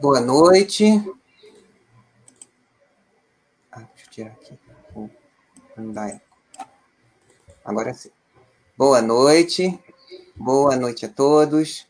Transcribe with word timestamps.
Boa 0.00 0.20
noite. 0.20 0.84
Ah, 3.70 3.80
deixa 3.80 4.04
eu 4.06 4.10
tirar 4.10 4.30
aqui. 4.32 4.58
Agora 7.64 7.92
sim. 7.92 8.10
Boa 8.76 9.02
noite. 9.02 9.78
Boa 10.34 10.76
noite 10.76 11.04
a 11.04 11.08
todos. 11.08 11.86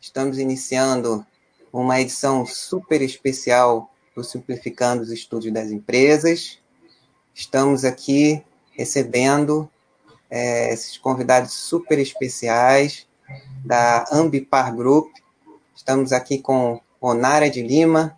Estamos 0.00 0.38
iniciando 0.38 1.26
uma 1.72 2.00
edição 2.00 2.46
super 2.46 3.02
especial 3.02 3.92
do 4.14 4.24
Simplificando 4.24 5.02
os 5.02 5.10
Estudos 5.10 5.52
das 5.52 5.70
Empresas. 5.70 6.58
Estamos 7.34 7.84
aqui 7.84 8.42
recebendo 8.72 9.70
é, 10.30 10.72
esses 10.72 10.96
convidados 10.96 11.52
super 11.52 11.98
especiais 11.98 13.06
da 13.64 14.06
Ambipar 14.10 14.74
Group. 14.74 15.19
Estamos 15.80 16.12
aqui 16.12 16.36
com 16.36 16.78
Onara 17.00 17.48
de 17.48 17.62
Lima 17.62 18.14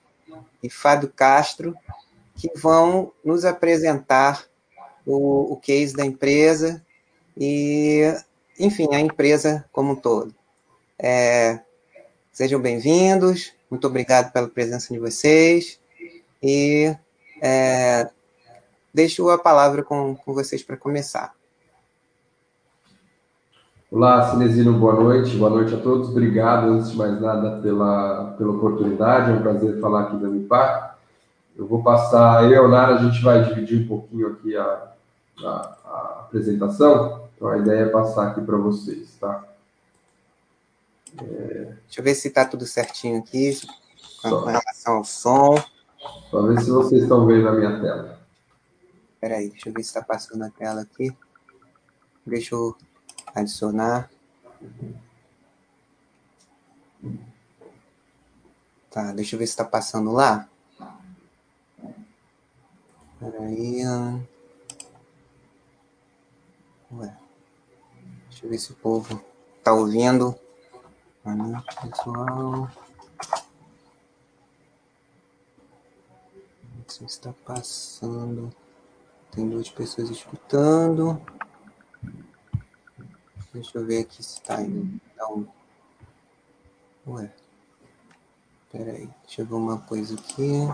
e 0.60 0.68
Fábio 0.68 1.08
Castro, 1.08 1.76
que 2.34 2.50
vão 2.56 3.12
nos 3.24 3.44
apresentar 3.44 4.44
o, 5.06 5.52
o 5.52 5.56
case 5.58 5.94
da 5.94 6.04
empresa 6.04 6.84
e, 7.36 8.02
enfim, 8.58 8.92
a 8.92 8.98
empresa 8.98 9.64
como 9.70 9.92
um 9.92 9.96
todo. 9.96 10.34
É, 10.98 11.60
sejam 12.32 12.60
bem-vindos, 12.60 13.52
muito 13.70 13.86
obrigado 13.86 14.32
pela 14.32 14.48
presença 14.48 14.92
de 14.92 14.98
vocês 14.98 15.78
e 16.42 16.92
é, 17.40 18.10
deixo 18.92 19.30
a 19.30 19.38
palavra 19.38 19.84
com, 19.84 20.16
com 20.16 20.34
vocês 20.34 20.64
para 20.64 20.76
começar. 20.76 21.32
Olá, 23.92 24.30
Cinesino, 24.30 24.72
boa 24.78 24.94
noite. 24.94 25.36
Boa 25.36 25.50
noite 25.50 25.74
a 25.74 25.78
todos. 25.78 26.08
Obrigado, 26.08 26.68
antes 26.68 26.92
de 26.92 26.96
mais 26.96 27.20
nada, 27.20 27.60
pela, 27.60 28.32
pela 28.38 28.52
oportunidade. 28.52 29.30
É 29.30 29.34
um 29.34 29.42
prazer 29.42 29.78
falar 29.80 30.04
aqui 30.04 30.16
da 30.16 30.28
MIPAC. 30.28 30.94
Eu 31.54 31.66
vou 31.66 31.82
passar, 31.82 32.42
eu 32.44 32.52
e 32.52 32.54
a 32.54 32.62
Leonardo, 32.62 32.94
a 32.94 33.10
gente 33.10 33.22
vai 33.22 33.44
dividir 33.44 33.84
um 33.84 33.88
pouquinho 33.88 34.28
aqui 34.28 34.56
a, 34.56 34.94
a, 35.40 35.78
a 35.84 36.20
apresentação. 36.20 37.28
Então, 37.36 37.48
a 37.48 37.58
ideia 37.58 37.80
é 37.80 37.88
passar 37.90 38.28
aqui 38.28 38.40
para 38.40 38.56
vocês, 38.56 39.14
tá? 39.20 39.44
É... 41.20 41.74
Deixa 41.84 42.00
eu 42.00 42.04
ver 42.04 42.14
se 42.14 42.28
está 42.28 42.46
tudo 42.46 42.64
certinho 42.64 43.18
aqui, 43.18 43.60
com 44.22 44.46
relação 44.46 44.96
ao 44.96 45.04
som. 45.04 45.62
Só 46.30 46.40
ver 46.46 46.58
se 46.62 46.70
vocês 46.70 47.02
estão 47.02 47.26
vendo 47.26 47.46
a 47.46 47.52
minha 47.52 47.78
tela. 47.78 48.18
Espera 49.12 49.36
aí, 49.36 49.50
deixa 49.50 49.68
eu 49.68 49.72
ver 49.74 49.82
se 49.82 49.88
está 49.88 50.00
passando 50.00 50.44
a 50.44 50.48
tela 50.48 50.80
aqui. 50.80 51.14
Deixa 52.26 52.54
eu 52.54 52.74
adicionar. 53.34 54.10
Tá, 58.90 59.12
deixa 59.12 59.34
eu 59.34 59.38
ver 59.38 59.46
se 59.46 59.52
está 59.52 59.64
passando 59.64 60.12
lá. 60.12 60.48
Peraí. 63.18 63.82
Ué. 66.92 67.16
Deixa 68.28 68.44
eu 68.46 68.50
ver 68.50 68.58
se 68.58 68.72
o 68.72 68.76
povo 68.76 69.24
tá 69.64 69.72
ouvindo. 69.72 70.34
Pessoal. 71.80 72.70
Não 76.74 76.84
sei 76.88 77.08
se 77.08 77.14
está 77.14 77.32
passando. 77.44 78.54
Tem 79.30 79.48
duas 79.48 79.70
pessoas 79.70 80.10
escutando. 80.10 81.18
Deixa 83.52 83.78
eu 83.78 83.84
ver 83.84 84.00
aqui 84.00 84.22
se 84.22 84.42
tá 84.42 84.60
indo. 84.62 85.00
Então. 85.14 85.46
Ué. 87.06 87.30
Pera 88.70 88.92
aí, 88.92 89.08
deixa 89.26 89.42
eu 89.42 89.46
ver 89.46 89.54
uma 89.54 89.78
coisa 89.78 90.14
aqui. 90.14 90.66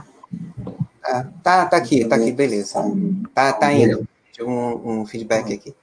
Ah, 1.03 1.27
tá, 1.43 1.67
tá 1.67 1.77
aqui, 1.77 2.05
tá 2.05 2.15
aqui, 2.15 2.31
beleza. 2.31 2.81
Tá, 3.35 3.53
tá 3.53 3.73
indo. 3.73 4.07
Deixa 4.27 4.43
eu 4.43 4.49
um, 4.49 5.01
um 5.01 5.07
feedback 5.07 5.53
aqui. 5.53 5.75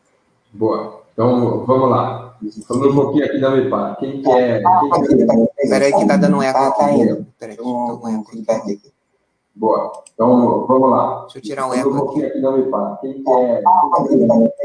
Boa. 0.53 1.03
Então, 1.11 1.65
vamos 1.65 1.89
lá. 1.89 2.37
Falando 2.67 2.91
um 2.91 2.95
pouquinho 2.95 3.25
aqui 3.25 3.39
da 3.39 3.51
MIPAR. 3.51 3.97
Quem 3.99 4.21
que 4.21 4.31
é. 4.31 4.61
Quem 4.61 5.69
Peraí, 5.69 5.93
que 5.93 6.07
tá 6.07 6.15
dando 6.15 6.37
um 6.37 6.41
eco 6.41 6.57
aqui. 6.57 7.07
Tá. 7.07 7.23
Peraí, 7.39 7.55
deixa 7.57 7.61
eu 7.61 7.65
um 7.65 8.23
feedback 8.23 8.61
aqui. 8.71 8.93
Boa. 9.53 10.03
Então, 10.13 10.65
vamos 10.65 10.89
lá. 10.89 11.21
Deixa 11.21 11.37
eu 11.37 11.41
tirar 11.41 11.67
um 11.67 11.73
eco 11.73 12.09
aqui. 12.09 12.25
aqui 12.25 12.41
da 12.41 12.51
MIPAR. 12.51 12.99
Quem 13.01 13.23
que 13.23 13.29
é. 13.29 13.61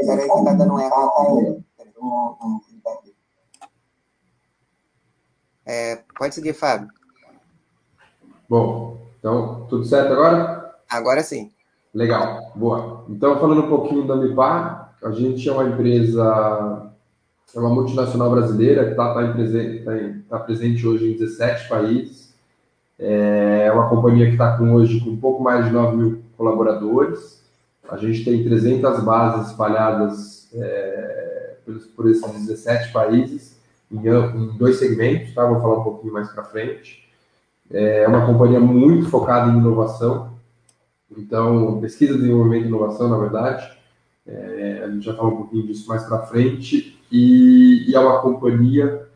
Peraí, 0.05 0.29
que 0.29 0.43
tá 0.45 0.53
dando 0.53 0.73
um 0.73 0.79
eco 0.79 0.95
aqui. 0.95 1.63
É, 5.65 6.03
pode 6.17 6.35
seguir, 6.35 6.53
Fábio. 6.53 6.89
Bom, 8.49 8.97
então, 9.19 9.65
tudo 9.69 9.85
certo 9.85 10.11
agora? 10.11 10.75
Agora 10.89 11.23
sim. 11.23 11.51
Legal, 11.93 12.51
boa. 12.55 13.05
Então, 13.09 13.39
falando 13.39 13.65
um 13.65 13.69
pouquinho 13.69 14.07
da 14.07 14.15
MIPAR, 14.15 14.95
a 15.03 15.11
gente 15.11 15.47
é 15.47 15.51
uma 15.51 15.65
empresa, 15.65 16.91
é 17.55 17.59
uma 17.59 17.69
multinacional 17.69 18.31
brasileira 18.31 18.85
que 18.85 18.91
está 18.91 19.13
tá, 19.13 19.33
tá, 19.33 19.91
tá 20.29 20.39
presente 20.39 20.87
hoje 20.87 21.11
em 21.11 21.17
17 21.17 21.69
países. 21.69 22.33
É 22.97 23.71
uma 23.73 23.89
companhia 23.89 24.27
que 24.27 24.33
está 24.33 24.57
com 24.57 24.73
hoje 24.73 24.99
com 24.99 25.09
um 25.11 25.17
pouco 25.17 25.41
mais 25.41 25.65
de 25.65 25.71
9 25.71 25.97
mil 25.97 26.23
colaboradores. 26.37 27.41
A 27.89 27.97
gente 27.97 28.23
tem 28.23 28.43
300 28.43 29.03
bases 29.03 29.51
espalhadas 29.51 30.49
é, 30.53 31.30
por 31.95 32.09
esses 32.09 32.23
17 32.31 32.91
países, 32.91 33.59
em, 33.91 33.97
em 33.97 34.57
dois 34.57 34.77
segmentos, 34.77 35.33
tá? 35.33 35.45
Vou 35.45 35.61
falar 35.61 35.79
um 35.79 35.83
pouquinho 35.83 36.13
mais 36.13 36.29
para 36.31 36.43
frente. 36.43 37.07
É 37.69 38.07
uma 38.07 38.25
companhia 38.25 38.59
muito 38.59 39.09
focada 39.09 39.49
em 39.49 39.57
inovação, 39.57 40.31
então, 41.17 41.79
pesquisa, 41.81 42.17
desenvolvimento 42.17 42.65
e 42.65 42.67
inovação, 42.67 43.09
na 43.09 43.17
verdade. 43.17 43.69
É, 44.25 44.83
a 44.85 44.89
gente 44.89 45.05
já 45.05 45.13
fala 45.13 45.29
um 45.29 45.37
pouquinho 45.37 45.67
disso 45.67 45.87
mais 45.87 46.03
para 46.03 46.23
frente. 46.23 46.97
E, 47.11 47.89
e, 47.89 47.95
é 47.95 47.99
uma 47.99 48.21
companhia 48.21 49.07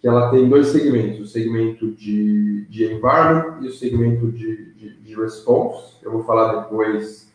que 0.00 0.08
ela 0.08 0.30
tem 0.30 0.48
dois 0.48 0.68
segmentos, 0.68 1.20
o 1.20 1.26
segmento 1.26 1.92
de, 1.92 2.66
de 2.66 2.84
environment 2.84 3.62
e 3.62 3.68
o 3.68 3.72
segmento 3.72 4.30
de, 4.32 4.74
de, 4.74 4.96
de 5.00 5.14
response. 5.14 5.94
Eu 6.02 6.10
vou 6.10 6.24
falar 6.24 6.62
depois, 6.62 7.30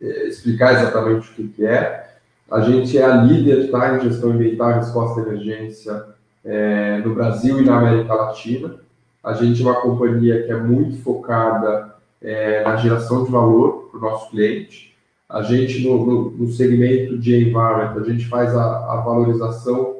é, 0.00 0.26
explicar 0.26 0.72
exatamente 0.72 1.30
o 1.30 1.34
que, 1.34 1.48
que 1.48 1.66
é. 1.66 2.07
A 2.50 2.60
gente 2.60 2.96
é 2.96 3.04
a 3.04 3.16
líder 3.16 3.70
tá, 3.70 3.96
em 3.96 4.00
gestão 4.00 4.30
ambiental 4.30 4.70
e 4.70 4.74
resposta 4.74 5.20
à 5.20 5.22
emergência 5.22 6.06
é, 6.44 6.98
no 6.98 7.14
Brasil 7.14 7.60
e 7.60 7.64
na 7.64 7.78
América 7.78 8.14
Latina. 8.14 8.76
A 9.22 9.34
gente 9.34 9.60
é 9.60 9.64
uma 9.64 9.80
companhia 9.80 10.42
que 10.44 10.50
é 10.50 10.56
muito 10.56 11.02
focada 11.02 11.94
é, 12.22 12.64
na 12.64 12.76
geração 12.76 13.24
de 13.24 13.30
valor 13.30 13.90
para 13.90 13.98
o 13.98 14.02
nosso 14.02 14.30
cliente. 14.30 14.94
A 15.28 15.42
gente, 15.42 15.86
no, 15.86 16.06
no, 16.06 16.30
no, 16.30 16.48
segmento 16.50 17.18
de 17.18 17.36
environment, 17.36 18.00
a 18.00 18.04
gente 18.04 18.26
faz 18.26 18.54
a, 18.56 18.94
a 18.94 18.96
valorização 19.02 19.96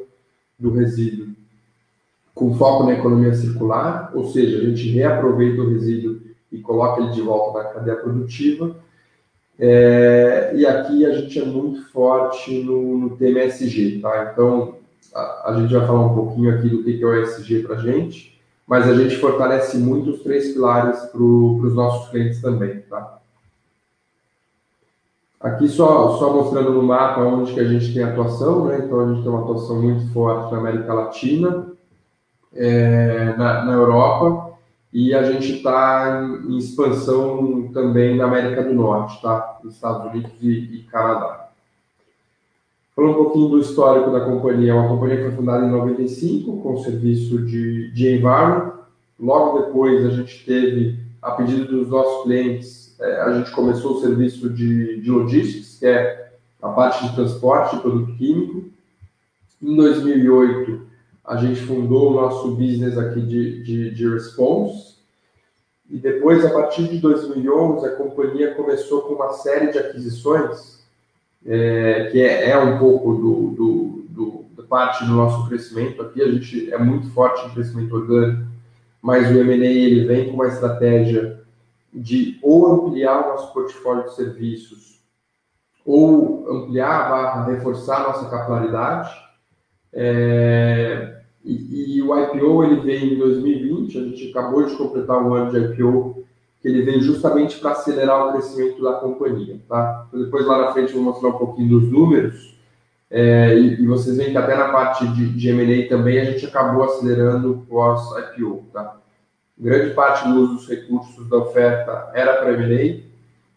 do 0.58 0.70
resíduo 0.70 1.28
com 2.34 2.54
foco 2.54 2.84
na 2.84 2.94
economia 2.94 3.34
circular, 3.34 4.10
ou 4.14 4.26
seja, 4.28 4.58
a 4.58 4.64
gente 4.64 4.88
reaproveita 4.91 5.60
o 5.60 5.69
resíduo 5.70 6.20
e 6.53 6.58
coloca 6.58 7.03
ele 7.03 7.10
de 7.10 7.20
volta 7.20 7.58
na 7.58 7.69
cadeia 7.70 7.97
produtiva 7.97 8.76
é, 9.60 10.52
e 10.54 10.64
aqui 10.64 11.04
a 11.04 11.12
gente 11.12 11.38
é 11.41 11.44
muito 11.44 11.82
forte 11.91 12.62
no, 12.62 12.96
no 12.96 13.16
tema 13.16 13.41
ESG, 13.41 13.98
tá? 14.00 14.30
Então, 14.32 14.76
a, 15.12 15.50
a, 15.50 15.60
gente 15.60 15.74
vai 15.74 15.84
falar 15.84 16.06
um 16.06 16.14
pouquinho 16.14 16.54
aqui 16.54 16.69
do 16.69 16.84
que, 16.84 16.96
que 16.96 17.02
é 17.02 17.06
o 17.06 17.22
ESG 17.22 17.64
para 17.64 17.76
a 17.76 17.81
gente, 17.81 18.40
mas 18.66 18.88
a 18.88 18.94
gente 18.94 19.16
fortalece 19.16 19.76
muito 19.78 20.10
os 20.10 20.22
três 20.22 20.52
pilares 20.52 21.00
para 21.06 21.20
os 21.20 21.75
nossos 21.75 22.08
clientes 22.10 22.40
também, 22.40 22.81
tá? 22.82 23.19
Aqui 25.40 25.69
só, 25.69 26.16
só 26.19 26.32
mostrando 26.32 26.72
no 26.72 26.82
mapa 26.82 27.20
onde 27.22 27.54
que 27.54 27.61
a 27.61 27.64
gente 27.64 27.93
tem 27.93 28.02
atuação, 28.02 28.66
né? 28.66 28.82
Então, 28.84 29.00
a 29.00 29.08
gente 29.08 29.22
tem 29.22 29.31
uma 29.31 29.43
atuação 29.43 29.81
muito 29.81 30.12
forte 30.12 30.52
na 30.52 30.58
América 30.58 30.94
Latina, 30.94 31.66
é, 32.54 33.34
na, 33.37 33.64
na 33.64 33.72
Europa, 33.72 34.48
e 34.99 35.15
a 35.15 35.23
gente 35.31 35.53
está 35.53 36.27
em, 36.45 36.55
em, 36.55 36.59
expansão 36.59 37.71
também 37.73 38.17
na 38.17 38.25
América 38.25 38.65
do 38.65 38.75
Norte, 38.75 39.23
tá? 39.23 39.61
Estados 39.65 40.11
Unidos 40.11 40.33
e, 40.43 40.49
e 40.49 40.83
Canadá. 40.91 41.50
Falando 42.97 43.12
um 43.12 43.23
pouquinho 43.23 43.49
do 43.49 43.61
histórico 43.61 44.11
da 44.11 44.23
companhia, 44.23 44.73
é 44.73 44.75
uma 44.75 44.89
companhia 44.89 45.19
que 45.19 45.23
foi 45.23 45.37
fundada 45.37 45.65
em 45.65 45.71
95 45.71 46.61
com 46.61 46.79
serviço 46.79 47.39
de, 47.45 47.93
de 47.93 48.17
environment. 48.17 48.73
Logo 49.21 49.61
depois 49.61 50.05
a 50.05 50.11
gente 50.11 50.45
teve, 50.45 50.99
a 51.23 51.31
pedido 51.31 51.67
dos 51.67 51.89
nossos 51.91 52.25
clientes, 52.25 52.97
é, 53.00 53.21
a 53.21 53.39
gente 53.39 53.53
começou 53.53 53.99
o 53.99 54.00
serviço 54.00 54.50
de, 54.50 55.00
de 55.00 55.11
logistics, 55.12 55.79
que 55.79 55.87
é 55.87 56.33
a 56.61 56.71
parte 56.71 57.06
de 57.06 57.15
transporte 57.15 57.77
de 57.77 57.83
produto 57.83 58.17
químico. 58.17 58.65
Em 59.62 59.77
2008 59.77 60.88
a 61.28 61.36
gente 61.36 61.60
fundou 61.60 62.10
o 62.10 62.14
nosso 62.14 62.52
business 62.52 62.96
aqui 62.96 63.20
de, 63.20 63.62
de, 63.62 63.94
de 63.94 64.08
response. 64.08 64.96
E 65.88 65.98
depois, 65.98 66.44
a 66.44 66.50
partir 66.50 66.88
de 66.88 66.98
2011, 66.98 67.86
a 67.86 67.96
companhia 67.96 68.54
começou 68.54 69.02
com 69.02 69.14
uma 69.14 69.32
série 69.34 69.70
de 69.70 69.78
aquisições, 69.78 70.82
é, 71.46 72.08
que 72.10 72.20
é, 72.20 72.50
é, 72.50 72.58
um 72.58 72.78
pouco 72.78 73.14
do, 73.14 73.50
do, 73.50 74.04
do, 74.08 74.64
parte 74.64 75.04
do 75.04 75.12
nosso 75.12 75.48
crescimento 75.48 76.02
aqui. 76.02 76.20
A 76.20 76.30
gente 76.30 76.72
é 76.72 76.78
muito 76.78 77.10
forte 77.10 77.46
em 77.46 77.54
crescimento 77.54 77.94
orgânico 77.94 78.48
mas 79.02 79.30
o 79.30 79.38
M&A 79.38 79.66
ele 79.66 80.06
vem 80.06 80.28
com 80.28 80.34
uma 80.34 80.48
estratégia 80.48 81.40
de 81.92 82.38
ou 82.42 82.66
ampliar 82.66 83.25
o 83.25 83.28
nosso 83.28 83.52
portfólio 83.52 84.04
de 84.04 84.14
serviços 84.14 85.00
ou 85.84 86.46
ampliar 86.50 87.46
reforçar 87.46 88.02
a 88.02 88.08
nossa 88.08 88.28
capilaridade. 88.28 89.10
É, 89.92 91.18
e, 91.53 92.03
o 92.03 92.19
IPO 92.19 92.65
ele 92.65 92.81
veio 92.81 93.15
em 93.15 93.19
2020, 93.19 93.99
a 93.99 94.05
gente 94.05 94.31
acabou 94.31 94.65
de 94.65 94.77
completar 94.77 95.23
um 95.23 95.33
ano 95.35 95.50
de 95.50 95.59
IPO, 95.59 96.25
que 96.61 96.69
ele 96.69 96.83
veio 96.83 97.00
justamente 97.00 97.59
para 97.59 97.71
acelerar 97.71 98.29
o 98.29 98.33
crescimento 98.33 98.83
da 98.83 98.95
companhia. 98.95 99.59
Tá? 99.69 100.06
Então, 100.09 100.25
depois 100.25 100.45
lá 100.47 100.59
na 100.59 100.73
frente 100.73 100.95
eu 100.95 101.03
vou 101.03 101.12
mostrar 101.12 101.31
um 101.31 101.39
pouquinho 101.39 101.81
dos 101.81 101.91
números, 101.91 102.59
é, 103.11 103.59
e, 103.59 103.81
e, 103.81 103.87
vocês 103.87 104.19
veem 104.19 104.33
que 104.33 104.37
até 104.37 104.55
na 104.55 104.69
parte 104.69 105.06
de, 105.09 105.31
de 105.31 105.49
M&A 105.49 105.89
também 105.89 106.19
a 106.19 106.25
gente 106.25 106.45
acabou 106.45 106.85
acelerando 106.85 107.65
pós-IPO. 107.67 108.67
Tá? 108.71 108.97
Grande 109.59 109.95
parte 109.95 110.29
do 110.29 110.35
uso 110.41 110.55
dos 110.56 110.69
recursos 110.69 111.27
da 111.31 111.39
oferta 111.39 112.11
era 112.12 112.35
para 112.35 112.53
M&A 112.53 113.03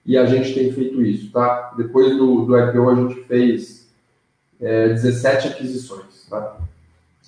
e 0.06 0.18
a 0.18 0.26
gente 0.26 0.54
tem 0.54 0.72
feito 0.72 1.02
isso. 1.02 1.30
Tá? 1.32 1.74
Depois 1.76 2.16
do, 2.18 2.46
do 2.46 2.58
IPO 2.58 2.90
a 2.90 2.96
gente 2.96 3.16
fez 3.24 3.92
é, 4.62 4.88
17 4.90 5.50
aquisições 5.50 6.28
tá? 6.30 6.58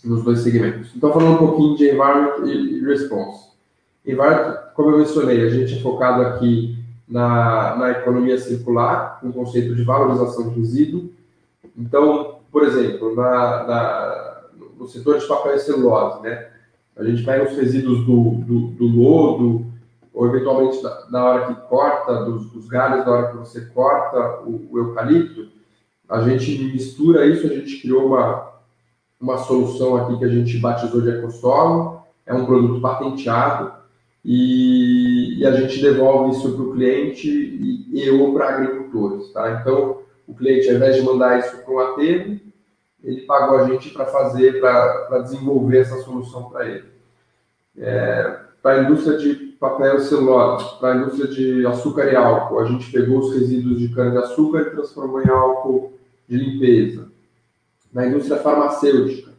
Nos 0.03 0.23
dois 0.23 0.39
segmentos. 0.39 0.91
Então 0.95 1.11
falando 1.11 1.33
um 1.33 1.37
pouquinho 1.37 1.77
de 1.77 1.89
Environment 1.89 2.45
e, 2.45 2.83
Response. 2.85 3.51
Environment, 4.05 4.57
como 4.73 4.91
eu 4.91 4.99
mencionei, 4.99 5.45
a 5.45 5.49
gente 5.49 5.75
é 5.75 5.81
focado 5.81 6.21
aqui 6.23 6.77
na, 7.07 7.75
na 7.77 7.91
economia 7.91 8.37
circular, 8.37 9.19
com 9.19 9.29
o 9.29 9.33
conceito 9.33 9.75
de 9.75 9.83
valorização 9.83 10.49
de 10.49 10.59
resíduo, 10.59 11.09
então, 11.77 12.39
por 12.51 12.63
exemplo, 12.63 13.15
na, 13.15 13.63
na, 13.63 14.41
no 14.77 14.87
setor 14.87 15.17
de 15.17 15.27
papel 15.27 15.55
e 15.55 15.59
celulose, 15.59 16.21
né? 16.21 16.49
A 16.95 17.03
gente 17.03 17.23
pega 17.23 17.49
os 17.49 17.57
resíduos 17.57 18.05
do, 18.05 18.31
do, 18.45 18.59
do 18.67 18.85
lodo, 18.85 19.65
ou 20.13 20.27
eventualmente 20.27 20.81
na, 20.83 21.09
na 21.09 21.25
hora 21.25 21.47
que 21.47 21.61
corta, 21.67 22.23
dos, 22.25 22.51
dos, 22.51 22.67
galhos, 22.67 23.05
na 23.05 23.11
hora 23.11 23.31
que 23.31 23.37
você 23.37 23.61
corta 23.61 24.41
o, 24.41 24.67
o, 24.69 24.77
eucalipto, 24.77 25.47
a 26.07 26.21
gente 26.21 26.63
mistura 26.65 27.25
isso, 27.25 27.47
a 27.47 27.49
gente 27.49 27.81
criou 27.81 28.07
uma, 28.07 28.52
uma 29.23 29.37
solução 29.37 29.95
aqui 29.95 30.17
que 30.19 30.25
a 30.25 30.29
gente 30.29 30.57
batizou 30.57 31.01
de 31.01 31.09
EcoSolo, 31.09 32.03
é 32.25 32.33
um 32.33 32.45
produto 32.45 32.81
patenteado, 32.81 33.71
e, 34.23 35.39
e 35.39 35.45
a 35.45 35.51
gente 35.53 35.81
devolve 35.81 36.37
isso 36.37 36.53
para 36.53 36.61
o 36.61 36.73
cliente 36.73 37.29
e, 37.29 38.03
e 38.03 38.09
ou 38.09 38.33
para 38.33 38.49
agricultores, 38.49 39.31
tá? 39.31 39.59
Então, 39.61 39.99
o 40.27 40.33
cliente, 40.33 40.69
ao 40.69 40.75
invés 40.75 40.97
de 40.97 41.01
mandar 41.03 41.39
isso 41.39 41.57
para 41.57 41.73
um 41.73 41.79
aterro, 41.79 42.39
ele 43.01 43.21
pagou 43.21 43.59
a 43.59 43.67
gente 43.67 43.89
para 43.89 44.05
fazer, 44.05 44.59
para 44.59 45.19
desenvolver 45.19 45.79
essa 45.79 45.97
solução 46.01 46.49
para 46.49 46.67
ele. 46.67 46.85
É, 47.77 48.39
para 48.61 48.79
a 48.79 48.83
indústria 48.83 49.17
de 49.17 49.35
papel 49.57 49.99
celulose, 49.99 50.79
para 50.79 50.93
a 50.93 50.97
indústria 50.97 51.27
de 51.27 51.65
açúcar 51.65 52.11
e 52.11 52.15
álcool, 52.15 52.59
a 52.59 52.65
gente 52.65 52.91
pegou 52.91 53.19
os 53.19 53.33
resíduos 53.33 53.79
de 53.79 53.89
cana-de-açúcar 53.89 54.61
e 54.61 54.71
transformou 54.71 55.21
em 55.21 55.29
álcool 55.29 55.93
de 56.27 56.37
limpeza. 56.37 57.12
Na 57.93 58.07
indústria 58.07 58.37
farmacêutica, 58.37 59.31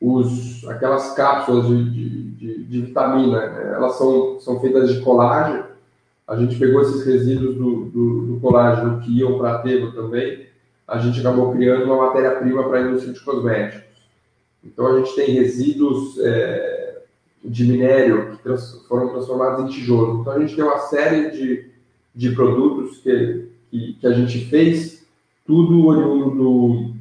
os, 0.00 0.66
aquelas 0.68 1.14
cápsulas 1.14 1.66
de, 1.66 1.90
de, 1.90 2.30
de, 2.32 2.64
de 2.64 2.80
vitamina, 2.82 3.38
elas 3.38 3.96
são, 3.96 4.38
são 4.40 4.60
feitas 4.60 4.92
de 4.92 5.00
colágeno, 5.00 5.64
a 6.26 6.36
gente 6.36 6.58
pegou 6.58 6.82
esses 6.82 7.04
resíduos 7.04 7.56
do, 7.56 7.84
do, 7.86 8.26
do 8.26 8.40
colágeno 8.40 9.00
que 9.00 9.18
iam 9.18 9.38
para 9.38 9.56
aterro 9.56 9.92
também, 9.92 10.46
a 10.86 10.98
gente 10.98 11.20
acabou 11.20 11.52
criando 11.52 11.84
uma 11.84 12.06
matéria-prima 12.06 12.68
para 12.68 12.78
a 12.78 12.82
indústria 12.82 13.12
de 13.12 13.20
cosméticos. 13.20 13.84
Então, 14.62 14.86
a 14.86 14.98
gente 14.98 15.14
tem 15.14 15.34
resíduos 15.34 16.18
é, 16.18 17.02
de 17.44 17.64
minério 17.64 18.30
que 18.32 18.42
trans, 18.42 18.84
foram 18.88 19.08
transformados 19.08 19.64
em 19.64 19.68
tijolo. 19.68 20.20
Então, 20.20 20.32
a 20.32 20.40
gente 20.40 20.54
tem 20.54 20.64
uma 20.64 20.78
série 20.78 21.30
de, 21.30 21.70
de 22.14 22.30
produtos 22.34 22.98
que, 22.98 23.48
que, 23.70 23.92
que 23.94 24.06
a 24.06 24.12
gente 24.12 24.46
fez, 24.46 25.06
tudo 25.46 25.86
oriundo 25.86 26.93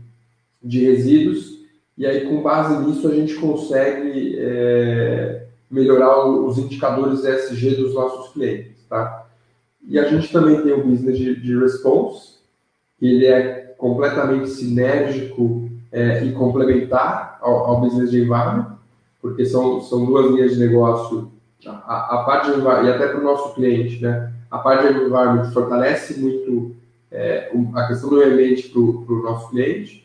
de 0.64 0.86
resíduos, 0.86 1.54
e 1.98 2.08
aí, 2.08 2.28
com 2.28 2.42
base 2.42 2.84
nisso, 2.86 3.08
a 3.08 3.14
gente 3.14 3.36
consegue 3.36 4.36
é, 4.40 5.46
melhorar 5.70 6.26
os 6.26 6.58
indicadores 6.58 7.24
ESG 7.24 7.76
dos 7.76 7.94
nossos 7.94 8.34
clientes. 8.34 8.84
Tá? 8.90 9.28
E 9.88 10.00
a 10.00 10.08
gente 10.08 10.32
também 10.32 10.62
tem 10.62 10.74
o 10.74 10.84
business 10.84 11.18
de, 11.18 11.40
de 11.40 11.58
response, 11.58 12.40
que 12.98 13.06
ele 13.06 13.28
é 13.28 13.76
completamente 13.78 14.50
sinérgico 14.50 15.70
é, 15.92 16.24
e 16.24 16.32
complementar 16.32 17.38
ao, 17.42 17.66
ao, 17.66 17.82
business 17.82 18.10
de 18.10 18.22
environment, 18.22 18.78
porque 19.22 19.46
são, 19.46 19.82
são 19.82 20.06
duas 20.06 20.32
linhas 20.32 20.54
de 20.54 20.60
negócio. 20.60 21.32
A, 21.66 22.16
a 22.16 22.24
parte 22.24 22.52
de, 22.52 22.60
e 22.60 22.90
até 22.90 23.08
para 23.08 23.20
o 23.20 23.24
nosso 23.24 23.54
cliente, 23.54 24.02
né? 24.02 24.34
A 24.50 24.58
parte 24.60 24.88
de 24.88 25.00
environment 25.00 25.52
fortalece 25.52 26.20
muito 26.20 26.76
é, 27.12 27.52
a 27.76 27.88
questão 27.88 28.10
do 28.10 28.22
ambiente 28.22 28.70
para 28.70 28.80
o 28.82 29.24
nosso 29.24 29.50
cliente. 29.50 30.03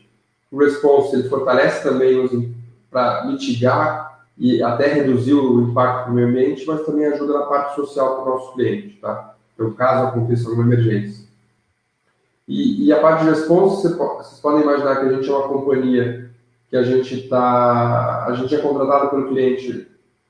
O 0.51 0.57
response 0.57 1.15
ele 1.15 1.29
fortalece 1.29 1.83
também 1.83 2.55
para 2.89 3.25
mitigar 3.25 4.23
e 4.37 4.63
até 4.63 4.87
reduzir 4.87 5.33
o 5.33 5.61
impacto 5.61 6.09
no 6.09 6.15
meio 6.15 6.27
ambiente, 6.29 6.65
mas 6.65 6.85
também 6.85 7.05
ajuda 7.05 7.33
na 7.33 7.45
parte 7.45 7.75
social 7.75 8.15
para 8.15 8.23
o 8.23 8.35
nosso 8.35 8.53
cliente, 8.53 8.97
tá? 9.01 9.35
Então, 9.53 9.73
caso 9.73 10.07
aconteça 10.07 10.49
uma 10.49 10.63
emergência. 10.63 11.27
E, 12.47 12.85
e 12.85 12.93
a 12.93 12.99
parte 12.99 13.23
de 13.23 13.29
response, 13.29 13.87
vocês 13.87 14.39
podem 14.39 14.63
imaginar 14.63 14.95
que 14.95 15.07
a 15.07 15.13
gente 15.13 15.29
é 15.29 15.33
uma 15.33 15.47
companhia 15.47 16.31
que 16.69 16.77
a 16.77 16.83
gente 16.83 17.23
está, 17.23 18.25
a 18.25 18.33
gente 18.33 18.55
é 18.55 18.59
contratado 18.59 19.09
pelo 19.09 19.27
cliente, 19.27 19.87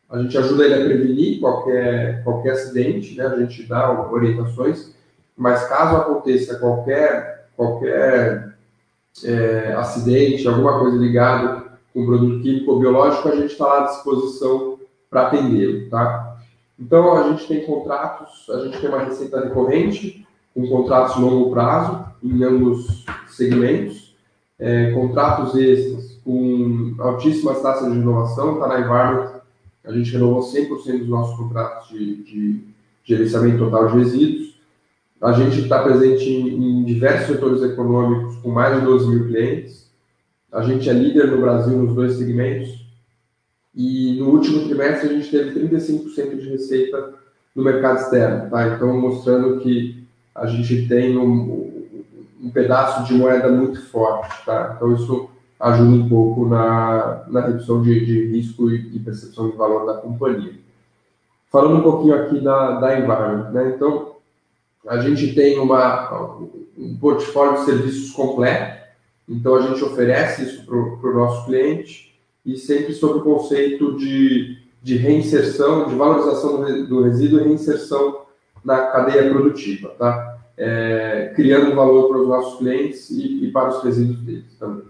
a 0.10 0.20
gente 0.22 0.38
ajuda 0.38 0.66
ele 0.66 0.74
a 0.74 0.86
prevenir 0.86 1.40
qualquer, 1.40 2.24
qualquer 2.24 2.54
acidente, 2.54 3.16
né? 3.16 3.28
A 3.28 3.38
gente 3.38 3.64
dá 3.64 3.92
orientações, 4.10 4.94
mas 5.38 5.68
caso 5.68 5.98
aconteça 5.98 6.58
qualquer, 6.58 7.50
qualquer 7.56 8.56
é, 9.24 9.74
acidente, 9.74 10.48
alguma 10.48 10.80
coisa 10.80 10.98
ligada 10.98 11.64
com 11.94 12.06
produto 12.06 12.42
químico 12.42 12.72
ou 12.72 12.80
biológico, 12.80 13.30
a 13.30 13.36
gente 13.36 13.52
está 13.52 13.80
à 13.80 13.86
disposição 13.86 14.80
para 15.10 15.28
atendê-lo, 15.28 15.90
tá? 15.90 16.38
Então, 16.80 17.18
a 17.18 17.30
gente 17.30 17.48
tem 17.48 17.66
contratos, 17.66 18.50
a 18.50 18.60
gente 18.66 18.80
tem 18.80 18.90
uma 18.90 19.04
receita 19.04 19.42
recorrente, 19.42 20.26
com 20.54 20.68
contratos 20.68 21.18
longo 21.18 21.52
prazo, 21.52 22.06
em 22.24 22.44
ambos 22.44 23.06
segmentos, 23.28 24.16
é, 24.58 24.92
contratos 24.92 25.56
extras 25.56 26.20
com 26.24 26.96
altíssimas 27.00 27.62
taxas 27.62 27.92
de 27.92 27.98
renovação, 27.98 28.54
está 28.56 28.68
na 28.68 28.80
Environment, 28.80 29.40
a 29.84 29.92
gente 29.92 30.12
renovou 30.12 30.42
100% 30.42 31.00
dos 31.00 31.10
nossos 31.10 31.38
contratos 31.38 31.90
de, 31.90 32.24
de 32.24 32.64
gerenciamento 33.04 33.58
total 33.58 33.88
de 33.88 33.98
resíduos, 33.98 34.59
a 35.22 35.34
gente 35.34 35.62
está 35.62 35.84
presente 35.84 36.30
em, 36.30 36.84
diversos 36.84 37.28
setores 37.28 37.62
econômicos 37.62 38.38
com 38.38 38.50
mais 38.50 38.80
de 38.80 38.86
12 38.86 39.08
mil 39.10 39.28
clientes, 39.28 39.90
a 40.52 40.64
gente 40.64 40.90
é 40.90 40.94
líder 40.94 41.28
no 41.28 41.42
Brasil 41.42 41.78
nos 41.78 41.94
dois 41.94 42.14
segmentos. 42.14 42.88
E 43.76 44.18
no 44.20 44.30
último 44.30 44.66
trimestre 44.66 45.10
a 45.10 45.14
gente 45.14 45.30
teve 45.30 45.60
35% 45.60 46.40
de 46.40 46.50
receita 46.50 47.14
no 47.56 47.64
mercado 47.64 48.00
externo, 48.00 48.50
tá? 48.50 48.68
Então 48.68 49.00
mostrando 49.00 49.60
que 49.60 50.04
a 50.34 50.48
gente 50.48 50.88
tem 50.88 51.18
um, 51.18 51.88
um 52.42 52.50
pedaço 52.50 53.06
de 53.06 53.14
moeda 53.14 53.50
muito 53.50 53.82
forte, 53.88 54.44
tá? 54.46 54.74
Então 54.76 54.94
isso 54.96 55.30
ajuda 55.60 55.92
um 55.92 56.10
pouco 56.10 56.48
na, 56.48 57.24
na 57.28 57.42
redução 57.42 57.82
de, 57.82 58.06
de 58.06 58.28
risco 58.28 58.72
e, 58.72 58.96
e, 58.96 59.00
percepção 59.00 59.50
de 59.50 59.58
valor 59.58 59.86
da 59.86 60.00
companhia. 60.02 60.54
Falando 61.52 61.80
um 61.80 61.84
pouquinho 61.84 62.16
aqui 62.16 62.40
da, 62.40 62.80
da 62.80 62.98
Environment, 62.98 63.52
né? 63.52 63.74
Então, 63.76 64.09
a 64.88 65.00
gente 65.00 65.34
tem 65.34 65.60
uma, 65.60 66.38
um 66.78 66.98
portfólio 66.98 67.60
de 67.60 67.66
serviços 67.66 68.12
completo, 68.12 68.80
então, 69.30 69.56
a 69.56 69.62
gente 69.62 69.84
oferece 69.84 70.42
isso 70.42 70.66
para 70.66 70.76
o 70.76 71.14
nosso 71.14 71.46
cliente 71.46 72.20
e 72.44 72.58
sempre 72.58 72.94
sob 72.94 73.20
o 73.20 73.22
conceito 73.22 73.96
de, 73.96 74.58
de 74.82 74.98
reinserção, 74.98 75.88
de 75.88 75.94
valorização 75.94 76.86
do, 76.86 77.04
resíduo 77.04 77.40
e 77.40 77.44
reinserção 77.44 78.22
na 78.66 78.88
cadeia 78.88 79.30
produtiva, 79.30 79.94
tá? 80.00 80.40
É, 80.58 81.32
criando 81.36 81.76
valor 81.76 82.10
para 82.10 82.18
os 82.18 82.28
nossos 82.28 82.60
clientes 82.60 83.10
e, 83.12 83.46
e, 83.46 83.52
para 83.52 83.70
os 83.70 83.84
resíduos 83.84 84.20
deles 84.20 84.58
também. 84.60 84.88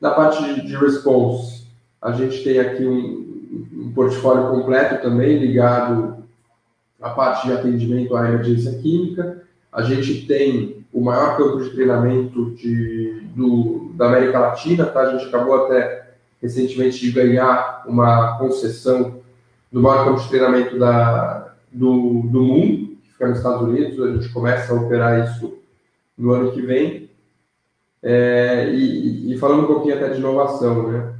Na 0.00 0.10
parte 0.10 0.42
de, 0.42 0.66
de 0.66 0.74
response, 0.76 1.68
a 2.00 2.12
gente 2.12 2.42
tem 2.42 2.58
aqui 2.58 2.84
um, 2.84 3.70
um 3.72 3.92
portfólio 3.94 4.50
completo 4.50 5.02
também 5.02 5.38
ligado 5.38 6.23
à 7.00 7.10
parte 7.10 7.46
de 7.46 7.52
atendimento 7.52 8.16
à 8.16 8.28
emergência 8.28 8.78
química. 8.78 9.42
A 9.72 9.82
gente 9.82 10.26
tem 10.26 10.84
o 10.92 11.00
maior 11.00 11.36
campo 11.36 11.62
de 11.62 11.70
treinamento 11.70 12.52
de, 12.52 13.22
do, 13.34 13.90
da 13.94 14.06
América 14.06 14.38
Latina, 14.38 14.86
tá? 14.86 15.00
A 15.00 15.10
gente 15.10 15.26
acabou 15.26 15.64
até 15.64 16.10
recentemente 16.40 17.00
de 17.00 17.10
ganhar 17.10 17.82
uma 17.86 18.38
concessão 18.38 19.20
do 19.72 19.80
maior 19.80 20.04
campo 20.04 20.20
de 20.20 20.28
treinamento 20.28 20.78
da, 20.78 21.54
do, 21.72 22.22
do 22.30 22.42
mundo, 22.42 22.96
que 23.02 23.12
fica 23.12 23.26
nos 23.26 23.38
Estados 23.38 23.62
Unidos. 23.62 24.00
A 24.00 24.12
gente 24.12 24.28
começa 24.28 24.72
a 24.72 24.76
operar 24.76 25.24
isso 25.24 25.58
no 26.16 26.30
ano 26.30 26.52
que 26.52 26.62
vem. 26.62 27.10
É, 28.02 28.70
e, 28.72 29.32
e, 29.32 29.38
falando 29.38 29.64
um 29.64 29.66
pouquinho 29.66 29.96
até 29.96 30.10
de 30.10 30.18
inovação, 30.18 30.92
né? 30.92 31.14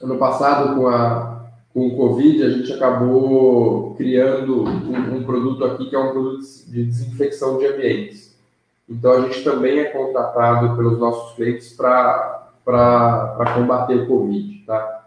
Ano 0.00 0.16
passado, 0.16 0.76
com 0.76 0.88
a, 0.88 1.31
com 1.72 1.86
o 1.88 1.96
Covid, 1.96 2.42
a 2.42 2.50
gente 2.50 2.72
acabou 2.72 3.94
criando 3.94 4.64
um, 4.64 5.16
um, 5.16 5.24
produto 5.24 5.64
aqui 5.64 5.88
que 5.88 5.96
é 5.96 5.98
um 5.98 6.12
produto 6.12 6.42
de 6.68 6.84
desinfecção 6.84 7.58
de 7.58 7.66
ambientes. 7.66 8.36
Então, 8.88 9.12
a 9.12 9.20
gente 9.22 9.42
também 9.42 9.78
é 9.78 9.84
contratado 9.84 10.76
pelos 10.76 10.98
nossos 10.98 11.34
clientes 11.34 11.72
para 11.72 12.52
combater 13.54 13.94
o 13.94 14.06
Covid, 14.06 14.64
tá? 14.66 15.02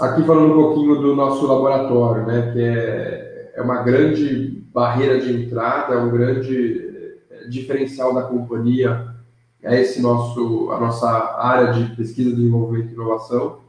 Aqui 0.00 0.22
falando 0.24 0.52
um 0.52 0.54
pouquinho 0.54 1.00
do 1.00 1.14
nosso 1.14 1.46
laboratório, 1.46 2.26
né, 2.26 2.50
que 2.52 2.62
é, 2.62 3.52
é 3.56 3.62
uma 3.62 3.82
grande 3.82 4.62
barreira 4.72 5.20
de 5.20 5.32
entrada, 5.32 5.94
é 5.94 5.98
um 5.98 6.10
grande 6.10 7.14
é, 7.30 7.44
diferencial 7.46 8.14
da 8.14 8.22
companhia, 8.22 9.14
é 9.62 9.80
esse 9.80 10.00
nosso, 10.00 10.70
a 10.72 10.80
nossa 10.80 11.08
área 11.38 11.72
de 11.72 11.94
pesquisa, 11.94 12.34
desenvolvimento 12.34 12.90
e 12.90 12.94
inovação. 12.94 13.61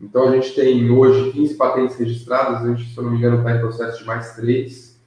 Então, 0.00 0.28
a 0.28 0.30
gente 0.32 0.54
tem 0.54 0.90
hoje 0.90 1.32
15 1.32 1.54
patentes 1.54 1.96
registradas, 1.96 2.62
a 2.62 2.68
gente, 2.68 2.92
se 2.92 2.96
eu 2.96 3.04
não 3.04 3.10
me 3.10 3.18
engano, 3.18 3.38
está 3.38 3.56
em 3.56 3.60
processo 3.60 3.98
de 3.98 4.04
mais 4.04 4.34
três. 4.34 4.98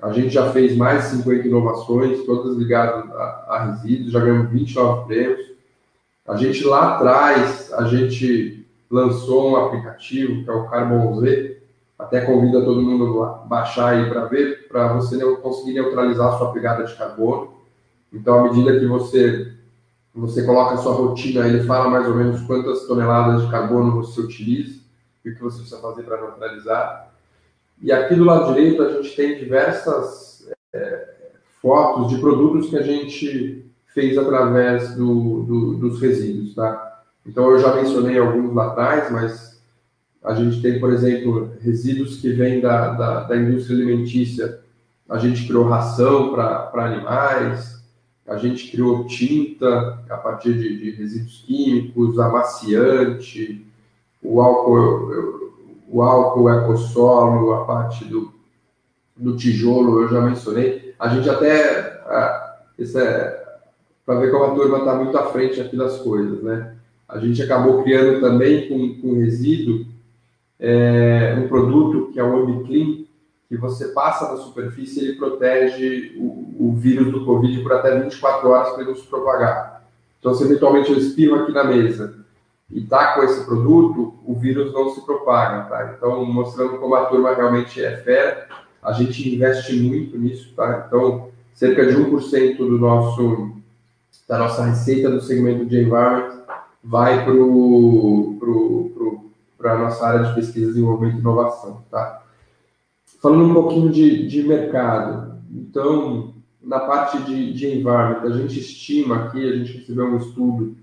A 0.00 0.12
gente 0.12 0.30
já 0.30 0.50
fez 0.50 0.76
mais 0.76 1.04
de 1.04 1.16
50 1.18 1.46
inovações, 1.46 2.24
todas 2.24 2.56
ligadas 2.56 3.10
a, 3.12 3.46
a 3.48 3.64
resíduos, 3.66 4.12
já 4.12 4.20
ganhamos 4.20 4.50
29 4.50 5.06
prêmios. 5.06 5.52
A 6.26 6.36
gente 6.36 6.64
lá 6.64 6.96
atrás, 6.96 7.72
a 7.72 7.84
gente 7.84 8.66
lançou 8.90 9.52
um 9.52 9.56
aplicativo 9.56 10.42
que 10.42 10.50
é 10.50 10.52
o 10.52 10.68
Carbon 10.68 11.20
Z, 11.20 11.62
até 11.98 12.20
convido 12.22 12.64
todo 12.64 12.82
mundo 12.82 13.22
a 13.22 13.28
baixar 13.46 13.90
aí 13.90 14.08
para 14.08 14.24
ver, 14.24 14.66
para 14.68 14.92
você 14.94 15.18
conseguir 15.36 15.74
neutralizar 15.74 16.34
a 16.34 16.38
sua 16.38 16.52
pegada 16.52 16.84
de 16.84 16.94
carbono. 16.94 17.54
Então, 18.12 18.40
à 18.40 18.42
medida 18.44 18.78
que 18.78 18.86
você 18.86 19.52
você 20.14 20.44
coloca 20.44 20.74
a 20.74 20.78
sua 20.78 20.92
rotina, 20.92 21.46
ele 21.46 21.64
fala 21.64 21.88
mais 21.88 22.06
ou 22.06 22.14
menos 22.14 22.42
quantas 22.42 22.86
toneladas 22.86 23.42
de 23.42 23.50
carbono 23.50 24.02
você 24.02 24.20
utiliza 24.20 24.80
e 25.24 25.30
o 25.30 25.34
que 25.34 25.42
você 25.42 25.58
precisa 25.58 25.80
fazer 25.80 26.02
para 26.02 26.20
neutralizar. 26.20 27.12
E 27.80 27.90
aqui 27.90 28.14
do 28.14 28.24
lado 28.24 28.52
direito 28.52 28.82
a 28.82 28.92
gente 28.92 29.16
tem 29.16 29.38
diversas 29.38 30.46
é, 30.72 31.08
fotos 31.60 32.10
de 32.10 32.18
produtos 32.18 32.68
que 32.68 32.76
a 32.76 32.82
gente 32.82 33.66
fez 33.94 34.18
através 34.18 34.94
do, 34.94 35.42
do, 35.42 35.74
dos 35.74 36.00
resíduos, 36.00 36.54
tá? 36.54 37.02
Então 37.26 37.50
eu 37.50 37.58
já 37.58 37.74
mencionei 37.74 38.18
alguns 38.18 38.54
lá 38.54 38.68
atrás, 38.68 39.10
mas 39.10 39.60
a 40.22 40.34
gente 40.34 40.60
tem, 40.60 40.78
por 40.78 40.92
exemplo, 40.92 41.52
resíduos 41.60 42.16
que 42.16 42.32
vêm 42.32 42.60
da, 42.60 42.90
da, 42.90 43.20
da 43.24 43.36
indústria 43.36 43.76
alimentícia. 43.76 44.60
A 45.08 45.18
gente 45.18 45.46
criou 45.46 45.64
ração 45.64 46.32
para 46.32 46.70
animais, 46.74 47.81
a 48.32 48.38
gente 48.38 48.70
criou 48.70 49.06
tinta 49.06 50.02
a 50.08 50.16
partir 50.16 50.54
de, 50.54 50.78
de 50.78 50.90
resíduos 50.92 51.44
químicos, 51.46 52.18
amaciante, 52.18 53.64
o 54.22 54.40
álcool, 54.40 55.52
o 55.88 56.02
álcool 56.02 56.50
ecossolo, 56.50 57.52
a 57.52 57.64
parte 57.64 58.04
do, 58.04 58.32
do 59.16 59.36
tijolo, 59.36 60.02
eu 60.02 60.08
já 60.08 60.20
mencionei. 60.20 60.94
A 60.98 61.08
gente 61.08 61.28
até, 61.28 62.02
ah, 62.06 62.56
é 62.78 63.42
para 64.04 64.18
ver 64.18 64.30
como 64.30 64.44
a 64.44 64.54
turma 64.54 64.78
está 64.78 64.94
muito 64.94 65.16
à 65.16 65.26
frente 65.26 65.60
aqui 65.60 65.76
das 65.76 65.98
coisas, 65.98 66.42
né? 66.42 66.74
A 67.08 67.18
gente 67.18 67.42
acabou 67.42 67.82
criando 67.82 68.20
também 68.20 68.68
com, 68.68 69.00
com 69.00 69.18
resíduo 69.18 69.86
é, 70.58 71.36
um 71.38 71.48
produto 71.48 72.10
que 72.12 72.18
é 72.18 72.24
o 72.24 72.36
AmbiClean, 72.36 73.01
que 73.52 73.58
você 73.58 73.88
passa 73.88 74.32
na 74.32 74.38
superfície 74.38 75.00
ele 75.00 75.18
protege 75.18 76.14
o, 76.16 76.68
o, 76.68 76.74
vírus 76.74 77.12
do 77.12 77.22
Covid 77.22 77.62
por 77.62 77.74
até 77.74 78.00
24 78.00 78.48
horas 78.48 78.70
para 78.70 78.80
ele 78.80 78.92
não 78.92 78.96
se 78.96 79.06
propagar. 79.06 79.84
Então, 80.18 80.32
se 80.32 80.42
eventualmente 80.42 80.90
eu 80.90 80.96
espirro 80.96 81.34
aqui 81.34 81.52
na 81.52 81.62
mesa 81.62 82.14
e 82.70 82.80
tá 82.80 83.12
com 83.12 83.22
esse 83.22 83.44
produto, 83.44 84.14
o 84.24 84.34
vírus 84.34 84.72
não 84.72 84.88
se 84.94 85.04
propaga, 85.04 85.68
tá? 85.68 85.94
Então, 85.94 86.24
mostrando 86.24 86.78
como 86.78 86.94
a 86.94 87.04
turma 87.04 87.34
realmente 87.34 87.84
é 87.84 87.94
fera, 87.98 88.48
a 88.82 88.92
gente 88.92 89.34
investe 89.34 89.78
muito 89.78 90.16
nisso, 90.16 90.54
tá? 90.56 90.86
Então, 90.88 91.28
cerca 91.52 91.84
de 91.84 91.94
1% 91.94 92.56
do 92.56 92.78
nosso, 92.78 93.52
da 94.26 94.38
nossa 94.38 94.64
receita 94.64 95.10
do 95.10 95.20
segmento 95.20 95.66
de 95.66 95.78
environment 95.78 96.40
vai 96.82 97.22
para 99.58 99.74
a 99.74 99.78
nossa 99.78 100.06
área 100.06 100.24
de 100.24 100.34
pesquisa, 100.34 100.68
desenvolvimento 100.68 101.16
e 101.16 101.20
inovação, 101.20 101.82
tá? 101.90 102.21
Falando 103.22 103.44
um 103.44 103.54
pouquinho 103.54 103.88
de, 103.88 104.26
de 104.26 104.42
mercado, 104.42 105.40
então, 105.48 106.34
na 106.60 106.80
parte 106.80 107.22
de, 107.22 107.52
de 107.52 107.68
environment, 107.68 108.20
a 108.20 108.30
gente 108.30 108.58
estima 108.58 109.26
aqui, 109.26 109.48
a 109.48 109.56
gente 109.56 109.78
recebeu 109.78 110.06
um 110.06 110.16
estudo 110.16 110.76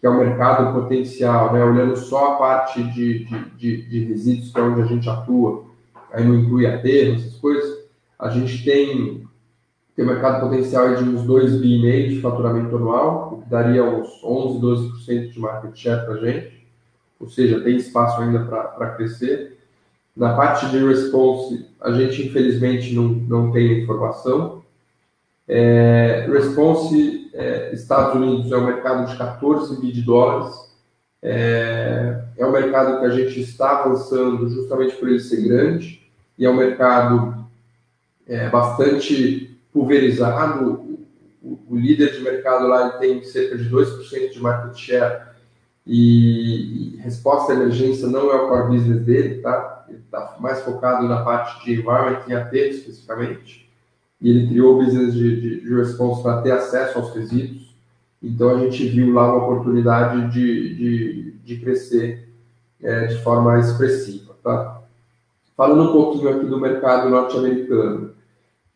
que 0.00 0.06
é 0.06 0.08
o 0.08 0.18
mercado 0.18 0.72
potencial, 0.72 1.52
né, 1.52 1.62
olhando 1.62 1.94
só 1.96 2.32
a 2.32 2.36
parte 2.36 2.82
de, 2.82 3.24
de, 3.56 3.82
de, 3.82 4.04
resíduos, 4.04 4.50
que 4.50 4.58
é 4.58 4.62
onde 4.62 4.80
a 4.80 4.86
gente 4.86 5.08
atua, 5.08 5.64
aí 6.10 6.24
não 6.24 6.34
inclui 6.34 6.66
aterro, 6.66 7.14
essas 7.14 7.36
coisas, 7.36 7.84
a 8.18 8.30
gente 8.30 8.64
tem, 8.64 9.28
tem 9.94 10.06
mercado 10.06 10.40
potencial 10.40 10.96
de 10.96 11.04
uns 11.04 11.22
2 11.22 11.60
bi 11.60 12.08
de 12.08 12.20
faturamento 12.20 12.74
anual, 12.74 13.34
o 13.34 13.42
que 13.42 13.50
daria 13.50 13.84
uns 13.84 14.08
11, 14.24 14.60
12% 14.60 15.30
de 15.30 15.38
market 15.38 15.76
share 15.76 16.06
para 16.06 16.14
a 16.14 16.18
gente, 16.18 16.66
ou 17.20 17.28
seja, 17.28 17.60
tem 17.60 17.76
espaço 17.76 18.20
ainda 18.20 18.40
para 18.40 18.90
crescer. 18.96 19.51
Na 20.14 20.34
parte 20.34 20.68
de 20.68 20.78
response, 20.78 21.66
a 21.80 21.90
gente 21.92 22.26
infelizmente 22.26 22.94
não, 22.94 23.04
não 23.04 23.50
tem 23.50 23.82
informação. 23.82 24.62
É, 25.48 26.26
response, 26.30 27.30
é, 27.34 27.72
Estados 27.72 28.14
Unidos 28.14 28.52
é 28.52 28.56
um 28.56 28.66
mercado 28.66 29.10
de 29.10 29.16
14 29.16 29.80
bi 29.80 29.90
de 29.90 30.02
dólares. 30.02 30.54
É, 31.22 32.24
é 32.36 32.46
um 32.46 32.52
mercado 32.52 33.00
que 33.00 33.06
a 33.06 33.10
gente 33.10 33.40
está 33.40 33.80
avançando 33.80 34.48
justamente 34.48 34.96
por 34.96 35.08
ele 35.08 35.20
ser 35.20 35.42
grande 35.42 36.02
e 36.36 36.44
é 36.44 36.50
um 36.50 36.56
mercado 36.56 37.46
é, 38.26 38.48
bastante 38.48 39.56
pulverizado. 39.72 40.92
O, 41.42 41.58
o, 41.70 41.76
líder 41.76 42.12
de 42.12 42.20
mercado 42.20 42.66
lá 42.66 42.90
tem 42.90 43.22
cerca 43.24 43.56
de 43.56 43.68
2% 43.68 44.32
de 44.32 44.40
market 44.40 44.76
share 44.76 45.31
e, 45.86 46.94
e 46.94 46.96
resposta 46.98 47.52
à 47.52 47.56
emergência 47.56 48.06
não 48.08 48.30
é 48.30 48.36
o 48.36 48.48
core 48.48 48.76
business 48.76 49.04
dele, 49.04 49.40
tá? 49.40 49.84
ele 49.88 49.98
está 49.98 50.36
mais 50.40 50.62
focado 50.62 51.06
na 51.08 51.22
parte 51.22 51.64
de 51.64 51.72
environment 51.72 52.22
em 52.28 52.34
AT 52.34 52.54
especificamente, 52.54 53.68
e 54.20 54.30
ele 54.30 54.46
criou 54.48 54.74
o 54.74 54.84
business 54.84 55.12
de, 55.12 55.40
de, 55.40 55.60
de 55.60 55.74
response 55.74 56.22
para 56.22 56.40
ter 56.42 56.52
acesso 56.52 56.98
aos 56.98 57.14
resíduos. 57.14 57.74
Então 58.22 58.50
a 58.50 58.58
gente 58.60 58.86
viu 58.88 59.12
lá 59.12 59.34
uma 59.34 59.44
oportunidade 59.44 60.30
de, 60.32 60.76
de, 60.76 61.32
de 61.44 61.58
crescer 61.58 62.28
é, 62.80 63.06
de 63.06 63.22
forma 63.22 63.58
expressiva. 63.58 64.36
Tá? 64.42 64.80
Falando 65.56 65.90
um 65.90 65.92
pouquinho 65.92 66.28
aqui 66.28 66.46
do 66.46 66.60
mercado 66.60 67.10
norte-americano, 67.10 68.12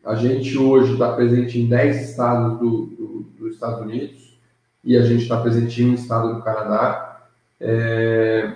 a 0.03 0.15
gente 0.15 0.57
hoje 0.57 0.93
está 0.93 1.13
presente 1.13 1.59
em 1.59 1.67
10 1.67 2.09
estados 2.09 2.59
do, 2.59 2.85
do, 2.87 3.25
dos 3.37 3.53
Estados 3.53 3.81
Unidos 3.81 4.26
e 4.87 4.95
a 4.95 5.01
gente 5.01 5.23
está 5.23 5.41
presente 5.41 5.83
em 5.83 5.89
um 5.89 5.93
estado 5.95 6.33
do 6.33 6.41
Canadá. 6.41 7.19
É, 7.59 8.55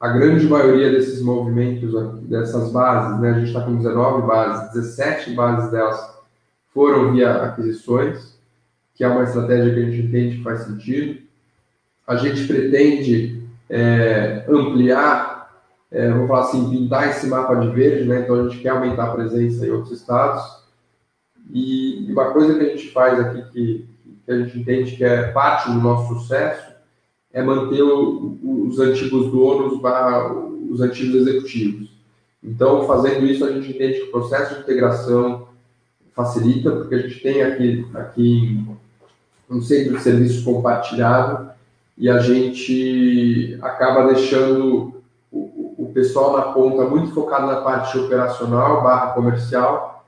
a 0.00 0.08
grande 0.08 0.48
maioria 0.48 0.90
desses 0.90 1.22
movimentos, 1.22 1.94
dessas 2.22 2.72
bases, 2.72 3.20
né, 3.20 3.30
a 3.30 3.34
gente 3.34 3.46
está 3.46 3.60
com 3.60 3.76
19 3.76 4.26
bases, 4.26 4.72
17 4.72 5.30
bases 5.30 5.70
delas 5.70 6.12
foram 6.74 7.12
via 7.12 7.44
aquisições, 7.44 8.36
que 8.96 9.04
é 9.04 9.08
uma 9.08 9.22
estratégia 9.22 9.72
que 9.72 9.80
a 9.80 9.84
gente 9.84 10.06
entende 10.08 10.36
que 10.38 10.42
faz 10.42 10.62
sentido. 10.62 11.22
A 12.04 12.16
gente 12.16 12.48
pretende 12.48 13.40
é, 13.70 14.44
ampliar, 14.48 15.62
é, 15.88 16.10
vamos 16.10 16.26
falar 16.26 16.40
assim, 16.40 16.68
pintar 16.68 17.10
esse 17.10 17.28
mapa 17.28 17.54
de 17.54 17.68
verde, 17.68 18.08
né? 18.08 18.22
então 18.22 18.40
a 18.40 18.48
gente 18.48 18.60
quer 18.60 18.70
aumentar 18.70 19.04
a 19.04 19.14
presença 19.14 19.64
em 19.64 19.70
outros 19.70 20.00
estados. 20.00 20.64
E 21.48 22.08
uma 22.10 22.32
coisa 22.32 22.58
que 22.58 22.64
a 22.64 22.68
gente 22.70 22.90
faz 22.90 23.20
aqui, 23.20 23.42
que, 23.52 23.93
que 24.24 24.32
a 24.32 24.38
gente 24.38 24.58
entende 24.58 24.96
que 24.96 25.04
é 25.04 25.30
parte 25.32 25.70
do 25.70 25.80
nosso 25.80 26.14
sucesso, 26.14 26.72
é 27.32 27.42
manter 27.42 27.82
o, 27.82 28.38
os 28.68 28.78
antigos 28.78 29.30
donos 29.30 29.80
os 30.70 30.80
antigos 30.80 31.14
executivos. 31.14 31.90
Então, 32.42 32.86
fazendo 32.86 33.26
isso, 33.26 33.44
a 33.44 33.52
gente 33.52 33.70
entende 33.70 34.00
que 34.00 34.08
o 34.08 34.10
processo 34.10 34.54
de 34.54 34.60
integração 34.60 35.48
facilita, 36.14 36.70
porque 36.70 36.94
a 36.94 36.98
gente 36.98 37.20
tem 37.20 37.42
aqui, 37.42 37.86
aqui 37.94 38.64
um 39.50 39.60
centro 39.60 39.96
de 39.96 40.02
serviço 40.02 40.44
compartilhado 40.44 41.50
e 41.96 42.08
a 42.08 42.18
gente 42.18 43.58
acaba 43.62 44.06
deixando 44.06 45.02
o, 45.30 45.74
o 45.78 45.90
pessoal 45.92 46.36
na 46.36 46.42
ponta 46.52 46.84
muito 46.84 47.12
focado 47.12 47.46
na 47.46 47.60
parte 47.60 47.98
operacional 47.98 48.82
barra 48.82 49.12
comercial 49.12 50.06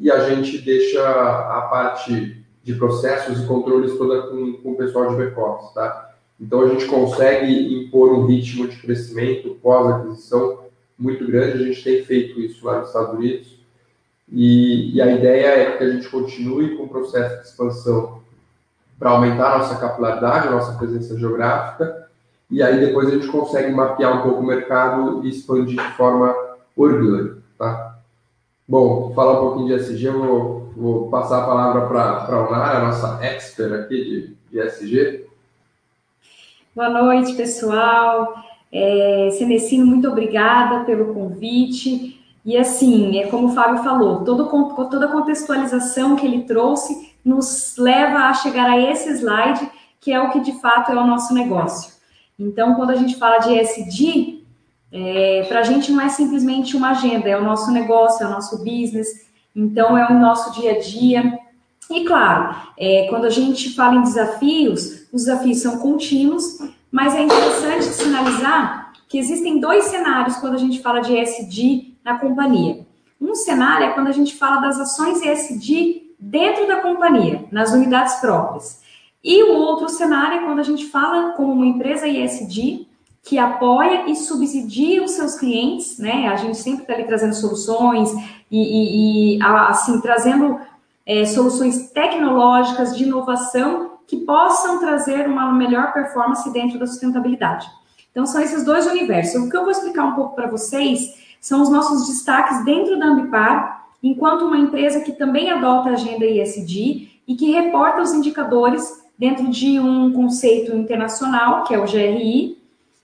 e 0.00 0.10
a 0.10 0.28
gente 0.28 0.58
deixa 0.58 1.00
a 1.00 1.62
parte 1.70 2.37
de 2.72 2.78
processos 2.78 3.42
e 3.42 3.46
controles 3.46 3.96
toda 3.96 4.22
com, 4.28 4.52
com 4.54 4.72
o 4.72 4.76
pessoal 4.76 5.10
de 5.10 5.16
back-office, 5.16 5.72
tá? 5.74 6.14
Então 6.40 6.62
a 6.62 6.68
gente 6.68 6.86
consegue 6.86 7.74
impor 7.74 8.12
um 8.12 8.26
ritmo 8.26 8.68
de 8.68 8.76
crescimento 8.76 9.56
pós-aquisição 9.62 10.60
muito 10.98 11.26
grande. 11.26 11.62
A 11.62 11.66
gente 11.66 11.82
tem 11.82 12.04
feito 12.04 12.40
isso 12.40 12.64
lá 12.64 12.78
nos 12.78 12.88
Estados 12.88 13.14
Unidos. 13.14 13.58
E, 14.30 14.94
e 14.94 15.02
a 15.02 15.10
ideia 15.10 15.46
é 15.46 15.76
que 15.76 15.84
a 15.84 15.90
gente 15.90 16.08
continue 16.08 16.76
com 16.76 16.84
o 16.84 16.88
processo 16.88 17.40
de 17.40 17.48
expansão 17.48 18.20
para 18.98 19.10
aumentar 19.10 19.54
a 19.54 19.58
nossa 19.58 19.76
capilaridade, 19.76 20.48
a 20.48 20.50
nossa 20.50 20.76
presença 20.76 21.18
geográfica 21.18 22.08
e 22.50 22.62
aí 22.62 22.80
depois 22.80 23.08
a 23.08 23.10
gente 23.10 23.28
consegue 23.28 23.70
mapear 23.70 24.18
um 24.18 24.22
pouco 24.22 24.40
o 24.40 24.46
mercado 24.46 25.24
e 25.24 25.28
expandir 25.28 25.76
de 25.76 25.96
forma 25.96 26.34
orgânica, 26.74 27.38
tá? 27.58 27.98
Bom, 28.66 29.12
falar 29.14 29.38
um 29.38 29.48
pouquinho 29.48 29.66
de 29.66 29.74
SG, 29.74 30.06
eu 30.06 30.18
vou, 30.18 30.67
vou 30.78 31.08
passar 31.08 31.42
a 31.42 31.46
palavra 31.46 31.86
para 31.88 32.36
a 32.36 32.46
Onara, 32.46 32.78
a 32.78 32.86
nossa 32.86 33.18
expert 33.24 33.72
aqui 33.72 34.36
de, 34.50 34.60
de 34.60 34.60
SG. 34.60 35.26
Boa 36.74 36.88
noite, 36.88 37.34
pessoal. 37.34 38.34
É, 38.70 39.28
muito 39.78 40.08
obrigada 40.08 40.84
pelo 40.84 41.12
convite. 41.12 42.22
E 42.44 42.56
assim, 42.56 43.18
é 43.18 43.26
como 43.26 43.48
o 43.48 43.54
Fábio 43.54 43.82
falou, 43.82 44.24
todo, 44.24 44.46
toda 44.88 45.06
a 45.06 45.12
contextualização 45.12 46.14
que 46.14 46.24
ele 46.24 46.44
trouxe 46.44 47.12
nos 47.24 47.74
leva 47.76 48.20
a 48.20 48.34
chegar 48.34 48.70
a 48.70 48.80
esse 48.80 49.10
slide, 49.10 49.68
que 50.00 50.12
é 50.12 50.20
o 50.22 50.30
que 50.30 50.40
de 50.40 50.52
fato 50.60 50.92
é 50.92 50.94
o 50.94 51.06
nosso 51.06 51.34
negócio. 51.34 51.92
Então, 52.38 52.76
quando 52.76 52.90
a 52.90 52.96
gente 52.96 53.16
fala 53.16 53.38
de 53.38 53.52
ESG, 53.52 54.44
é, 54.92 55.44
para 55.48 55.60
a 55.60 55.62
gente 55.64 55.90
não 55.90 56.00
é 56.00 56.08
simplesmente 56.08 56.76
uma 56.76 56.90
agenda, 56.90 57.28
é 57.28 57.36
o 57.36 57.44
nosso 57.44 57.72
negócio, 57.72 58.24
é 58.24 58.28
o 58.28 58.30
nosso 58.30 58.58
business, 58.58 59.27
então 59.58 59.98
é 59.98 60.06
o 60.08 60.18
nosso 60.18 60.60
dia 60.60 60.72
a 60.72 60.78
dia. 60.78 61.38
E 61.90 62.04
claro, 62.04 62.54
é, 62.78 63.06
quando 63.10 63.24
a 63.24 63.30
gente 63.30 63.74
fala 63.74 63.96
em 63.96 64.02
desafios, 64.02 65.08
os 65.12 65.24
desafios 65.24 65.58
são 65.60 65.78
contínuos, 65.78 66.58
mas 66.92 67.14
é 67.14 67.22
interessante 67.22 67.86
sinalizar 67.86 68.92
que 69.08 69.18
existem 69.18 69.58
dois 69.58 69.86
cenários 69.86 70.36
quando 70.36 70.54
a 70.54 70.58
gente 70.58 70.80
fala 70.80 71.00
de 71.00 71.16
ESG 71.16 71.96
na 72.04 72.18
companhia. 72.18 72.86
Um 73.20 73.34
cenário 73.34 73.86
é 73.86 73.90
quando 73.90 74.06
a 74.08 74.12
gente 74.12 74.36
fala 74.36 74.60
das 74.60 74.78
ações 74.78 75.20
ESG 75.22 76.14
dentro 76.20 76.68
da 76.68 76.76
companhia, 76.76 77.44
nas 77.50 77.72
unidades 77.72 78.14
próprias. 78.16 78.80
E 79.24 79.42
o 79.42 79.54
outro 79.54 79.88
cenário 79.88 80.38
é 80.38 80.44
quando 80.44 80.60
a 80.60 80.64
gente 80.64 80.86
fala 80.86 81.32
como 81.32 81.52
uma 81.52 81.66
empresa 81.66 82.06
ESG 82.06 82.87
que 83.22 83.38
apoia 83.38 84.08
e 84.08 84.16
subsidia 84.16 85.02
os 85.02 85.12
seus 85.12 85.34
clientes, 85.34 85.98
né? 85.98 86.28
A 86.28 86.36
gente 86.36 86.56
sempre 86.56 86.82
está 86.82 86.94
ali 86.94 87.04
trazendo 87.04 87.34
soluções 87.34 88.10
e, 88.50 89.36
e, 89.36 89.38
e 89.38 89.42
assim, 89.42 90.00
trazendo 90.00 90.58
é, 91.04 91.24
soluções 91.24 91.90
tecnológicas 91.90 92.96
de 92.96 93.04
inovação 93.04 93.98
que 94.06 94.16
possam 94.16 94.78
trazer 94.78 95.28
uma 95.28 95.52
melhor 95.52 95.92
performance 95.92 96.50
dentro 96.52 96.78
da 96.78 96.86
sustentabilidade. 96.86 97.66
Então, 98.10 98.26
são 98.26 98.40
esses 98.40 98.64
dois 98.64 98.86
universos. 98.86 99.42
O 99.42 99.50
que 99.50 99.56
eu 99.56 99.62
vou 99.62 99.70
explicar 99.70 100.04
um 100.04 100.14
pouco 100.14 100.34
para 100.34 100.48
vocês 100.48 101.16
são 101.40 101.62
os 101.62 101.68
nossos 101.68 102.08
destaques 102.08 102.64
dentro 102.64 102.98
da 102.98 103.06
Ambipar, 103.06 103.86
enquanto 104.02 104.46
uma 104.46 104.58
empresa 104.58 105.00
que 105.00 105.12
também 105.12 105.50
adota 105.50 105.90
a 105.90 105.92
agenda 105.92 106.24
ESG 106.24 107.10
e 107.26 107.36
que 107.36 107.52
reporta 107.52 108.00
os 108.00 108.12
indicadores 108.12 109.02
dentro 109.18 109.48
de 109.48 109.78
um 109.78 110.12
conceito 110.12 110.74
internacional, 110.74 111.64
que 111.64 111.74
é 111.74 111.78
o 111.78 111.84
GRI, 111.84 112.57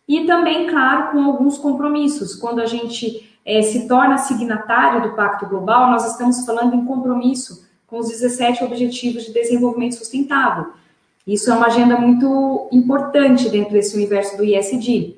e 0.08 0.24
também, 0.26 0.66
claro, 0.68 1.12
com 1.12 1.22
alguns 1.22 1.58
compromissos. 1.58 2.34
Quando 2.34 2.60
a 2.60 2.66
gente 2.66 3.28
é, 3.44 3.62
se 3.62 3.88
torna 3.88 4.18
signatário 4.18 5.02
do 5.02 5.16
Pacto 5.16 5.46
Global, 5.46 5.90
nós 5.90 6.10
estamos 6.10 6.44
falando 6.44 6.74
em 6.74 6.84
compromisso 6.84 7.66
com 7.86 7.98
os 7.98 8.08
17 8.08 8.64
Objetivos 8.64 9.24
de 9.24 9.32
Desenvolvimento 9.32 9.94
Sustentável. 9.94 10.72
Isso 11.26 11.50
é 11.50 11.54
uma 11.54 11.66
agenda 11.66 11.96
muito 11.96 12.68
importante 12.70 13.48
dentro 13.48 13.72
desse 13.72 13.96
universo 13.96 14.36
do 14.36 14.44
ISD. 14.44 15.16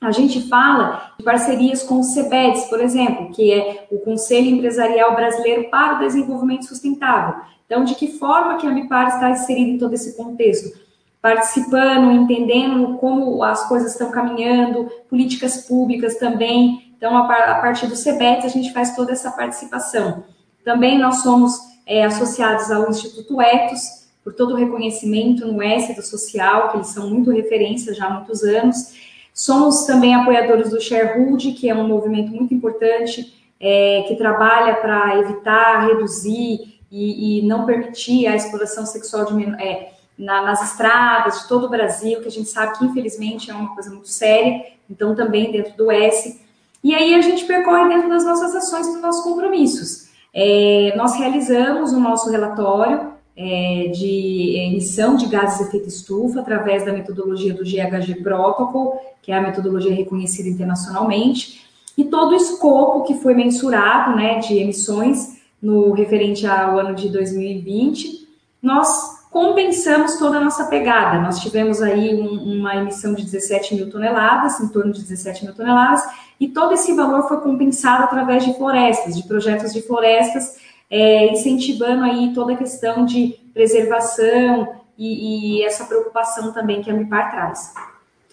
A 0.00 0.10
gente 0.10 0.48
fala 0.48 1.12
de 1.18 1.24
parcerias 1.24 1.82
com 1.82 2.00
o 2.00 2.02
CEBEDS, 2.02 2.64
por 2.64 2.80
exemplo, 2.80 3.30
que 3.30 3.52
é 3.52 3.86
o 3.90 3.98
Conselho 3.98 4.48
Empresarial 4.48 5.14
Brasileiro 5.14 5.70
para 5.70 5.96
o 5.96 5.98
Desenvolvimento 6.00 6.66
Sustentável. 6.66 7.40
Então, 7.64 7.84
de 7.84 7.94
que 7.94 8.08
forma 8.08 8.56
que 8.56 8.66
a 8.66 8.70
Ambipar 8.70 9.08
está 9.08 9.30
inserida 9.30 9.70
em 9.70 9.78
todo 9.78 9.94
esse 9.94 10.16
contexto? 10.16 10.85
Participando, 11.26 12.12
entendendo 12.12 12.98
como 12.98 13.42
as 13.42 13.66
coisas 13.68 13.90
estão 13.90 14.12
caminhando, 14.12 14.88
políticas 15.10 15.66
públicas 15.66 16.14
também. 16.18 16.94
Então, 16.96 17.18
a 17.18 17.24
partir 17.26 17.88
do 17.88 17.96
CEBETS, 17.96 18.44
a 18.44 18.48
gente 18.48 18.72
faz 18.72 18.94
toda 18.94 19.10
essa 19.10 19.32
participação. 19.32 20.22
Também 20.64 20.96
nós 20.96 21.22
somos 21.22 21.58
é, 21.84 22.04
associados 22.04 22.70
ao 22.70 22.88
Instituto 22.88 23.42
Etos, 23.42 24.06
por 24.22 24.34
todo 24.34 24.52
o 24.52 24.56
reconhecimento 24.56 25.44
no 25.48 25.60
S 25.60 25.92
do 25.96 26.02
social, 26.02 26.70
que 26.70 26.76
eles 26.76 26.90
são 26.90 27.10
muito 27.10 27.32
referência 27.32 27.92
já 27.92 28.06
há 28.06 28.10
muitos 28.10 28.44
anos. 28.44 28.94
Somos 29.34 29.84
também 29.84 30.14
apoiadores 30.14 30.70
do 30.70 30.80
Sharehold, 30.80 31.54
que 31.54 31.68
é 31.68 31.74
um 31.74 31.88
movimento 31.88 32.30
muito 32.30 32.54
importante, 32.54 33.34
é, 33.58 34.04
que 34.06 34.14
trabalha 34.14 34.76
para 34.76 35.18
evitar, 35.18 35.88
reduzir 35.88 36.78
e, 36.88 37.40
e, 37.40 37.42
não 37.48 37.66
permitir 37.66 38.28
a 38.28 38.36
exploração 38.36 38.86
sexual 38.86 39.24
de, 39.24 39.44
é, 39.60 39.95
na, 40.18 40.42
nas 40.42 40.72
estradas 40.72 41.42
de 41.42 41.48
todo 41.48 41.66
o 41.66 41.68
Brasil, 41.70 42.20
que 42.20 42.28
a 42.28 42.30
gente 42.30 42.48
sabe 42.48 42.78
que 42.78 42.84
infelizmente 42.84 43.50
é 43.50 43.54
uma 43.54 43.74
coisa 43.74 43.90
muito 43.90 44.08
séria, 44.08 44.64
então 44.88 45.14
também 45.14 45.52
dentro 45.52 45.76
do 45.76 45.90
S. 45.90 46.40
E 46.82 46.94
aí 46.94 47.14
a 47.14 47.20
gente 47.20 47.44
percorre 47.44 47.88
dentro 47.88 48.08
das 48.08 48.24
nossas 48.24 48.54
ações, 48.54 48.86
dos 48.86 49.00
nossos 49.00 49.22
compromissos. 49.24 50.08
É, 50.32 50.92
nós 50.96 51.16
realizamos 51.16 51.92
o 51.92 52.00
nosso 52.00 52.30
relatório 52.30 53.12
é, 53.36 53.90
de 53.92 54.56
emissão 54.56 55.16
de 55.16 55.26
gases 55.26 55.58
de 55.58 55.64
efeito 55.64 55.88
estufa 55.88 56.40
através 56.40 56.84
da 56.84 56.92
metodologia 56.92 57.52
do 57.52 57.64
GHG 57.64 58.22
Protocol, 58.22 59.00
que 59.20 59.32
é 59.32 59.36
a 59.36 59.40
metodologia 59.40 59.94
reconhecida 59.94 60.48
internacionalmente, 60.48 61.66
e 61.98 62.04
todo 62.04 62.32
o 62.32 62.36
escopo 62.36 63.04
que 63.04 63.14
foi 63.14 63.34
mensurado 63.34 64.14
né, 64.16 64.38
de 64.38 64.58
emissões 64.58 65.40
no 65.60 65.92
referente 65.92 66.46
ao 66.46 66.78
ano 66.78 66.94
de 66.94 67.08
2020, 67.08 68.28
nós 68.62 69.15
compensamos 69.30 70.16
toda 70.16 70.38
a 70.38 70.40
nossa 70.40 70.66
pegada. 70.66 71.20
Nós 71.20 71.40
tivemos 71.40 71.82
aí 71.82 72.14
um, 72.14 72.58
uma 72.58 72.76
emissão 72.76 73.14
de 73.14 73.24
17 73.24 73.74
mil 73.74 73.90
toneladas, 73.90 74.60
em 74.60 74.68
torno 74.68 74.92
de 74.92 75.02
17 75.02 75.44
mil 75.44 75.54
toneladas, 75.54 76.02
e 76.38 76.48
todo 76.48 76.74
esse 76.74 76.92
valor 76.94 77.28
foi 77.28 77.40
compensado 77.40 78.04
através 78.04 78.44
de 78.44 78.54
florestas, 78.54 79.16
de 79.16 79.26
projetos 79.26 79.72
de 79.72 79.82
florestas, 79.82 80.56
é, 80.90 81.32
incentivando 81.32 82.04
aí 82.04 82.32
toda 82.34 82.52
a 82.52 82.56
questão 82.56 83.04
de 83.04 83.38
preservação 83.52 84.68
e, 84.96 85.58
e 85.58 85.64
essa 85.64 85.84
preocupação 85.84 86.52
também 86.52 86.82
que 86.82 86.90
a 86.90 86.94
MIPAR 86.94 87.30
traz. 87.30 87.74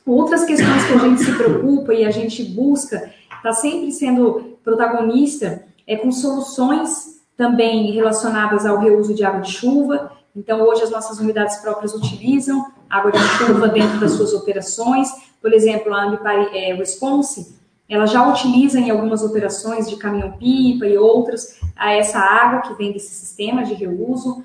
Outras 0.06 0.44
questões 0.44 0.86
que 0.86 0.94
a 0.94 0.98
gente 0.98 1.24
se 1.24 1.32
preocupa 1.34 1.94
e 1.94 2.06
a 2.06 2.12
gente 2.12 2.44
busca, 2.44 3.12
está 3.38 3.54
sempre 3.54 3.92
sendo 3.92 4.58
protagonista, 4.64 5.64
é 5.88 5.96
com 5.96 6.12
soluções 6.12 7.22
também 7.38 7.92
relacionadas 7.92 8.66
ao 8.66 8.80
reuso 8.80 9.14
de 9.14 9.24
água 9.24 9.42
de 9.42 9.52
chuva. 9.52 10.12
Então, 10.36 10.62
hoje 10.62 10.84
as 10.84 10.90
nossas 10.90 11.20
unidades 11.20 11.58
próprias 11.58 11.94
utilizam 11.94 12.72
água 12.90 13.12
de 13.12 13.20
chuva 13.20 13.68
dentro 13.68 14.00
das 14.00 14.14
suas 14.14 14.34
operações. 14.34 15.10
Por 15.42 15.54
exemplo, 15.54 15.94
a 15.94 16.06
Ambipar 16.06 16.50
é, 16.54 16.74
Response, 16.74 17.56
ela 17.88 18.08
já 18.08 18.28
utiliza 18.28 18.80
em 18.80 18.90
algumas 18.90 19.22
operações 19.22 19.88
de 19.88 19.98
caminhão-pipa 19.98 20.86
e 20.88 20.98
outras 20.98 21.60
essa 21.78 22.18
água 22.18 22.62
que 22.62 22.74
vem 22.76 22.92
desse 22.92 23.14
sistema 23.14 23.64
de 23.64 23.74
reuso. 23.74 24.44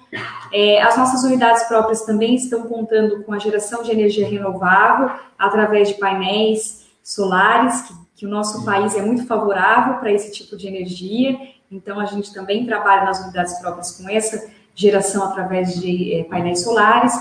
É, 0.53 0.83
as 0.83 0.97
nossas 0.97 1.23
unidades 1.23 1.63
próprias 1.65 2.03
também 2.03 2.35
estão 2.35 2.63
contando 2.63 3.23
com 3.23 3.33
a 3.33 3.39
geração 3.39 3.83
de 3.83 3.91
energia 3.91 4.29
renovável 4.29 5.11
através 5.39 5.89
de 5.89 5.95
painéis 5.95 6.87
solares, 7.03 7.83
que, 7.83 7.95
que 8.17 8.27
o 8.27 8.29
nosso 8.29 8.65
país 8.65 8.95
é 8.95 9.01
muito 9.01 9.27
favorável 9.27 9.95
para 9.95 10.13
esse 10.13 10.33
tipo 10.33 10.57
de 10.57 10.67
energia. 10.67 11.39
Então, 11.71 12.01
a 12.01 12.07
gente 12.07 12.35
também 12.35 12.67
trabalha 12.67 13.05
nas 13.05 13.23
unidades 13.23 13.59
próprias 13.61 13.93
com 13.93 14.09
essa 14.11 14.51
geração 14.79 15.25
através 15.25 15.75
de 15.81 16.15
é, 16.15 16.25
painéis 16.25 16.63
solares. 16.63 17.13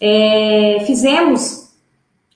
É, 0.00 0.82
fizemos 0.84 1.72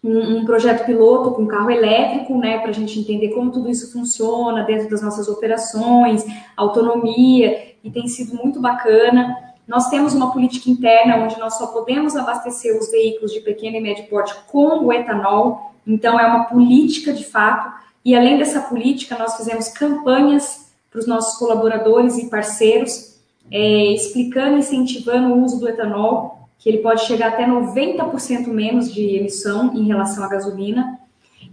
um, 0.03 0.39
um, 0.39 0.45
projeto 0.45 0.87
piloto 0.87 1.33
com 1.33 1.47
carro 1.47 1.71
elétrico, 1.71 2.39
né, 2.39 2.59
para 2.59 2.71
a 2.71 2.75
gente 2.75 2.99
entender 2.99 3.31
como 3.31 3.51
tudo 3.51 3.69
isso 3.69 3.93
funciona 3.93 4.63
dentro 4.63 4.89
das 4.89 5.03
nossas 5.03 5.29
operações, 5.29 6.25
autonomia, 6.57 7.75
e 7.83 7.91
tem 7.91 8.07
sido 8.07 8.37
muito 8.37 8.61
bacana. 8.61 9.37
Nós 9.67 9.91
temos 9.91 10.15
uma 10.15 10.33
política 10.33 10.71
interna 10.71 11.17
onde 11.17 11.39
nós 11.41 11.55
só 11.55 11.67
podemos 11.67 12.15
abastecer 12.15 12.79
os 12.79 12.89
veículos 12.91 13.33
de 13.33 13.41
pequeno 13.41 13.77
e 13.77 13.81
médio 13.81 14.07
porte 14.07 14.33
com 14.47 14.85
o 14.85 14.93
etanol, 14.93 15.73
então 15.85 16.21
é 16.21 16.27
uma 16.27 16.45
política 16.45 17.13
de 17.13 17.25
fato, 17.25 17.73
e 18.05 18.15
além 18.15 18.39
dessa 18.39 18.61
política, 18.61 19.19
nós 19.19 19.37
fizemos 19.37 19.69
campanhas 19.69 20.73
para 20.89 21.01
os 21.01 21.07
nossos 21.07 21.39
colaboradores 21.39 22.17
e 22.19 22.29
parceiros, 22.29 23.12
é, 23.51 23.93
explicando 23.93 24.59
incentivando 24.59 25.35
o 25.35 25.45
uso 25.45 25.61
do 25.61 25.69
etanol, 25.69 26.49
que 26.59 26.69
ele 26.69 26.79
pode 26.79 27.05
chegar 27.05 27.29
até 27.29 27.47
90% 27.47 28.47
menos 28.49 28.93
de 28.93 29.17
emissão 29.17 29.75
em 29.75 29.85
relação 29.85 30.23
à 30.23 30.29
gasolina. 30.29 31.01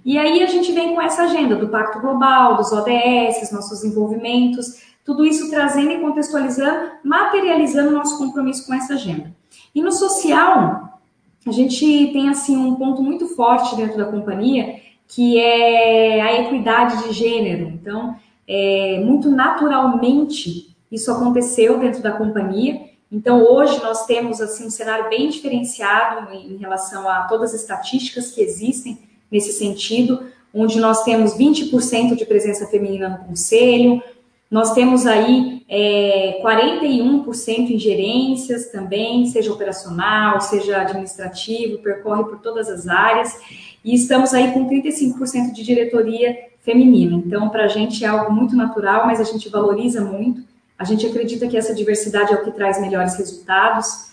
E 0.05 0.17
aí 0.17 0.43
a 0.43 0.45
gente 0.45 0.71
vem 0.71 0.93
com 0.93 1.01
essa 1.01 1.23
agenda 1.23 1.55
do 1.55 1.69
Pacto 1.69 1.99
Global, 1.99 2.55
dos 2.55 2.71
ODS, 2.71 3.51
nossos 3.51 3.83
envolvimentos, 3.83 4.83
tudo 5.03 5.25
isso 5.25 5.49
trazendo 5.49 5.91
e 5.91 5.99
contextualizando, 5.99 6.91
materializando 7.03 7.91
nosso 7.91 8.17
compromisso 8.17 8.67
com 8.67 8.73
essa 8.73 8.93
agenda. 8.93 9.33
E 9.73 9.81
no 9.81 9.91
social, 9.91 10.99
a 11.45 11.51
gente 11.51 12.09
tem 12.13 12.29
assim 12.29 12.55
um 12.55 12.75
ponto 12.75 13.01
muito 13.01 13.27
forte 13.29 13.75
dentro 13.75 13.97
da 13.97 14.05
companhia, 14.05 14.79
que 15.07 15.39
é 15.39 16.21
a 16.21 16.41
equidade 16.41 17.03
de 17.03 17.13
gênero. 17.13 17.69
Então, 17.69 18.15
é, 18.47 19.01
muito 19.03 19.31
naturalmente 19.31 20.75
isso 20.91 21.11
aconteceu 21.11 21.79
dentro 21.79 22.01
da 22.01 22.11
companhia. 22.11 22.89
Então, 23.11 23.43
hoje 23.43 23.81
nós 23.81 24.05
temos 24.05 24.39
assim 24.39 24.67
um 24.67 24.69
cenário 24.69 25.09
bem 25.09 25.29
diferenciado 25.29 26.31
em, 26.33 26.57
relação 26.57 27.09
a 27.09 27.23
todas 27.23 27.53
as 27.53 27.61
estatísticas 27.61 28.31
que 28.31 28.41
existem 28.41 28.99
nesse 29.31 29.51
sentido, 29.53 30.23
onde 30.53 30.79
nós 30.79 31.03
temos 31.03 31.35
20% 31.35 32.15
de 32.15 32.25
presença 32.25 32.65
feminina 32.67 33.09
no 33.09 33.19
conselho, 33.19 34.01
nós 34.49 34.73
temos 34.73 35.05
aí 35.05 35.63
é, 35.69 36.41
41% 36.43 37.69
em 37.69 37.77
gerências 37.77 38.71
também, 38.71 39.27
seja 39.27 39.53
operacional, 39.53 40.41
seja 40.41 40.81
administrativo, 40.81 41.77
percorre 41.83 42.23
por 42.23 42.39
todas 42.39 42.67
as 42.67 42.87
áreas, 42.87 43.39
e 43.85 43.93
estamos 43.93 44.33
aí 44.33 44.51
com 44.51 44.67
35% 44.67 45.51
de 45.53 45.63
diretoria 45.63 46.35
feminina. 46.61 47.15
Então, 47.15 47.49
para 47.49 47.65
a 47.65 47.67
gente 47.67 48.03
é 48.03 48.07
algo 48.07 48.33
muito 48.33 48.55
natural, 48.55 49.05
mas 49.05 49.19
a 49.19 49.23
gente 49.23 49.49
valoriza 49.49 50.01
muito. 50.01 50.41
A 50.79 50.85
gente 50.85 51.05
acredita 51.05 51.45
que 51.45 51.57
essa 51.57 51.75
diversidade 51.75 52.31
é 52.31 52.35
o 52.35 52.43
que 52.45 52.51
traz 52.51 52.79
melhores 52.79 53.17
resultados. 53.17 54.11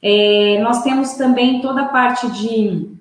É, 0.00 0.60
nós 0.62 0.84
temos 0.84 1.14
também 1.14 1.60
toda 1.60 1.82
a 1.82 1.88
parte 1.88 2.30
de 2.30 2.94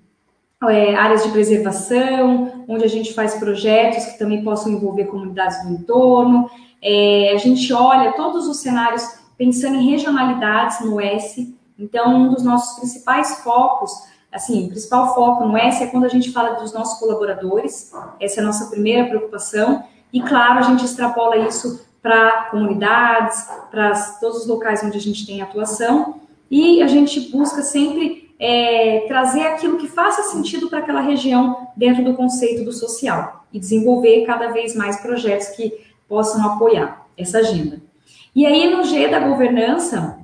é, 0.63 0.95
áreas 0.95 1.23
de 1.23 1.29
preservação, 1.29 2.65
onde 2.67 2.83
a 2.83 2.87
gente 2.87 3.13
faz 3.13 3.35
projetos 3.35 4.05
que 4.05 4.17
também 4.17 4.43
possam 4.43 4.71
envolver 4.71 5.05
comunidades 5.05 5.63
do 5.63 5.73
entorno. 5.73 6.49
É, 6.81 7.33
a 7.35 7.37
gente 7.37 7.71
olha 7.71 8.13
todos 8.13 8.47
os 8.47 8.57
cenários 8.57 9.07
pensando 9.37 9.75
em 9.75 9.91
regionalidades 9.91 10.79
no 10.81 10.99
S. 10.99 11.55
Então, 11.77 12.15
um 12.15 12.33
dos 12.33 12.43
nossos 12.43 12.79
principais 12.79 13.43
focos, 13.43 13.91
assim, 14.31 14.65
o 14.65 14.69
principal 14.69 15.13
foco 15.13 15.45
no 15.45 15.55
S 15.55 15.83
é 15.83 15.87
quando 15.87 16.05
a 16.05 16.09
gente 16.09 16.31
fala 16.31 16.55
dos 16.55 16.73
nossos 16.73 16.99
colaboradores. 16.99 17.91
Essa 18.19 18.39
é 18.39 18.43
a 18.43 18.47
nossa 18.47 18.71
primeira 18.71 19.07
preocupação. 19.07 19.83
E, 20.11 20.19
claro, 20.19 20.59
a 20.59 20.61
gente 20.63 20.83
extrapola 20.83 21.37
isso 21.37 21.92
para 22.03 22.49
comunidades, 22.51 23.47
para 23.71 23.93
todos 24.19 24.41
os 24.41 24.47
locais 24.47 24.83
onde 24.83 24.97
a 24.97 25.01
gente 25.01 25.25
tem 25.25 25.41
atuação. 25.41 26.19
E 26.51 26.83
a 26.83 26.87
gente 26.87 27.31
busca 27.31 27.61
sempre 27.61 28.35
é, 28.37 29.05
trazer 29.07 29.47
aquilo 29.47 29.77
que 29.77 29.87
faça 29.87 30.23
sentido 30.23 30.69
para 30.69 30.79
aquela 30.79 30.99
região 30.99 31.69
dentro 31.77 32.03
do 32.03 32.13
conceito 32.13 32.65
do 32.65 32.73
social 32.73 33.45
e 33.53 33.57
desenvolver 33.57 34.25
cada 34.25 34.49
vez 34.49 34.75
mais 34.75 34.99
projetos 34.99 35.47
que 35.49 35.73
possam 36.07 36.45
apoiar 36.45 37.07
essa 37.17 37.37
agenda. 37.37 37.81
E 38.35 38.45
aí, 38.45 38.69
no 38.69 38.83
G 38.83 39.07
da 39.07 39.19
governança, 39.19 40.19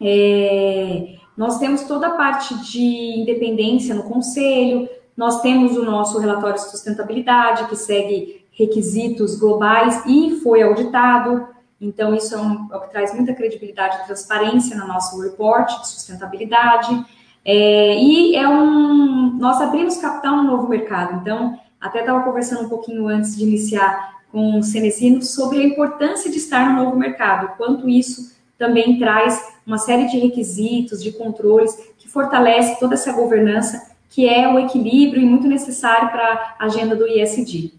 é, 0.00 1.16
nós 1.36 1.58
temos 1.58 1.82
toda 1.82 2.08
a 2.08 2.16
parte 2.16 2.54
de 2.70 3.20
independência 3.20 3.94
no 3.94 4.04
conselho, 4.04 4.88
nós 5.16 5.40
temos 5.40 5.76
o 5.76 5.82
nosso 5.82 6.18
relatório 6.20 6.54
de 6.54 6.70
sustentabilidade, 6.70 7.66
que 7.66 7.74
segue 7.74 8.46
requisitos 8.58 9.38
globais 9.38 10.02
e 10.04 10.40
foi 10.42 10.62
auditado. 10.62 11.46
Então, 11.80 12.12
isso 12.14 12.34
é, 12.34 12.38
um, 12.38 12.68
é 12.72 12.76
o 12.76 12.80
que 12.80 12.90
traz 12.90 13.14
muita 13.14 13.32
credibilidade 13.32 13.98
e 13.98 14.06
transparência 14.06 14.76
no 14.76 14.88
nosso 14.88 15.20
report 15.22 15.68
de 15.80 15.88
sustentabilidade. 15.88 17.04
É, 17.44 17.96
e 17.96 18.34
é 18.34 18.48
um. 18.48 19.36
Nós 19.38 19.60
abrimos 19.60 19.96
capital 19.98 20.38
no 20.38 20.42
novo 20.42 20.68
mercado. 20.68 21.20
Então, 21.20 21.56
até 21.80 22.00
estava 22.00 22.24
conversando 22.24 22.64
um 22.64 22.68
pouquinho 22.68 23.06
antes 23.06 23.36
de 23.36 23.44
iniciar 23.44 24.18
com 24.32 24.58
o 24.58 24.62
Cenecino 24.62 25.22
sobre 25.22 25.60
a 25.60 25.64
importância 25.64 26.30
de 26.30 26.36
estar 26.36 26.68
no 26.68 26.84
novo 26.84 26.96
mercado, 26.96 27.56
quanto 27.56 27.88
isso 27.88 28.36
também 28.58 28.98
traz 28.98 29.40
uma 29.64 29.78
série 29.78 30.06
de 30.08 30.18
requisitos, 30.18 31.02
de 31.02 31.12
controles, 31.12 31.74
que 31.96 32.08
fortalece 32.08 32.78
toda 32.80 32.94
essa 32.94 33.12
governança, 33.12 33.92
que 34.10 34.28
é 34.28 34.52
o 34.52 34.58
equilíbrio 34.58 35.22
e 35.22 35.24
muito 35.24 35.46
necessário 35.46 36.10
para 36.10 36.56
a 36.58 36.64
agenda 36.64 36.96
do 36.96 37.06
ISD. 37.06 37.77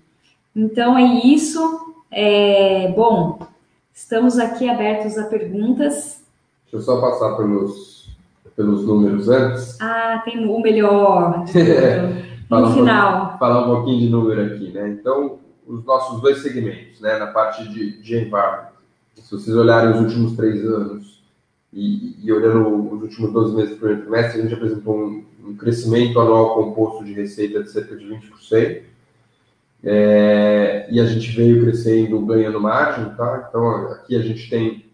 Então, 0.55 0.97
é 0.97 1.03
isso. 1.25 1.93
É, 2.11 2.91
bom, 2.91 3.39
estamos 3.93 4.39
aqui 4.39 4.67
abertos 4.69 5.17
a 5.17 5.25
perguntas. 5.25 6.23
Deixa 6.63 6.77
eu 6.77 6.81
só 6.81 6.99
passar 7.01 7.35
pelos, 7.35 8.09
pelos 8.55 8.85
números 8.85 9.29
antes. 9.29 9.79
Ah, 9.81 10.21
tem 10.25 10.45
o 10.47 10.59
melhor. 10.59 11.45
no 12.49 12.73
final. 12.73 13.37
Falar 13.37 13.65
um 13.65 13.75
pouquinho 13.75 13.99
de 13.99 14.09
número 14.09 14.45
aqui, 14.45 14.71
né? 14.71 14.89
Então, 14.89 15.39
os 15.67 15.83
nossos 15.85 16.19
dois 16.19 16.39
segmentos, 16.39 16.99
né, 16.99 17.17
na 17.17 17.27
parte 17.27 17.67
de, 17.69 18.01
de 18.01 18.17
environment. 18.17 18.69
Se 19.15 19.31
vocês 19.31 19.55
olharem 19.55 19.91
os 19.91 19.99
últimos 19.99 20.35
três 20.35 20.65
anos 20.65 21.21
e, 21.71 22.15
e 22.23 22.31
olhando 22.31 22.95
os 22.95 23.01
últimos 23.03 23.31
12 23.31 23.55
meses 23.55 23.71
do 23.71 23.77
primeiro 23.77 24.01
trimestre, 24.01 24.39
a 24.39 24.43
gente 24.43 24.53
apresentou 24.55 24.97
um, 24.97 25.23
um 25.45 25.55
crescimento 25.55 26.19
anual 26.19 26.55
composto 26.55 27.03
de 27.03 27.13
receita 27.13 27.61
de 27.61 27.69
cerca 27.69 27.95
de 27.95 28.05
20%. 28.05 28.81
É, 29.83 30.87
e 30.91 30.99
a 30.99 31.05
gente 31.05 31.31
veio 31.35 31.61
crescendo, 31.61 32.19
ganhando 32.25 32.59
margem, 32.59 33.13
tá? 33.15 33.47
Então, 33.47 33.91
aqui 33.91 34.15
a 34.15 34.21
gente 34.21 34.49
tem 34.49 34.85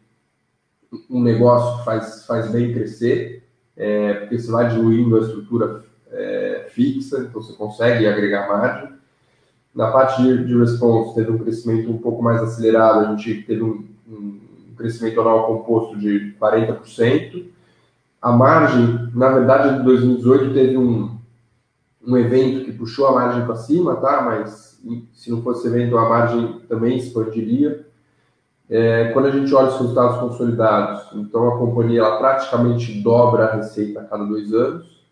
um 1.10 1.22
negócio 1.22 1.80
que 1.80 1.86
faz, 1.86 2.26
faz 2.26 2.52
bem 2.52 2.74
crescer, 2.74 3.44
é, 3.76 4.14
porque 4.14 4.40
você 4.40 4.52
vai 4.52 4.70
diluindo 4.70 5.18
a 5.18 5.22
estrutura 5.22 5.84
é, 6.12 6.68
fixa, 6.70 7.20
então 7.20 7.42
você 7.42 7.54
consegue 7.54 8.08
agregar 8.08 8.48
margem. 8.48 8.90
Na 9.74 9.92
parte 9.92 10.22
de, 10.22 10.46
de 10.46 10.58
response, 10.58 11.16
teve 11.16 11.32
um 11.32 11.38
crescimento 11.38 11.92
um 11.92 11.98
pouco 11.98 12.24
mais 12.24 12.42
acelerado, 12.42 13.06
a 13.06 13.16
gente 13.16 13.42
teve 13.44 13.62
um, 13.64 13.86
um 14.08 14.40
crescimento 14.78 15.20
anual 15.20 15.48
composto 15.48 15.98
de 15.98 16.34
40%. 16.40 17.46
A 18.22 18.32
margem, 18.32 19.10
na 19.14 19.30
verdade, 19.30 19.78
de 19.78 19.84
2018 19.84 20.54
teve 20.54 20.78
um, 20.78 21.18
um 22.06 22.18
evento 22.18 22.66
que 22.66 22.72
puxou 22.72 23.08
a 23.08 23.14
margem 23.14 23.46
para 23.46 23.56
cima, 23.56 23.96
tá? 23.96 24.22
Mas 24.22 24.80
se 25.14 25.32
não 25.32 25.42
fosse 25.42 25.68
evento, 25.68 25.98
a 25.98 26.08
margem 26.08 26.62
também 26.68 26.98
expandiria. 26.98 27.86
É, 28.70 29.12
quando 29.12 29.28
a 29.28 29.32
gente 29.32 29.54
olha 29.54 29.68
os 29.68 29.80
resultados 29.80 30.20
consolidados, 30.20 31.08
então 31.14 31.48
a 31.48 31.58
companhia 31.58 32.00
ela 32.00 32.18
praticamente 32.18 33.02
dobra 33.02 33.46
a 33.46 33.56
receita 33.56 34.02
a 34.02 34.04
cada 34.04 34.26
dois 34.26 34.54
anos. 34.54 35.04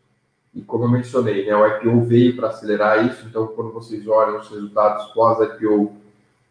E 0.53 0.61
como 0.61 0.85
eu 0.85 0.89
mencionei, 0.89 1.45
né, 1.45 1.55
o 1.55 1.65
IPO 1.65 2.01
veio 2.01 2.35
para 2.35 2.49
acelerar 2.49 3.07
isso, 3.07 3.25
então 3.27 3.47
quando 3.47 3.71
vocês 3.71 4.07
olham 4.07 4.39
os 4.39 4.49
resultados 4.49 5.05
pós-IPO, 5.13 5.91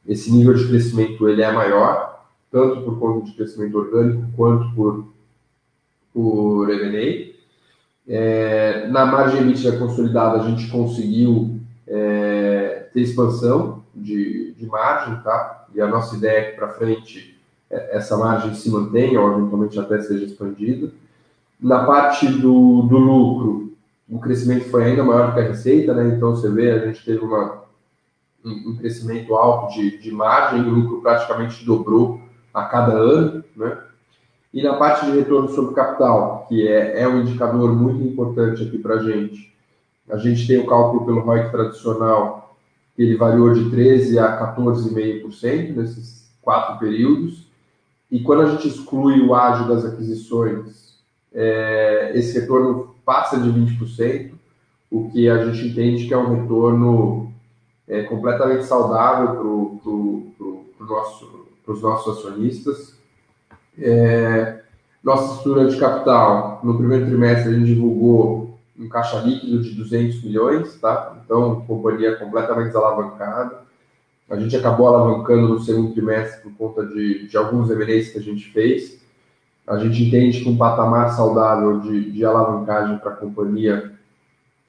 esse 0.06 0.32
nível 0.32 0.54
de 0.54 0.66
crescimento 0.66 1.28
ele 1.28 1.42
é 1.42 1.52
maior, 1.52 2.26
tanto 2.50 2.82
por 2.82 2.98
conta 2.98 3.26
de 3.26 3.32
crescimento 3.34 3.78
orgânico 3.78 4.26
quanto 4.36 4.74
por, 4.74 5.06
por 6.12 6.70
M&A. 6.70 7.31
É, 8.08 8.88
na 8.88 9.06
margem 9.06 9.40
EBITDA 9.40 9.78
consolidada, 9.78 10.40
a 10.40 10.50
gente 10.50 10.68
conseguiu 10.68 11.60
é, 11.86 12.88
ter 12.92 13.00
expansão 13.00 13.82
de, 13.94 14.52
de 14.54 14.66
margem, 14.66 15.16
tá? 15.22 15.66
E 15.74 15.80
a 15.80 15.86
nossa 15.86 16.16
ideia 16.16 16.38
é 16.38 16.50
que 16.50 16.56
para 16.56 16.68
frente 16.68 17.40
é, 17.70 17.96
essa 17.96 18.16
margem 18.16 18.54
se 18.54 18.70
mantenha, 18.70 19.20
ou 19.20 19.32
eventualmente 19.32 19.78
até 19.78 20.00
seja 20.00 20.24
expandida. 20.24 20.90
Na 21.60 21.84
parte 21.84 22.26
do, 22.26 22.82
do 22.82 22.98
lucro, 22.98 23.72
o 24.08 24.18
crescimento 24.18 24.68
foi 24.68 24.84
ainda 24.84 25.04
maior 25.04 25.32
que 25.32 25.40
a 25.40 25.44
receita, 25.44 25.94
né? 25.94 26.14
Então 26.14 26.34
você 26.34 26.50
vê, 26.50 26.70
a 26.72 26.86
gente 26.86 27.04
teve 27.04 27.24
uma, 27.24 27.62
um, 28.44 28.70
um 28.70 28.76
crescimento 28.76 29.34
alto 29.34 29.74
de, 29.74 29.98
de 29.98 30.10
margem, 30.10 30.60
o 30.62 30.70
lucro 30.70 31.00
praticamente 31.00 31.64
dobrou 31.64 32.20
a 32.52 32.64
cada 32.64 32.92
ano, 32.92 33.44
né? 33.56 33.78
E 34.52 34.62
na 34.62 34.74
parte 34.74 35.06
de 35.06 35.12
retorno 35.12 35.48
sobre 35.48 35.74
capital, 35.74 36.46
que 36.48 36.66
é, 36.68 37.00
é 37.02 37.08
um 37.08 37.22
indicador 37.22 37.74
muito 37.74 38.02
importante 38.02 38.62
aqui 38.62 38.78
para 38.78 38.96
a 38.96 39.02
gente, 39.02 39.52
a 40.10 40.18
gente 40.18 40.46
tem 40.46 40.58
o 40.58 40.66
cálculo 40.66 41.06
pelo 41.06 41.20
ROIC 41.20 41.50
tradicional, 41.50 42.56
que 42.94 43.02
ele 43.02 43.16
variou 43.16 43.52
de 43.54 43.64
13% 43.70 44.18
a 44.18 44.54
14,5% 44.54 45.74
nesses 45.74 46.30
quatro 46.42 46.78
períodos. 46.78 47.46
E 48.10 48.20
quando 48.20 48.42
a 48.42 48.50
gente 48.50 48.68
exclui 48.68 49.20
o 49.22 49.34
ágio 49.34 49.66
das 49.68 49.86
aquisições, 49.86 50.98
é, 51.32 52.12
esse 52.14 52.38
retorno 52.38 52.94
passa 53.06 53.40
de 53.40 53.48
20%, 53.48 54.32
o 54.90 55.08
que 55.10 55.30
a 55.30 55.46
gente 55.46 55.68
entende 55.68 56.06
que 56.06 56.12
é 56.12 56.18
um 56.18 56.42
retorno 56.42 57.32
é, 57.88 58.02
completamente 58.02 58.64
saudável 58.64 59.28
para 59.28 59.36
pro, 59.82 60.26
pro 60.76 60.86
nosso, 60.86 61.46
os 61.66 61.80
nossos 61.80 62.18
acionistas. 62.18 63.01
É, 63.78 64.60
nossa 65.02 65.36
estrutura 65.36 65.68
de 65.68 65.76
capital, 65.76 66.60
no 66.62 66.76
primeiro 66.76 67.06
trimestre, 67.06 67.54
a 67.54 67.58
gente 67.58 67.74
divulgou 67.74 68.58
um 68.78 68.88
caixa 68.88 69.18
líquido 69.18 69.62
de 69.62 69.70
200 69.70 70.22
milhões, 70.22 70.78
tá? 70.80 71.16
Então, 71.24 71.62
companhia 71.66 72.16
completamente 72.16 72.66
desalavancada. 72.66 73.62
A 74.30 74.36
gente 74.36 74.56
acabou 74.56 74.88
alavancando 74.88 75.48
no 75.48 75.60
segundo 75.60 75.92
trimestre 75.92 76.42
por 76.42 76.52
conta 76.56 76.86
de, 76.86 77.26
de 77.26 77.36
alguns 77.36 77.70
M&As 77.70 78.08
que 78.08 78.18
a 78.18 78.22
gente 78.22 78.50
fez. 78.50 79.02
A 79.66 79.76
gente 79.78 80.02
entende 80.02 80.40
que 80.40 80.48
um 80.48 80.56
patamar 80.56 81.12
saudável 81.12 81.80
de, 81.80 82.10
de 82.10 82.24
alavancagem 82.24 82.98
para 82.98 83.12
a 83.12 83.16
companhia 83.16 83.92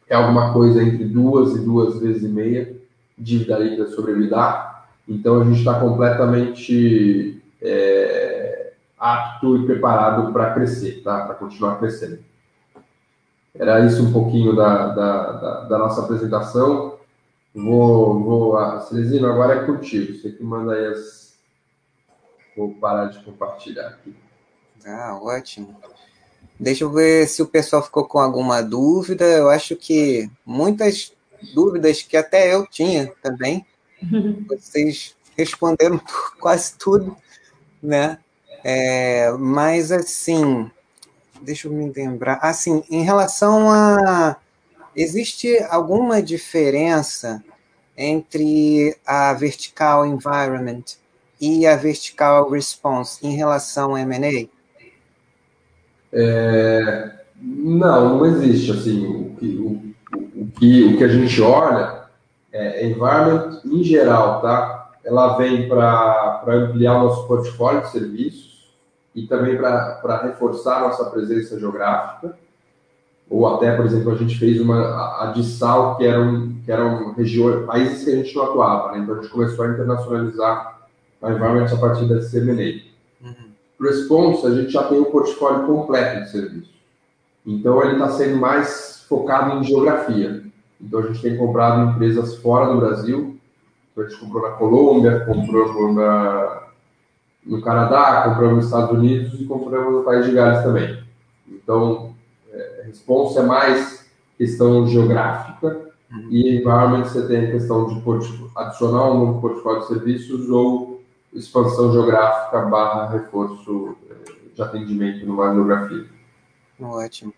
é 0.10 0.16
alguma 0.16 0.54
coisa 0.54 0.84
entre 0.84 1.06
duas 1.06 1.56
e 1.56 1.60
duas 1.60 2.00
vezes 2.00 2.24
e 2.24 2.28
meia 2.28 2.76
dívida 3.18 3.58
líquida 3.58 3.88
sobre 3.88 4.12
EBITDA. 4.12 4.74
Então 5.08 5.42
a 5.42 5.46
gente 5.46 5.60
está 5.60 5.80
completamente 5.80 7.42
é, 7.62 8.33
apto 9.04 9.58
e 9.58 9.66
preparado 9.66 10.32
para 10.32 10.54
crescer, 10.54 11.02
tá? 11.04 11.26
para 11.26 11.36
continuar 11.36 11.78
crescendo. 11.78 12.24
Era 13.54 13.86
isso 13.86 14.02
um 14.02 14.13
pouquinho 14.13 14.56
da, 14.56 14.88
da, 14.88 15.32
da, 15.34 15.60
da 15.66 15.78
nossa 15.78 16.02
apresentação. 16.02 16.98
Vou, 17.54 18.24
vou, 18.24 18.82
Celestino, 18.82 19.28
agora 19.28 19.62
é 19.62 19.66
contigo. 19.66 20.13
Você 20.13 20.32
que 20.32 20.42
manda 20.42 20.74
aí 20.74 20.88
as. 20.88 21.34
Vou 22.56 22.74
parar 22.76 23.08
de 23.08 23.22
compartilhar 23.24 23.89
aqui. 23.89 24.16
Ah, 24.86 25.20
ótimo. 25.22 25.76
Deixa 26.60 26.86
eu 26.86 26.92
ver 26.92 27.28
se 27.28 27.42
o 27.42 27.48
pessoal 27.48 27.84
ficou 27.84 28.08
com 28.08 28.20
alguma 28.20 28.62
dúvida. 28.62 29.26
Eu 29.26 29.50
acho 29.50 29.76
que 29.76 30.32
muitas 30.46 31.13
dúvidas 31.54 32.02
que 32.02 32.16
até 32.16 32.56
eu 32.56 32.66
tinha 32.66 33.13
também. 33.22 33.66
Vocês 34.48 35.16
responderam 35.38 36.02
quase 36.39 36.78
tudo, 36.78 37.16
né? 37.82 38.18
É, 38.63 39.32
mas 39.38 39.91
assim, 39.91 40.69
deixa 41.41 41.67
eu 41.67 41.71
me 41.71 41.91
lembrar. 41.91 42.39
Assim, 42.41 42.84
em 42.89 43.04
relação 43.04 43.69
a 43.69 44.38
existe 44.95 45.58
alguma 45.69 46.21
diferença 46.21 47.43
entre 47.97 48.95
a 49.06 49.34
vertical 49.34 50.06
environment 50.06 50.84
e 51.41 51.67
a 51.67 51.76
vertical 51.76 52.49
response 52.49 53.26
em 53.26 53.36
relação 53.36 53.91
ao 53.91 53.97
M&A? 53.97 54.47
É, 56.13 57.12
não, 57.41 58.17
não 58.17 58.26
existe. 58.26 58.71
Assim, 58.71 59.06
o 59.06 59.36
que, 59.36 59.47
o, 59.58 60.41
o, 60.41 60.47
que, 60.58 60.84
o 60.86 60.97
que 60.97 61.04
a 61.04 61.08
gente 61.10 61.41
olha 61.41 62.04
é 62.52 62.86
environment 62.86 63.62
em 63.65 63.84
geral, 63.84 64.41
tá? 64.41 64.91
Ela 65.04 65.36
vem 65.38 65.67
para 65.67 66.43
ampliar 66.47 66.95
o 66.95 67.08
nosso 67.08 67.28
portfólio 67.28 67.82
de 67.82 67.91
serviços 67.91 68.53
e 69.15 69.28
também 69.28 69.58
para 69.58 70.21
reforçar 70.23 70.82
nossa 70.82 71.06
presença 71.06 71.60
geográfica. 71.60 72.36
Ou 73.30 73.47
até, 73.47 73.76
por 73.76 73.86
exemplo, 73.86 74.12
a 74.12 74.15
gente 74.15 74.38
fez 74.38 74.60
uma 74.60 75.23
a 75.23 75.32
de 75.34 75.43
Sal, 75.43 75.97
que 75.97 76.06
eram, 76.06 76.54
que 76.65 76.71
eram 76.71 77.13
regiões, 77.13 77.65
países 77.65 78.04
que 78.04 78.12
a 78.12 78.15
gente 78.15 78.36
não 78.36 78.43
atuava, 78.43 78.91
né? 78.91 78.99
Então 78.99 79.15
a 79.15 79.21
gente 79.21 79.32
começou 79.32 79.65
a 79.65 79.69
internacionalizar 79.69 80.88
a 81.21 81.32
environment 81.32 81.73
a 81.73 81.78
partir 81.78 82.06
da 82.06 82.19
CMNA. 82.19 82.82
Uhum. 83.21 83.54
Response, 83.82 84.45
a 84.45 84.52
gente 84.52 84.71
já 84.71 84.84
tem 84.84 84.99
o 84.99 85.04
um 85.04 85.12
portfólio 85.12 85.65
completo 85.65 86.23
de 86.23 86.32
serviços. 86.32 86.73
Então, 87.45 87.82
ele 87.82 87.93
está 87.93 88.10
sendo 88.10 88.38
mais 88.38 89.06
focado 89.08 89.58
em 89.58 89.63
geografia. 89.63 90.43
Então, 90.80 90.99
a 90.99 91.08
gente 91.08 91.21
tem 91.21 91.38
comprado 91.38 91.91
empresas 91.91 92.36
fora 92.38 92.71
do 92.71 92.80
Brasil. 92.80 93.38
Então, 93.91 94.04
a 94.04 94.08
gente 94.08 94.19
comprou 94.19 94.43
na 94.43 94.56
Colômbia, 94.56 95.26
comprou 95.26 95.93
na, 95.93 96.53
no 97.46 97.62
Canadá, 97.62 98.24
compramos 98.24 98.56
nos 98.56 98.66
Estados 98.66 98.98
Unidos 98.98 99.40
e 99.40 99.46
compramos 99.46 99.94
no 99.94 100.04
País 100.04 100.26
de 100.26 100.32
Gales 100.32 100.64
também. 100.64 101.04
Então, 101.48 102.16
é, 102.52 102.84
response 102.86 103.38
é 103.38 103.44
mais 103.44 104.06
questão 104.38 104.88
geográfica 104.88 105.92
uhum. 106.12 106.28
e 106.30 106.58
environment 106.58 107.04
você 107.04 107.28
tem 107.28 107.46
a 107.46 107.52
questão 107.52 107.88
de 107.88 108.02
adicionar 108.56 109.12
um 109.12 109.26
novo 109.26 109.42
portfólio 109.42 109.82
de 109.82 109.88
serviços 109.88 110.50
ou 110.50 111.02
expansão 111.34 111.92
geográfica 111.92 112.62
barra 112.62 113.10
reforço 113.10 113.98
eh, 114.10 114.32
de 114.54 114.62
atendimento 114.62 115.26
numa 115.26 115.54
geografia. 115.54 116.06
Ótimo. 116.80 117.34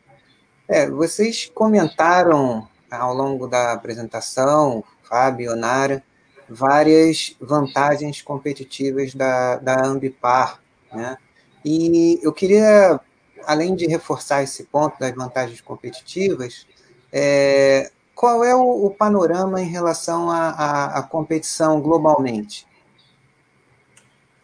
É, 0.68 0.90
vocês 0.90 1.50
comentaram 1.54 2.68
ao 2.92 3.14
longo 3.14 3.48
da 3.48 3.72
apresentação, 3.72 4.84
Fábio, 5.04 5.52
Onara, 5.52 6.04
várias 6.50 7.36
vantagens 7.40 8.22
competitivas 8.22 9.14
da, 9.14 9.58
da 9.58 9.86
Ambipar, 9.86 10.60
né? 10.94 11.18
E 11.64 12.20
eu 12.22 12.32
queria, 12.32 13.00
além 13.46 13.76
de 13.76 13.88
reforçar 13.88 14.44
esse 14.44 14.66
ponto 14.66 15.00
das 15.00 15.14
vantagens 15.16 15.62
competitivas, 15.62 16.68
é, 17.12 17.92
qual 18.14 18.44
é 18.44 18.56
o, 18.56 18.86
o, 18.86 18.92
panorama 18.92 19.60
em 19.62 19.68
relação 19.68 20.30
à 20.30 21.06
competição 21.10 21.82
globalmente? 21.82 22.68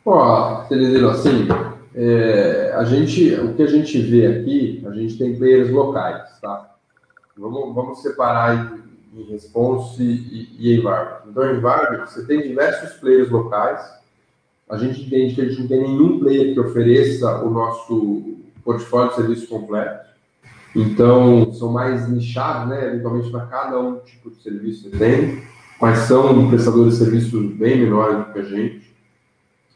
Ó, 0.03 0.63
Teresino, 0.63 1.09
assim, 1.09 1.47
é, 1.93 2.73
a 2.75 2.83
gente, 2.83 3.35
o 3.35 3.53
que 3.53 3.61
a 3.61 3.67
gente 3.67 4.01
vê 4.01 4.25
aqui, 4.25 4.83
a 4.87 4.91
gente 4.91 5.17
tem 5.17 5.37
players 5.37 5.69
locais, 5.69 6.39
tá? 6.41 6.75
Vamos, 7.37 7.75
vamos 7.75 8.01
separar 8.01 8.80
em, 9.13 9.24
response 9.32 10.02
e, 10.02 10.56
e 10.60 10.78
environment. 10.78 11.21
Então, 11.30 11.56
environment, 11.56 12.06
você 12.06 12.26
tem 12.26 12.41
diversos 12.41 12.93
players 13.00 13.30
locais. 13.30 13.82
A 14.69 14.78
gente 14.78 15.02
entende 15.02 15.36
que 15.36 15.41
a 15.41 15.45
gente 15.45 15.62
não 15.62 15.67
tem 15.67 15.82
nenhum 15.82 16.19
player 16.19 16.54
que 16.54 16.60
ofereça 16.60 17.43
o 17.43 17.50
nosso 17.50 18.38
portfólio 18.63 19.10
de 19.10 19.15
serviço 19.15 19.47
completo. 19.47 20.12
Então, 20.76 21.52
são 21.54 21.71
mais 21.71 22.08
nichados, 22.10 22.69
né? 22.69 22.88
Eventualmente, 22.88 23.30
para 23.30 23.45
cada 23.47 23.80
um 23.80 24.00
tipo 24.00 24.30
de 24.30 24.41
serviço 24.41 24.89
que 24.89 24.97
tem. 24.97 25.43
Mas 25.82 26.00
são 26.00 26.47
prestadores 26.50 26.93
de 26.93 27.04
serviços 27.04 27.54
bem 27.54 27.80
menores 27.80 28.19
do 28.19 28.34
que 28.34 28.39
a 28.39 28.43
gente. 28.43 28.95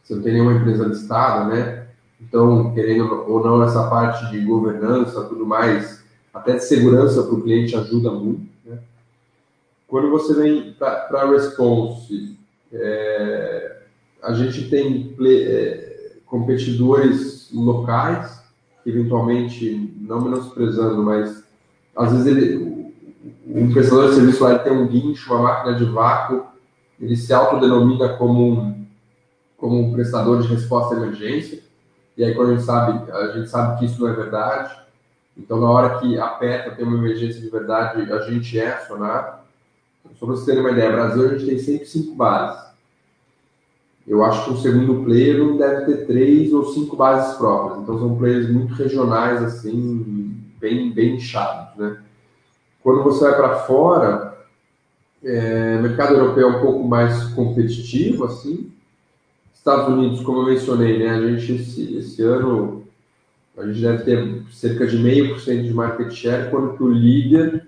Você 0.04 0.16
não 0.16 0.22
tem 0.22 0.34
nenhuma 0.34 0.54
empresa 0.54 0.86
listada, 0.86 1.46
né? 1.54 1.88
Então, 2.22 2.74
querendo 2.74 3.26
ou 3.28 3.44
não, 3.44 3.62
essa 3.64 3.90
parte 3.90 4.30
de 4.32 4.40
governança, 4.40 5.24
tudo 5.24 5.46
mais, 5.46 6.04
até 6.34 6.54
de 6.54 6.64
segurança 6.64 7.24
para 7.24 7.34
o 7.34 7.42
cliente 7.42 7.76
ajuda 7.76 8.12
muito. 8.12 8.55
Quando 9.96 10.10
você 10.10 10.34
vem 10.34 10.74
para 10.74 11.26
Response, 11.32 12.38
é, 12.70 13.78
a 14.22 14.34
gente 14.34 14.70
tem 14.70 15.14
play, 15.14 15.48
é, 15.48 16.18
competidores 16.26 17.50
locais, 17.54 18.44
eventualmente, 18.86 19.96
não 20.02 20.20
menosprezando, 20.20 21.02
mas 21.02 21.46
às 21.96 22.12
vezes 22.12 22.28
ele, 22.28 22.92
o 23.48 23.72
prestador 23.72 24.10
de 24.10 24.16
serviço 24.16 24.44
lá 24.44 24.60
tem 24.60 24.74
um 24.74 24.86
guincho, 24.86 25.34
uma 25.34 25.44
máquina 25.44 25.78
de 25.78 25.86
vácuo, 25.86 26.44
ele 27.00 27.16
se 27.16 27.34
autodenomina 27.34 28.18
como 28.18 28.52
um, 28.52 28.86
como 29.56 29.80
um 29.80 29.94
prestador 29.94 30.42
de 30.42 30.50
resposta 30.50 30.94
à 30.94 30.98
emergência 30.98 31.64
e 32.18 32.26
aí 32.26 32.36
quando 32.36 32.50
a 32.50 32.56
gente 32.56 32.66
sabe, 32.66 33.10
a 33.14 33.28
gente 33.28 33.50
sabe 33.50 33.80
que 33.80 33.86
isso 33.86 34.02
não 34.02 34.10
é 34.10 34.14
verdade, 34.14 34.78
então 35.38 35.62
na 35.62 35.70
hora 35.70 36.00
que 36.00 36.20
aperta, 36.20 36.72
tem 36.72 36.84
uma 36.84 36.98
emergência 36.98 37.40
de 37.40 37.50
verdade, 37.50 38.12
a 38.12 38.20
gente 38.30 38.60
é 38.60 38.74
acionado. 38.74 39.45
Só 40.20 40.26
para 40.26 40.36
vocês 40.36 40.46
terem 40.46 40.62
uma 40.62 40.72
ideia, 40.72 40.92
Brasil 40.92 41.26
a 41.26 41.38
gente 41.38 41.46
tem 41.46 41.60
105 41.60 42.16
bases. 42.16 42.66
Eu 44.08 44.24
acho 44.24 44.46
que 44.46 44.52
o 44.52 44.58
segundo 44.58 45.04
player 45.04 45.58
deve 45.58 45.86
ter 45.86 46.06
três 46.06 46.54
ou 46.54 46.72
cinco 46.74 46.96
bases 46.96 47.36
próprias. 47.38 47.82
Então 47.82 47.98
são 47.98 48.16
players 48.16 48.50
muito 48.52 48.76
regionais, 48.76 49.42
assim, 49.42 50.36
bem, 50.60 50.92
bem 50.92 51.16
inchados, 51.16 51.76
né? 51.76 51.98
Quando 52.84 53.04
você 53.04 53.24
vai 53.24 53.36
para 53.36 53.56
fora, 53.62 54.38
é, 55.24 55.82
mercado 55.82 56.14
europeu 56.14 56.50
é 56.50 56.58
um 56.58 56.62
pouco 56.62 56.88
mais 56.88 57.24
competitivo, 57.30 58.26
assim, 58.26 58.72
Estados 59.52 59.88
Unidos, 59.88 60.22
como 60.22 60.42
eu 60.42 60.46
mencionei, 60.54 61.00
né, 61.00 61.10
a 61.10 61.28
gente 61.28 61.54
esse, 61.54 61.98
esse 61.98 62.22
ano 62.22 62.84
a 63.58 63.66
gente 63.66 63.82
deve 63.82 64.04
ter 64.04 64.44
cerca 64.52 64.86
de 64.86 65.00
meio 65.00 65.30
por 65.30 65.40
cento 65.40 65.64
de 65.64 65.74
market 65.74 66.12
share, 66.12 66.52
quando 66.52 66.80
o 66.84 66.92
líder 66.92 67.68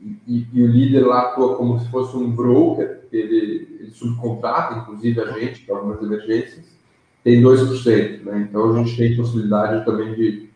e, 0.00 0.46
e, 0.52 0.62
o 0.62 0.66
líder 0.66 1.00
lá 1.00 1.22
atua 1.22 1.56
como 1.56 1.78
se 1.80 1.88
fosse 1.90 2.16
um 2.16 2.30
broker, 2.30 3.00
ele, 3.12 3.68
ele 3.80 3.90
subcontrata, 3.90 4.78
inclusive 4.78 5.20
a 5.20 5.32
gente, 5.32 5.62
para 5.62 5.76
algumas 5.76 6.00
emergências, 6.02 6.64
tem 7.24 7.42
2%. 7.42 8.22
Né? 8.22 8.46
Então 8.48 8.70
a 8.70 8.78
gente 8.78 8.96
tem 8.96 9.16
possibilidade 9.16 9.84
também 9.84 10.14
de, 10.14 10.48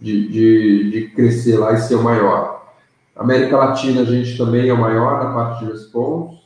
de, 0.00 0.28
de, 0.28 0.90
de 0.90 1.08
crescer 1.10 1.58
lá 1.58 1.72
e 1.74 1.78
ser 1.78 1.94
o 1.94 2.02
maior. 2.02 2.74
América 3.14 3.56
Latina 3.56 4.02
a 4.02 4.04
gente 4.04 4.36
também 4.36 4.68
é 4.68 4.72
o 4.72 4.80
maior 4.80 5.22
na 5.22 5.32
parte 5.32 5.64
de 5.64 5.72
response. 5.72 6.38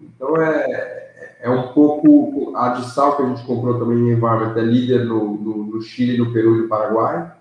Então 0.00 0.36
é, 0.40 1.38
é 1.40 1.50
um 1.50 1.72
pouco 1.72 2.56
a 2.56 2.70
de 2.70 2.90
sal 2.90 3.16
que 3.16 3.22
a 3.22 3.26
gente 3.26 3.44
comprou 3.44 3.78
também 3.78 3.98
em 3.98 4.12
Environment, 4.12 4.56
é 4.56 4.62
líder 4.62 5.04
no, 5.04 5.36
no, 5.36 5.64
no 5.64 5.82
Chile, 5.82 6.18
no 6.18 6.32
Peru 6.32 6.56
e 6.56 6.62
no 6.62 6.68
Paraguai. 6.68 7.32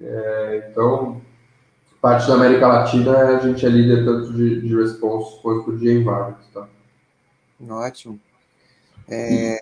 É, 0.00 0.68
então, 0.70 1.20
parte 2.02 2.26
da 2.26 2.34
América 2.34 2.66
Latina 2.66 3.16
a 3.16 3.38
gente 3.38 3.64
é 3.64 3.68
líder 3.68 4.04
tanto 4.04 4.32
de, 4.32 4.60
de 4.60 4.74
response 4.74 5.40
quanto 5.40 5.78
de 5.78 5.88
environment. 5.88 6.34
Tá? 6.52 6.66
Ótimo. 7.70 8.18
É... 9.08 9.54
E, 9.54 9.58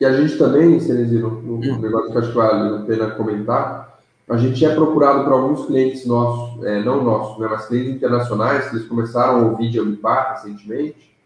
e, 0.00 0.06
a 0.06 0.12
gente 0.16 0.38
também, 0.38 0.80
Cenezino, 0.80 1.28
um 1.28 1.56
hum. 1.56 1.78
negócio 1.78 2.10
que 2.10 2.18
acho 2.18 2.28
que 2.28 2.34
vale 2.34 2.76
a 2.76 2.86
pena 2.86 3.10
comentar, 3.10 4.00
a 4.26 4.36
gente 4.38 4.64
é 4.64 4.74
procurado 4.74 5.24
por 5.24 5.32
alguns 5.32 5.66
clientes 5.66 6.06
nossos, 6.06 6.64
é, 6.64 6.82
não 6.82 7.04
nossos, 7.04 7.38
né, 7.38 7.48
mas 7.50 7.66
clientes 7.66 7.96
internacionais, 7.96 8.68
que 8.68 8.76
eles 8.76 8.88
começaram 8.88 9.38
a 9.38 9.50
ouvir 9.50 9.70
de 9.70 9.78
Ambipar 9.78 10.34
recentemente, 10.34 11.16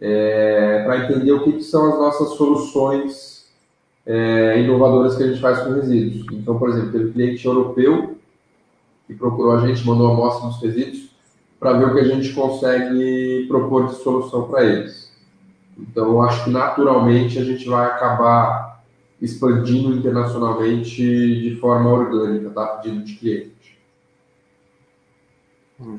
é, 0.00 0.82
para 0.84 1.04
entender 1.04 1.32
o 1.32 1.42
que, 1.42 1.52
que, 1.52 1.64
são 1.64 1.92
as 1.92 1.98
nossas 1.98 2.36
soluções 2.36 3.48
é, 4.06 4.60
inovadoras 4.60 5.16
que 5.16 5.22
a 5.24 5.26
gente 5.28 5.40
faz 5.40 5.60
com 5.60 5.72
resíduos. 5.72 6.26
Então, 6.32 6.58
por 6.58 6.68
exemplo, 6.68 6.92
teve 6.92 7.06
um 7.06 7.12
cliente 7.12 7.44
europeu 7.44 8.17
que 9.08 9.14
procurou 9.14 9.52
a 9.52 9.66
gente, 9.66 9.84
mandou 9.84 10.12
amostra 10.12 10.48
dos 10.48 10.62
resíduos 10.62 11.08
para 11.58 11.72
ver 11.72 11.86
o 11.86 11.94
que 11.94 12.00
a 12.00 12.04
gente 12.04 12.32
consegue 12.34 13.46
propor 13.48 13.88
de 13.88 13.96
solução 13.96 14.46
para 14.48 14.64
eles. 14.64 15.10
Então, 15.76 16.22
acho 16.22 16.44
que 16.44 16.50
naturalmente 16.50 17.38
a 17.38 17.44
gente 17.44 17.66
vai 17.66 17.86
acabar 17.86 18.84
expandindo 19.20 19.96
internacionalmente 19.96 21.02
de 21.02 21.56
forma 21.60 21.90
orgânica, 21.90 22.50
tá? 22.50 22.76
De 22.76 23.16
cliente. 23.16 23.78
Hum. 25.80 25.98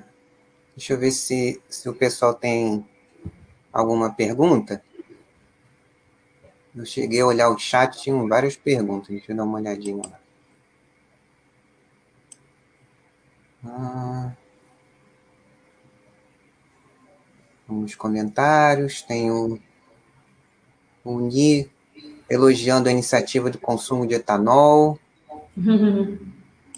Deixa 0.75 0.93
eu 0.93 0.99
ver 0.99 1.11
se, 1.11 1.61
se 1.67 1.89
o 1.89 1.93
pessoal 1.93 2.33
tem 2.33 2.85
alguma 3.73 4.13
pergunta? 4.13 4.81
Eu 6.75 6.85
cheguei 6.85 7.21
a 7.21 7.25
olhar 7.25 7.49
o 7.49 7.57
chat, 7.57 8.01
tinham 8.01 8.27
várias 8.27 8.55
perguntas. 8.55 9.09
Deixa 9.09 9.31
eu 9.31 9.35
dar 9.35 9.43
uma 9.43 9.57
olhadinha 9.57 10.01
lá. 10.05 10.19
Ah. 13.65 14.31
os 17.69 17.95
comentários. 17.95 19.01
Tem 19.01 19.31
o, 19.31 19.59
o 21.03 21.19
Ni 21.19 21.69
elogiando 22.29 22.89
a 22.89 22.91
iniciativa 22.91 23.49
do 23.49 23.57
consumo 23.57 24.07
de 24.07 24.15
etanol. 24.15 24.99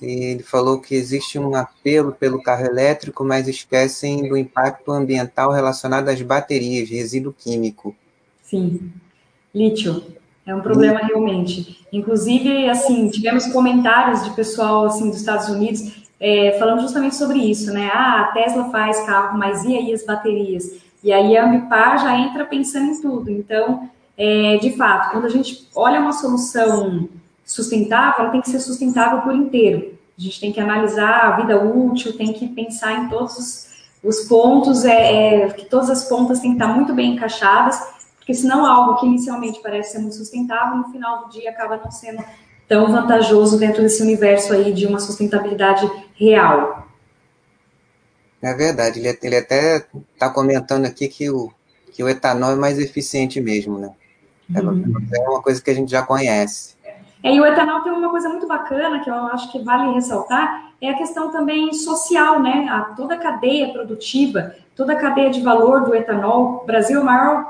ele 0.01 0.41
falou 0.41 0.79
que 0.79 0.95
existe 0.95 1.37
um 1.37 1.55
apelo 1.55 2.11
pelo 2.11 2.41
carro 2.41 2.65
elétrico, 2.65 3.23
mas 3.23 3.47
esquecem 3.47 4.27
do 4.27 4.35
impacto 4.35 4.91
ambiental 4.91 5.51
relacionado 5.51 6.09
às 6.09 6.21
baterias, 6.21 6.89
resíduo 6.89 7.31
químico. 7.31 7.95
Sim, 8.41 8.91
lítio 9.53 10.03
é 10.45 10.55
um 10.55 10.61
problema 10.61 10.99
realmente. 11.01 11.85
Inclusive, 11.93 12.67
assim, 12.67 13.09
tivemos 13.09 13.45
comentários 13.47 14.23
de 14.23 14.31
pessoal 14.31 14.85
assim 14.85 15.09
dos 15.09 15.19
Estados 15.19 15.49
Unidos 15.49 16.11
é, 16.21 16.55
falando 16.60 16.81
justamente 16.81 17.15
sobre 17.15 17.39
isso, 17.39 17.73
né? 17.73 17.89
Ah, 17.91 18.21
a 18.21 18.23
Tesla 18.25 18.69
faz 18.69 19.03
carro, 19.07 19.39
mas 19.39 19.65
e 19.65 19.75
aí 19.75 19.91
as 19.91 20.05
baterias? 20.05 20.79
E 21.03 21.12
aí 21.12 21.36
a 21.36 21.45
Ambipar 21.45 21.97
já 21.97 22.15
entra 22.15 22.45
pensando 22.45 22.91
em 22.91 23.01
tudo. 23.01 23.31
Então, 23.31 23.89
é, 24.15 24.57
de 24.57 24.77
fato, 24.77 25.12
quando 25.12 25.25
a 25.25 25.29
gente 25.29 25.67
olha 25.75 25.99
uma 25.99 26.13
solução 26.13 27.10
sustentável, 27.43 28.21
ela 28.21 28.31
tem 28.31 28.41
que 28.41 28.51
ser 28.51 28.60
sustentável 28.60 29.21
por 29.21 29.34
inteiro. 29.34 29.97
A 30.15 30.21
gente 30.21 30.39
tem 30.39 30.51
que 30.51 30.60
analisar 30.60 31.25
a 31.25 31.38
vida 31.38 31.60
útil, 31.60 32.15
tem 32.15 32.31
que 32.31 32.47
pensar 32.47 32.93
em 32.93 33.10
todos 33.10 33.38
os, 33.39 33.67
os 34.03 34.27
pontos, 34.27 34.86
é, 34.86 35.45
é, 35.45 35.49
que 35.49 35.65
todas 35.65 35.89
as 35.89 36.07
pontas 36.07 36.39
têm 36.39 36.51
que 36.51 36.62
estar 36.62 36.71
muito 36.71 36.93
bem 36.93 37.13
encaixadas, 37.13 37.81
porque 38.17 38.36
senão 38.36 38.63
algo 38.63 38.99
que 38.99 39.07
inicialmente 39.07 39.60
parece 39.63 39.93
ser 39.93 39.99
muito 39.99 40.15
sustentável, 40.15 40.77
no 40.77 40.91
final 40.91 41.23
do 41.23 41.31
dia 41.31 41.49
acaba 41.49 41.77
não 41.84 41.89
sendo 41.89 42.23
tão 42.71 42.89
vantajoso 42.89 43.60
dentro 43.60 43.81
desse 43.81 44.01
universo 44.01 44.53
aí 44.53 44.71
de 44.71 44.88
uma 44.88 44.97
sustentabilidade 44.97 45.91
real. 46.15 46.88
É 48.41 48.53
verdade, 48.53 48.97
ele, 48.97 49.19
ele 49.21 49.36
até 49.36 49.86
está 50.13 50.29
comentando 50.29 50.86
aqui 50.86 51.10
que 51.10 51.29
o, 51.29 51.51
que 51.91 52.01
o 52.01 52.07
etanol 52.07 52.53
é 52.53 52.55
mais 52.55 52.79
eficiente 52.79 53.41
mesmo, 53.41 53.77
né? 53.77 53.91
É 54.55 54.62
uma, 54.62 54.71
uhum. 54.71 55.05
é 55.13 55.29
uma 55.29 55.41
coisa 55.41 55.62
que 55.62 55.69
a 55.69 55.73
gente 55.73 55.91
já 55.91 56.01
conhece. 56.01 56.77
É, 57.21 57.36
e 57.36 57.41
o 57.41 57.45
etanol 57.45 57.81
tem 57.81 57.91
uma 57.91 58.10
coisa 58.10 58.29
muito 58.29 58.47
bacana 58.47 59.03
que 59.03 59.10
eu 59.10 59.15
acho 59.15 59.51
que 59.51 59.60
vale 59.60 59.93
ressaltar, 59.93 60.71
é 60.81 60.91
a 60.91 60.97
questão 60.97 61.29
também 61.29 61.73
social, 61.73 62.41
né? 62.41 62.69
A, 62.71 62.95
toda 62.95 63.15
a 63.15 63.19
cadeia 63.19 63.73
produtiva, 63.73 64.55
toda 64.77 64.93
a 64.93 64.95
cadeia 64.95 65.29
de 65.29 65.41
valor 65.41 65.84
do 65.84 65.93
etanol. 65.93 66.62
O 66.63 66.65
Brasil 66.65 66.99
é 66.99 67.01
o 67.01 67.05
maior 67.05 67.49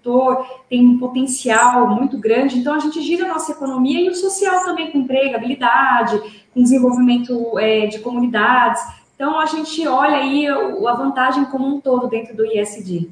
produtor, 0.00 0.64
tem 0.68 0.84
um 0.84 0.98
potencial 0.98 1.88
muito 1.88 2.18
grande, 2.18 2.58
então 2.58 2.74
a 2.74 2.78
gente 2.78 3.00
gira 3.02 3.24
a 3.24 3.28
nossa 3.28 3.52
economia 3.52 4.00
e 4.00 4.08
o 4.08 4.14
social 4.14 4.64
também, 4.64 4.90
com 4.90 4.98
empregabilidade, 4.98 6.44
com 6.52 6.62
desenvolvimento 6.62 7.58
é, 7.58 7.86
de 7.86 8.00
comunidades. 8.00 8.82
Então 9.14 9.38
a 9.38 9.46
gente 9.46 9.86
olha 9.86 10.16
aí 10.16 10.46
a 10.48 10.94
vantagem 10.94 11.44
como 11.46 11.66
um 11.66 11.80
todo 11.80 12.08
dentro 12.08 12.34
do 12.34 12.44
ISD. 12.44 13.10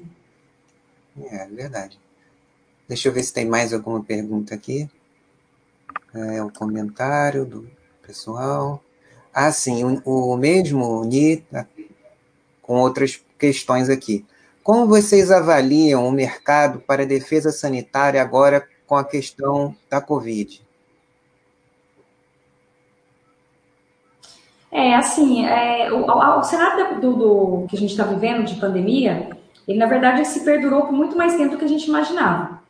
É 1.30 1.46
verdade. 1.46 1.98
Deixa 2.88 3.08
eu 3.08 3.12
ver 3.12 3.22
se 3.22 3.32
tem 3.32 3.44
mais 3.44 3.74
alguma 3.74 4.02
pergunta 4.02 4.54
aqui 4.54 4.88
é, 6.14 6.42
o 6.42 6.50
comentário 6.50 7.44
do 7.44 7.68
pessoal. 8.06 8.82
Ah, 9.32 9.52
sim, 9.52 9.84
o, 9.84 10.32
o 10.32 10.36
mesmo 10.36 11.04
Nita, 11.04 11.68
com 12.62 12.80
outras 12.80 13.22
questões 13.38 13.90
aqui. 13.90 14.24
Como 14.68 14.86
vocês 14.86 15.30
avaliam 15.30 16.06
o 16.06 16.12
mercado 16.12 16.80
para 16.80 17.06
defesa 17.06 17.50
sanitária 17.50 18.20
agora 18.20 18.68
com 18.86 18.96
a 18.96 19.02
questão 19.02 19.74
da 19.88 19.98
Covid? 19.98 20.60
É, 24.70 24.94
assim, 24.94 25.46
é, 25.46 25.90
o, 25.90 26.04
o, 26.04 26.42
cenário 26.42 27.00
do, 27.00 27.16
do, 27.16 27.66
que 27.66 27.76
a 27.76 27.80
gente 27.80 27.92
está 27.92 28.04
vivendo 28.04 28.44
de 28.44 28.56
pandemia, 28.56 29.30
ele 29.66 29.78
na 29.78 29.86
verdade 29.86 30.26
se 30.26 30.44
perdurou 30.44 30.82
por 30.82 30.92
muito 30.92 31.16
mais 31.16 31.34
tempo 31.34 31.52
do 31.52 31.56
que 31.56 31.64
a 31.64 31.68
gente 31.68 31.88
imaginava. 31.88 32.60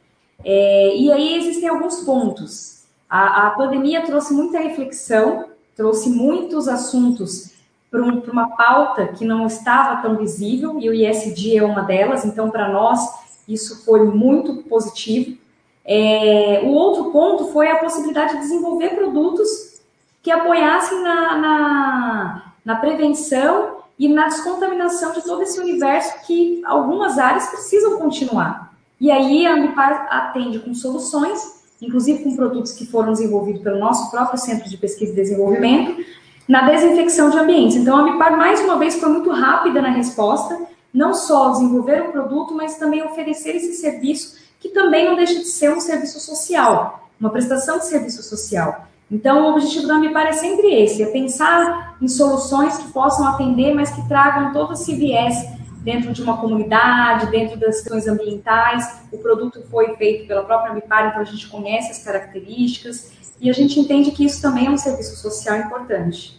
É, 0.45 0.95
e 0.95 1.11
aí 1.11 1.37
existem 1.37 1.69
alguns 1.69 2.05
pontos. 2.05 2.85
A, 3.11 3.49
a 3.49 3.51
pandemia 3.57 4.07
trouxe 4.07 4.33
muita 4.33 4.61
reflexão, 4.61 5.47
trouxe 5.75 6.11
muitos 6.11 6.69
assuntos 6.69 7.58
para 7.91 8.03
um, 8.03 8.21
uma 8.21 8.57
pauta 8.57 9.09
que 9.09 9.25
não 9.25 9.47
estava 9.47 10.03
tão 10.03 10.17
visível, 10.17 10.79
e 10.79 10.89
o 10.89 10.95
ISD 10.95 11.57
é 11.57 11.65
uma 11.65 11.83
delas, 11.83 12.25
então, 12.25 12.51
para 12.51 12.69
nós, 12.69 13.01
isso 13.49 13.85
foi 13.85 14.05
muito 14.05 14.63
positivo. 14.65 15.37
É, 15.85 16.61
o 16.65 16.69
outro 16.69 17.11
ponto 17.11 17.47
foi 17.47 17.71
a 17.71 17.79
possibilidade 17.79 18.35
de 18.35 18.41
desenvolver 18.41 18.91
produtos 18.91 19.81
que 20.23 20.31
apoiassem 20.31 21.03
na, 21.03 21.39
na, 21.39 22.53
na 22.65 22.77
prevenção 22.77 23.79
e 23.99 24.09
na 24.09 24.27
descontaminação 24.27 25.13
de 25.13 25.23
todo 25.23 25.43
esse 25.43 25.59
universo 25.59 26.27
que 26.27 26.63
algumas 26.67 27.19
áreas 27.19 27.47
precisam 27.47 27.99
continuar. 27.99 28.75
E 29.01 29.11
aí 29.11 29.47
a 29.47 29.55
Ambipar 29.55 30.09
atende 30.11 30.59
com 30.59 30.75
soluções 30.75 31.59
inclusive 31.81 32.25
com 32.25 32.35
produtos 32.35 32.73
que 32.73 32.87
foram 32.87 33.13
desenvolvidos 33.13 33.63
pelo 33.63 33.79
nosso 33.79 34.11
próprio 34.11 34.39
Centro 34.39 34.69
de 34.69 34.77
Pesquisa 34.77 35.13
e 35.13 35.17
Desenvolvimento, 35.17 36.05
na 36.49 36.63
desinfecção 36.63 37.29
de 37.29 37.39
ambientes. 37.39 37.77
Então, 37.77 37.97
a 37.97 38.01
Ambipar, 38.01 38.37
mais 38.37 38.59
uma 38.61 38.79
vez, 38.79 38.99
foi 38.99 39.11
muito 39.11 39.31
rápida 39.31 39.83
na 39.83 39.91
resposta, 39.91 40.59
não 40.93 41.13
só 41.13 41.51
desenvolver 41.51 42.09
o 42.09 42.13
produto, 42.13 42.55
mas 42.55 42.79
também 42.79 43.03
oferecer 43.03 43.55
esse 43.55 43.75
serviço, 43.75 44.39
que 44.59 44.71
também 44.71 45.07
não 45.07 45.15
deixa 45.15 45.35
de 45.35 45.45
ser 45.45 45.71
um 45.71 45.81
serviço 45.81 46.19
social, 46.19 47.07
uma 47.21 47.29
prestação 47.31 47.79
de 47.79 47.87
serviço 47.87 48.23
social. 48.23 48.87
Então, 49.11 49.45
o 49.45 49.51
objetivo 49.53 49.87
da 49.87 49.97
Ambipar 49.97 50.27
é 50.27 50.33
sempre 50.33 50.75
esse, 50.75 51.03
é 51.03 51.07
pensar 51.07 51.97
em 52.01 52.09
soluções 52.09 52.79
que 52.79 52.93
possam 52.93 53.27
atender, 53.27 53.75
mas 53.75 53.91
que 53.91 54.07
tragam 54.09 54.53
todo 54.53 54.73
esse 54.73 54.95
viés 54.95 55.37
dentro 55.83 56.13
de 56.13 56.23
uma 56.23 56.39
comunidade, 56.39 57.31
dentro 57.31 57.59
das 57.59 57.81
questões 57.81 58.07
ambientais. 58.07 59.03
O 59.13 59.19
produto 59.19 59.63
foi 59.71 59.97
feito 59.97 60.27
pela 60.27 60.45
própria 60.45 60.73
Ambipar, 60.73 61.09
então 61.09 61.21
a 61.21 61.25
gente 61.25 61.47
conhece 61.49 61.91
as 61.91 62.03
características 62.03 63.13
e 63.41 63.49
a 63.49 63.53
gente 63.53 63.79
entende 63.79 64.11
que 64.11 64.25
isso 64.25 64.43
também 64.43 64.67
é 64.67 64.71
um 64.71 64.77
serviço 64.77 65.17
social 65.17 65.57
importante. 65.57 66.38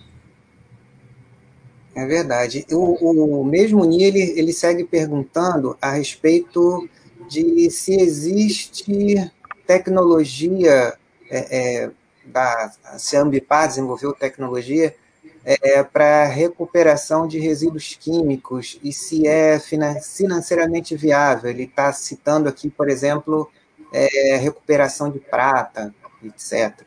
É 1.95 2.05
verdade. 2.05 2.65
O, 2.71 3.39
o 3.41 3.43
mesmo 3.43 3.83
NI, 3.83 4.03
ele, 4.03 4.39
ele 4.39 4.53
segue 4.53 4.83
perguntando 4.83 5.77
a 5.81 5.91
respeito 5.91 6.87
de 7.29 7.69
se 7.69 7.99
existe 7.99 9.31
tecnologia, 9.65 10.93
é, 11.29 11.83
é, 11.83 11.91
da, 12.25 12.71
se 12.97 13.15
a 13.17 13.21
Ambipar 13.21 13.67
desenvolveu 13.67 14.13
tecnologia 14.13 14.95
é, 15.43 15.83
para 15.83 16.25
recuperação 16.25 17.27
de 17.27 17.39
resíduos 17.39 17.95
químicos 17.99 18.79
e 18.83 18.91
se 18.91 19.27
é 19.27 19.59
financeiramente 19.59 20.95
viável. 20.95 21.49
Ele 21.49 21.63
está 21.63 21.91
citando 21.93 22.49
aqui, 22.49 22.69
por 22.69 22.89
exemplo, 22.89 23.49
é, 23.91 24.37
recuperação 24.37 25.09
de 25.11 25.19
prata, 25.19 25.93
etc. 26.23 26.81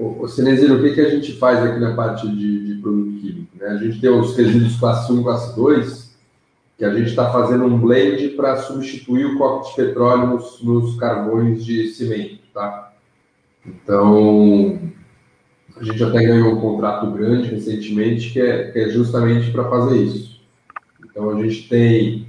Ô, 0.00 0.26
Cenezino, 0.26 0.76
o 0.76 0.82
que, 0.82 0.94
que 0.94 1.00
a 1.02 1.10
gente 1.10 1.34
faz 1.34 1.62
aqui 1.62 1.78
na 1.78 1.94
parte 1.94 2.26
de, 2.26 2.74
de 2.74 2.80
produto 2.80 3.20
químico? 3.20 3.48
Né? 3.58 3.66
A 3.68 3.76
gente 3.76 4.00
tem 4.00 4.08
os 4.08 4.34
resíduos 4.34 4.76
classe 4.76 5.12
1 5.12 5.20
e 5.20 5.22
classe 5.22 5.54
2, 5.56 6.16
que 6.78 6.84
a 6.86 6.94
gente 6.94 7.10
está 7.10 7.30
fazendo 7.30 7.66
um 7.66 7.78
blend 7.78 8.30
para 8.30 8.56
substituir 8.56 9.26
o 9.26 9.36
coque 9.36 9.68
de 9.68 9.76
petróleo 9.76 10.28
nos, 10.28 10.62
nos 10.62 10.96
carvões 10.98 11.62
de 11.62 11.88
cimento, 11.88 12.38
tá? 12.54 12.94
Então, 13.66 14.80
a 15.76 15.84
gente 15.84 16.02
até 16.02 16.24
ganhou 16.24 16.54
um 16.54 16.60
contrato 16.60 17.10
grande 17.10 17.50
recentemente 17.50 18.32
que 18.32 18.40
é, 18.40 18.70
que 18.70 18.78
é 18.78 18.88
justamente 18.88 19.50
para 19.50 19.68
fazer 19.68 19.98
isso. 19.98 20.40
Então 21.04 21.28
a 21.28 21.42
gente 21.42 21.68
tem, 21.68 22.26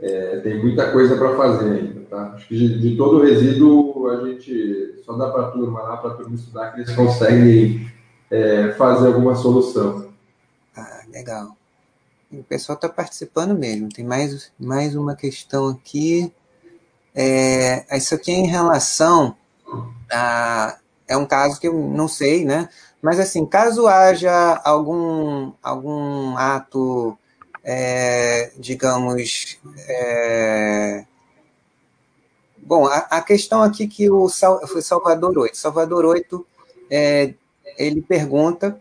é, 0.00 0.36
tem 0.38 0.58
muita 0.58 0.90
coisa 0.90 1.16
para 1.16 1.36
fazer 1.36 1.70
ainda. 1.70 1.99
Tá? 2.10 2.32
Acho 2.34 2.48
que 2.48 2.56
de, 2.56 2.80
de, 2.80 2.96
todo 2.96 3.18
o 3.18 3.22
resíduo 3.22 4.08
a 4.10 4.26
gente 4.26 5.00
só 5.06 5.12
dá 5.12 5.30
para 5.30 5.46
a 5.46 5.50
turma 5.52 5.80
lá, 5.80 5.96
para 5.96 6.10
a 6.10 6.14
turma 6.14 6.34
estudar, 6.34 6.72
que 6.72 6.80
eles 6.80 6.92
conseguem 6.92 7.88
é, 8.28 8.72
fazer 8.72 9.06
alguma 9.06 9.36
solução. 9.36 10.08
Ah, 10.76 11.02
legal. 11.08 11.56
O 12.32 12.42
pessoal 12.42 12.74
está 12.74 12.88
participando 12.88 13.56
mesmo. 13.56 13.88
Tem 13.88 14.04
mais, 14.04 14.50
mais 14.58 14.96
uma 14.96 15.14
questão 15.14 15.68
aqui. 15.68 16.32
É, 17.14 17.96
isso 17.96 18.14
aqui 18.14 18.32
é 18.32 18.34
em 18.34 18.46
relação 18.46 19.36
a. 20.10 20.78
É 21.06 21.16
um 21.16 21.26
caso 21.26 21.60
que 21.60 21.66
eu 21.66 21.74
não 21.74 22.06
sei, 22.06 22.44
né? 22.44 22.68
Mas, 23.02 23.18
assim, 23.18 23.46
caso 23.46 23.86
haja 23.86 24.60
algum, 24.64 25.52
algum 25.62 26.36
ato, 26.36 27.16
é, 27.64 28.52
digamos. 28.58 29.58
É... 29.88 31.04
Bom, 32.70 32.86
a, 32.86 32.98
a, 32.98 33.20
questão 33.20 33.62
aqui 33.64 33.88
que 33.88 34.08
o 34.08 34.28
Sal, 34.28 34.64
foi 34.68 34.80
Salvador 34.80 35.36
8. 35.36 35.56
Salvador 35.56 36.04
8, 36.04 36.46
é, 36.88 37.34
ele 37.76 38.00
pergunta 38.00 38.80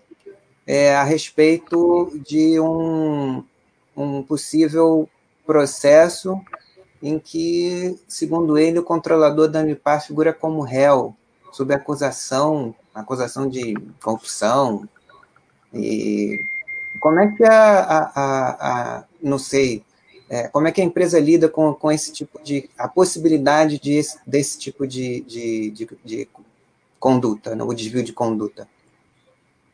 é, 0.67 0.95
a 0.95 1.03
respeito 1.03 2.11
de 2.23 2.59
um, 2.59 3.43
um 3.97 4.21
possível 4.21 5.09
processo 5.43 6.39
em 7.01 7.17
que, 7.17 7.99
segundo 8.07 8.59
ele, 8.59 8.77
o 8.77 8.83
controlador 8.83 9.47
da 9.47 9.61
Unipar 9.61 10.05
figura 10.05 10.31
como 10.31 10.61
réu, 10.61 11.15
sob 11.51 11.73
acusação 11.73 12.75
acusação 12.93 13.49
de 13.49 13.73
corrupção. 14.03 14.87
E 15.73 16.39
como 16.99 17.19
é 17.21 17.31
que 17.31 17.43
a, 17.43 17.79
a, 17.79 18.11
a, 18.15 18.97
a 18.99 19.03
não 19.19 19.39
sei, 19.39 19.83
é, 20.30 20.47
como 20.47 20.67
é 20.67 20.71
que 20.71 20.80
a 20.80 20.86
empresa 20.86 21.19
lida 21.19 21.49
com, 21.49 21.73
com 21.73 21.91
esse 21.91 22.13
tipo 22.13 22.39
de, 22.43 22.69
a 22.77 22.88
possibilidade 22.88 23.80
de, 23.80 23.99
desse 24.27 24.59
tipo 24.59 24.86
de, 24.86 25.21
de, 25.21 25.71
de, 25.71 25.89
de 26.05 26.30
conduta, 26.99 27.55
né, 27.55 27.63
o 27.63 27.73
desvio 27.73 28.03
de 28.03 28.13
conduta? 28.13 28.67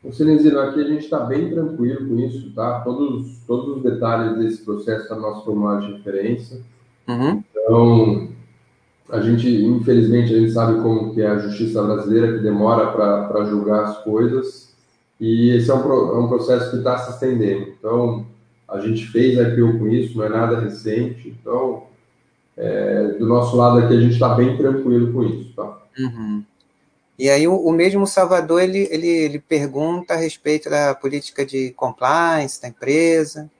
O 0.02 0.12
Cinezino, 0.12 0.60
aqui 0.60 0.80
a 0.80 0.86
gente 0.86 1.04
está 1.04 1.20
bem 1.20 1.50
tranquilo 1.50 2.08
com 2.08 2.18
isso, 2.20 2.52
tá? 2.54 2.80
Todos, 2.80 3.38
todos 3.46 3.76
os 3.76 3.82
detalhes 3.82 4.38
desse 4.38 4.64
processo 4.64 5.02
estão 5.02 5.16
tá 5.16 5.22
no 5.22 5.28
nosso 5.28 5.44
formulário 5.44 5.88
de 5.88 5.92
referência. 5.94 6.60
Uhum. 7.08 7.42
Então, 7.50 8.28
a 9.10 9.20
gente, 9.20 9.48
infelizmente, 9.48 10.32
a 10.32 10.38
gente 10.38 10.52
sabe 10.52 10.80
como 10.80 11.12
que 11.12 11.20
é 11.20 11.26
a 11.26 11.38
justiça 11.38 11.82
brasileira, 11.82 12.36
que 12.36 12.42
demora 12.42 12.92
para 12.92 13.44
julgar 13.46 13.84
as 13.84 13.98
coisas, 14.04 14.74
e 15.20 15.50
esse 15.50 15.70
é 15.70 15.74
um, 15.74 15.80
é 15.80 16.18
um 16.18 16.28
processo 16.28 16.70
que 16.70 16.76
está 16.76 16.98
se 16.98 17.10
estendendo. 17.10 17.72
Então, 17.78 18.26
a 18.68 18.80
gente 18.80 19.06
fez 19.06 19.38
IPO 19.38 19.78
com 19.78 19.88
isso, 19.88 20.16
não 20.16 20.24
é 20.24 20.28
nada 20.28 20.60
recente, 20.60 21.28
então, 21.28 21.84
é, 22.56 23.08
do 23.18 23.26
nosso 23.26 23.56
lado 23.56 23.78
aqui, 23.78 23.94
a 23.94 24.00
gente 24.00 24.14
está 24.14 24.34
bem 24.34 24.56
tranquilo 24.56 25.12
com 25.12 25.22
isso, 25.22 25.52
tá? 25.54 25.78
Uhum. 25.98 26.42
E 27.18 27.30
aí 27.30 27.48
o, 27.48 27.56
o, 27.56 27.72
mesmo 27.72 28.06
Salvador, 28.06 28.62
ele, 28.62 28.88
ele, 28.90 29.08
ele 29.08 29.38
pergunta 29.38 30.14
a 30.14 30.16
respeito 30.16 30.68
da 30.68 30.94
política 30.94 31.46
de 31.46 31.70
compliance 31.70 32.60
da 32.60 32.68
empresa. 32.68 33.50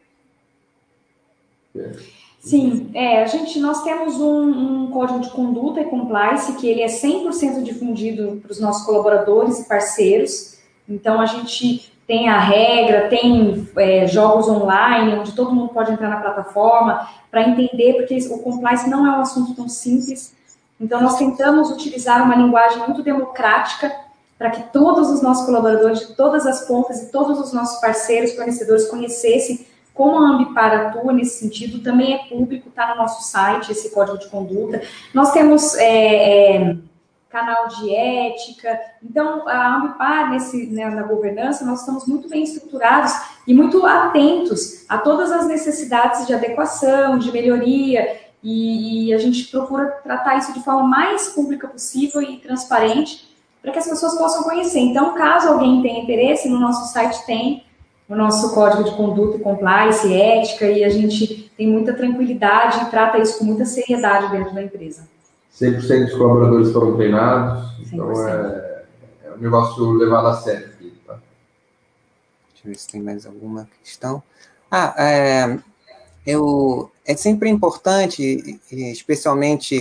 É. 1.75 1.93
Sim, 2.39 2.91
é, 2.95 3.23
a 3.23 3.27
gente, 3.27 3.59
nós 3.59 3.83
temos 3.83 4.21
um, 4.21 4.85
um, 4.85 4.91
código 4.93 5.21
de 5.21 5.31
conduta 5.31 5.81
e 5.81 5.85
compliance 5.87 6.53
que 6.55 6.69
ele 6.69 6.81
é 6.81 6.87
100% 6.87 7.63
difundido 7.63 8.41
para 8.41 8.53
os 8.53 8.61
nossos 8.61 8.87
colaboradores 8.87 9.59
e 9.59 9.69
parceiros. 9.69 10.57
Então, 10.89 11.21
a 11.21 11.27
gente 11.27 11.93
tem 12.07 12.29
a 12.29 12.39
regra, 12.39 13.09
tem 13.09 13.69
é, 13.77 14.07
jogos 14.07 14.49
online, 14.49 15.19
onde 15.19 15.33
todo 15.33 15.53
mundo 15.53 15.71
pode 15.71 15.91
entrar 15.91 16.09
na 16.09 16.21
plataforma 16.21 17.09
para 17.31 17.49
entender, 17.49 17.95
porque 17.95 18.17
o 18.31 18.39
compliance 18.39 18.89
não 18.89 19.07
é 19.07 19.19
um 19.19 19.21
assunto 19.21 19.55
tão 19.55 19.69
simples. 19.69 20.35
Então, 20.81 21.01
nós 21.01 21.17
tentamos 21.17 21.71
utilizar 21.71 22.23
uma 22.23 22.37
linguagem 22.37 22.79
muito 22.79 23.03
democrática 23.03 23.93
para 24.39 24.51
que 24.51 24.63
todos 24.73 25.11
os 25.11 25.23
nossos 25.23 25.47
colaboradores 25.47 26.01
de 26.01 26.15
todas 26.15 26.47
as 26.47 26.67
pontas 26.67 27.03
e 27.03 27.11
todos 27.11 27.41
os 27.41 27.53
nossos 27.53 27.81
parceiros, 27.81 28.35
fornecedores 28.35 28.89
conhecessem 28.89 29.67
como 29.97 30.19
a 30.19 30.29
Ambipar 30.29 30.89
atua 30.89 31.11
nesse 31.11 31.39
sentido, 31.39 31.83
também 31.83 32.13
é 32.15 32.19
público, 32.29 32.69
está 32.69 32.91
no 32.91 32.97
nosso 32.97 33.27
site 33.31 33.73
esse 33.73 33.91
código 33.91 34.19
de 34.19 34.29
conduta. 34.29 34.83
Nós 35.15 35.33
temos 35.33 35.75
é, 35.75 36.57
é, 36.57 36.77
canal 37.29 37.69
de 37.69 37.95
ética, 37.95 38.81
então 39.03 39.49
a 39.49 39.77
Ambipar, 39.77 40.31
nesse, 40.31 40.67
né, 40.67 40.89
na 40.89 41.03
governança, 41.03 41.65
nós 41.65 41.81
estamos 41.81 42.07
muito 42.07 42.29
bem 42.29 42.45
estruturados 42.45 43.13
e 43.47 43.53
muito 43.53 43.85
atentos 43.85 44.85
a 44.89 44.97
todas 44.99 45.33
as 45.33 45.47
necessidades 45.47 46.27
de 46.27 46.35
adequação, 46.35 47.19
de 47.19 47.33
melhoria, 47.33 48.21
e, 48.43 49.09
e 49.09 49.15
a 49.15 49.19
gente 49.19 49.45
procura 49.49 49.87
tratar 50.03 50.37
isso 50.39 50.53
de 50.53 50.63
forma 50.63 50.85
mais 50.85 51.29
pública 51.29 51.67
possível 51.67 52.23
e 52.23 52.39
transparente, 52.39 53.35
para 53.61 53.73
que 53.73 53.79
as 53.79 53.89
pessoas 53.89 54.17
possam 54.17 54.45
conhecer. 54.45 54.79
Então, 54.79 55.15
caso 55.15 55.49
alguém 55.49 55.83
tenha 55.83 56.01
interesse, 56.01 56.49
no 56.49 56.61
nosso 56.61 56.93
site 56.93 57.27
tem 57.27 57.65
o 58.09 58.15
nosso 58.15 58.55
código 58.55 58.85
de 58.85 58.93
conduta 58.93 59.37
e 59.37 59.41
compliance, 59.41 60.13
ética, 60.15 60.67
e 60.67 60.85
a 60.85 60.89
gente 60.89 61.51
tem 61.57 61.67
muita 61.67 61.93
tranquilidade 61.93 62.85
e 62.85 62.91
trata 62.91 63.19
isso 63.19 63.39
com 63.39 63.45
muita 63.45 63.65
seriedade 63.65 64.31
dentro 64.31 64.55
da 64.55 64.63
empresa. 64.63 65.09
100% 65.61 66.05
dos 66.05 66.15
colaboradores 66.15 66.73
foram 66.73 66.97
treinados, 66.97 67.65
100%. 67.81 67.93
então 67.93 68.29
é, 68.29 68.85
é 69.25 69.33
um 69.33 69.39
negócio 69.39 69.91
levado 69.93 70.27
a 70.29 70.37
sério. 70.37 70.67
Aqui, 70.67 70.93
tá? 71.07 71.15
Deixa 72.53 72.67
eu 72.67 72.73
ver 72.73 72.79
se 72.79 72.89
tem 72.89 73.03
mais 73.03 73.25
alguma 73.25 73.69
questão. 73.83 74.23
Ah, 74.71 74.95
é, 74.99 75.59
eu, 76.27 76.91
é 77.07 77.17
sempre 77.17 77.49
importante, 77.49 78.61
especialmente 78.71 79.81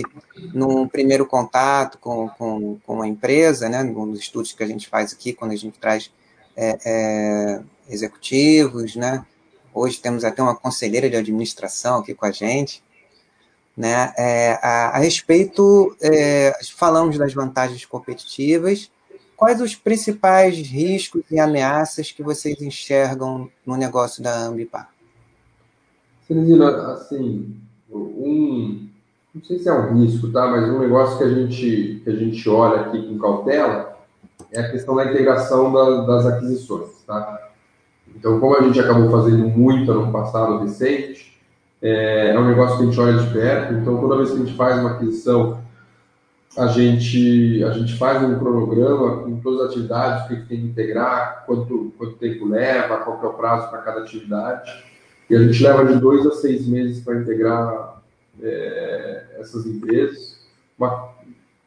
no 0.54 0.88
primeiro 0.88 1.26
contato 1.26 1.98
com, 1.98 2.28
com, 2.28 2.78
com 2.86 3.02
a 3.02 3.08
empresa, 3.08 3.68
né, 3.68 3.82
nos 3.82 4.20
estudos 4.20 4.52
que 4.52 4.62
a 4.62 4.66
gente 4.66 4.88
faz 4.88 5.12
aqui, 5.12 5.32
quando 5.32 5.52
a 5.52 5.56
gente 5.56 5.78
traz 5.78 6.10
é, 6.56 6.78
é, 6.84 7.60
executivos, 7.90 8.96
né? 8.96 9.26
Hoje 9.74 10.00
temos 10.00 10.24
até 10.24 10.42
uma 10.42 10.54
conselheira 10.54 11.10
de 11.10 11.16
administração 11.16 11.98
aqui 11.98 12.14
com 12.14 12.24
a 12.24 12.30
gente, 12.30 12.82
né? 13.76 14.12
É, 14.16 14.58
a, 14.62 14.96
a, 14.96 14.98
respeito, 14.98 15.94
é, 16.00 16.52
falamos 16.76 17.18
das 17.18 17.34
vantagens 17.34 17.84
competitivas. 17.84 18.90
Quais 19.36 19.60
os 19.60 19.74
principais 19.74 20.56
riscos 20.56 21.22
e 21.30 21.38
ameaças 21.38 22.10
que 22.10 22.22
vocês 22.22 22.60
enxergam 22.62 23.50
no 23.66 23.76
negócio 23.76 24.22
da 24.22 24.46
Ambipar? 24.46 24.88
Cenizina, 26.26 26.94
assim, 26.94 27.54
um, 27.90 28.88
não 29.34 29.44
sei 29.44 29.58
se 29.58 29.68
é 29.68 29.72
um 29.72 29.94
risco, 30.02 30.32
tá? 30.32 30.46
Mas 30.46 30.68
um 30.70 30.78
negócio 30.78 31.18
que 31.18 31.24
a 31.24 31.28
gente 31.28 32.00
que 32.02 32.10
a 32.10 32.16
gente 32.16 32.48
olha 32.48 32.80
aqui 32.80 33.06
com 33.06 33.18
cautela 33.18 33.98
é 34.50 34.60
a 34.60 34.70
questão 34.70 34.96
da 34.96 35.04
integração 35.04 35.70
da, 35.70 36.06
das 36.06 36.26
aquisições, 36.26 36.88
tá? 37.06 37.50
Então, 38.14 38.40
como 38.40 38.56
a 38.56 38.62
gente 38.62 38.80
acabou 38.80 39.10
fazendo 39.10 39.46
muito 39.48 39.92
ano 39.92 40.10
passado 40.10 40.58
recente, 40.60 41.35
é, 41.82 42.30
é 42.30 42.38
um 42.38 42.46
negócio 42.46 42.78
que 42.78 42.82
a 42.82 42.86
gente 42.86 43.00
olha 43.00 43.22
de 43.22 43.32
perto. 43.32 43.74
Então, 43.74 44.00
toda 44.00 44.16
vez 44.16 44.30
que 44.30 44.36
a 44.36 44.38
gente 44.38 44.56
faz 44.56 44.78
uma 44.78 44.92
aquisição, 44.92 45.60
a 46.56 46.68
gente, 46.68 47.62
a 47.64 47.70
gente 47.72 47.94
faz 47.98 48.22
um 48.22 48.38
cronograma 48.38 49.22
com 49.22 49.40
todas 49.40 49.60
as 49.60 49.70
atividades, 49.70 50.24
o 50.24 50.28
que, 50.28 50.48
tem 50.48 50.60
que 50.60 50.66
integrar, 50.66 51.44
quanto, 51.44 51.92
quanto 51.98 52.16
tempo 52.16 52.46
leva, 52.46 52.98
qual 52.98 53.22
é 53.22 53.26
o 53.26 53.34
prazo 53.34 53.68
para 53.68 53.82
cada 53.82 54.00
atividade. 54.00 54.72
E 55.28 55.36
a 55.36 55.42
gente 55.42 55.62
leva 55.62 55.84
de 55.84 56.00
dois 56.00 56.26
a 56.26 56.30
seis 56.32 56.66
meses 56.66 57.04
para 57.04 57.16
integrar 57.16 58.00
é, 58.42 59.24
essas 59.38 59.66
empresas. 59.66 60.38
Uma, 60.78 61.10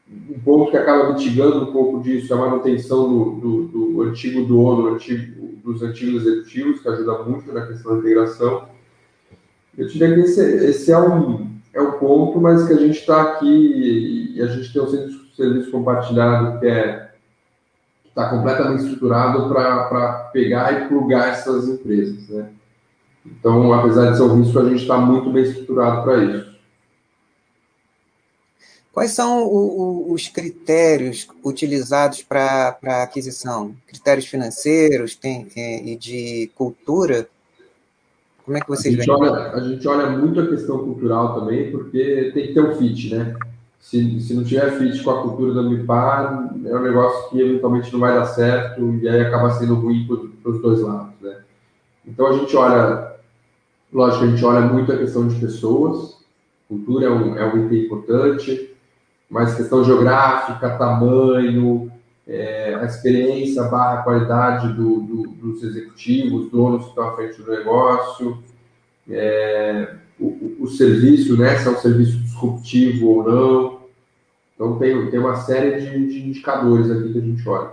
um 0.09 0.39
ponto 0.39 0.71
que 0.71 0.77
acaba 0.77 1.13
mitigando 1.13 1.69
um 1.69 1.71
pouco 1.71 2.01
disso 2.01 2.33
é 2.33 2.35
a 2.35 2.39
manutenção 2.39 3.07
do, 3.07 3.31
do, 3.35 3.63
do 3.67 4.01
antigo 4.01 4.43
dono, 4.45 4.95
antigo, 4.95 5.49
dos 5.63 5.83
antigos 5.83 6.25
executivos, 6.25 6.81
que 6.81 6.89
ajuda 6.89 7.23
muito 7.23 7.51
na 7.53 7.67
questão 7.67 7.93
da 7.93 7.99
integração. 7.99 8.67
Eu 9.79 9.87
diria 9.87 10.13
que 10.13 10.19
esse, 10.19 10.41
esse 10.41 10.91
é, 10.91 10.99
um, 10.99 11.49
é 11.73 11.81
um 11.81 11.93
ponto, 11.93 12.41
mas 12.41 12.67
que 12.67 12.73
a 12.73 12.77
gente 12.77 12.99
está 12.99 13.21
aqui 13.21 14.35
e 14.35 14.41
a 14.41 14.47
gente 14.47 14.73
tem 14.73 14.81
um 14.81 14.89
serviço, 14.89 15.35
serviço 15.37 15.71
compartilhado 15.71 16.59
que 16.59 16.67
é 16.67 17.09
está 18.09 18.29
completamente 18.29 18.83
estruturado 18.83 19.47
para 19.47 20.29
pegar 20.33 20.73
e 20.73 20.87
plugar 20.89 21.29
essas 21.29 21.69
empresas. 21.69 22.27
Né? 22.27 22.49
Então, 23.25 23.71
apesar 23.71 24.11
de 24.11 24.17
ser 24.17 24.23
um 24.23 24.41
risco, 24.41 24.59
a 24.59 24.65
gente 24.67 24.81
está 24.81 24.97
muito 24.97 25.31
bem 25.31 25.43
estruturado 25.43 26.03
para 26.03 26.25
isso. 26.25 26.49
Quais 28.91 29.11
são 29.11 29.43
o, 29.43 30.09
o, 30.09 30.13
os 30.13 30.27
critérios 30.27 31.29
utilizados 31.41 32.21
para 32.21 32.77
aquisição? 33.03 33.73
Critérios 33.87 34.25
financeiros 34.25 35.15
tem, 35.15 35.47
é, 35.55 35.81
e 35.83 35.95
de 35.95 36.51
cultura? 36.55 37.29
Como 38.49 38.57
é 38.57 38.61
que 38.61 38.67
vocês 38.67 38.95
a 38.95 38.97
veem? 38.97 39.11
Olha, 39.11 39.51
a 39.51 39.59
gente 39.59 39.87
olha 39.87 40.09
muito 40.09 40.39
a 40.39 40.47
questão 40.47 40.79
cultural 40.79 41.39
também, 41.39 41.69
porque 41.69 42.31
tem 42.33 42.47
que 42.47 42.53
ter 42.55 42.61
um 42.61 42.75
fit, 42.75 43.13
né? 43.13 43.35
Se, 43.79 44.19
se 44.21 44.33
não 44.33 44.43
tiver 44.43 44.71
fit 44.71 45.03
com 45.03 45.11
a 45.11 45.21
cultura 45.21 45.53
da 45.53 45.61
MIPAR, 45.61 46.55
é 46.65 46.75
um 46.75 46.81
negócio 46.81 47.29
que 47.29 47.39
eventualmente 47.39 47.93
não 47.93 47.99
vai 47.99 48.15
dar 48.15 48.25
certo 48.25 48.95
e 48.95 49.07
aí 49.07 49.21
acaba 49.21 49.51
sendo 49.51 49.75
ruim 49.75 50.07
para 50.41 50.51
os 50.51 50.61
dois 50.63 50.81
lados, 50.81 51.13
né? 51.21 51.37
Então 52.07 52.25
a 52.25 52.33
gente 52.33 52.57
olha, 52.57 53.17
lógico, 53.93 54.23
a 54.23 54.27
gente 54.29 54.43
olha 54.43 54.61
muito 54.61 54.91
a 54.91 54.97
questão 54.97 55.27
de 55.27 55.39
pessoas, 55.39 56.17
cultura 56.67 57.05
é 57.05 57.09
um, 57.11 57.37
é 57.37 57.53
um 57.53 57.67
item 57.67 57.85
importante, 57.85 58.75
mas 59.29 59.53
questão 59.53 59.83
geográfica, 59.83 60.71
tamanho, 60.71 61.91
é, 62.29 62.75
a 62.75 62.85
experiência 62.85 63.63
barra 63.63 64.03
qualidade 64.03 64.71
do, 64.73 65.01
do, 65.01 65.23
dos 65.29 65.63
executivos, 65.63 66.51
donos 66.51 66.83
que 66.83 66.89
estão 66.89 67.09
à 67.09 67.15
frente 67.15 67.41
do 67.41 67.49
negócio, 67.49 68.43
é, 69.09 69.95
o, 70.19 70.57
o, 70.59 70.67
serviço, 70.67 71.35
né, 71.35 71.57
se 71.57 71.67
é 71.67 71.71
um 71.71 71.77
serviço 71.79 72.19
disruptivo 72.19 73.07
ou 73.07 73.23
não. 73.23 73.79
Então, 74.53 74.77
tem, 74.77 75.09
tem 75.09 75.19
uma 75.19 75.37
série 75.37 75.81
de, 75.81 76.07
de 76.07 76.29
indicadores 76.29 76.91
aqui 76.91 77.11
que 77.11 77.17
a 77.17 77.21
gente 77.21 77.49
olha. 77.49 77.71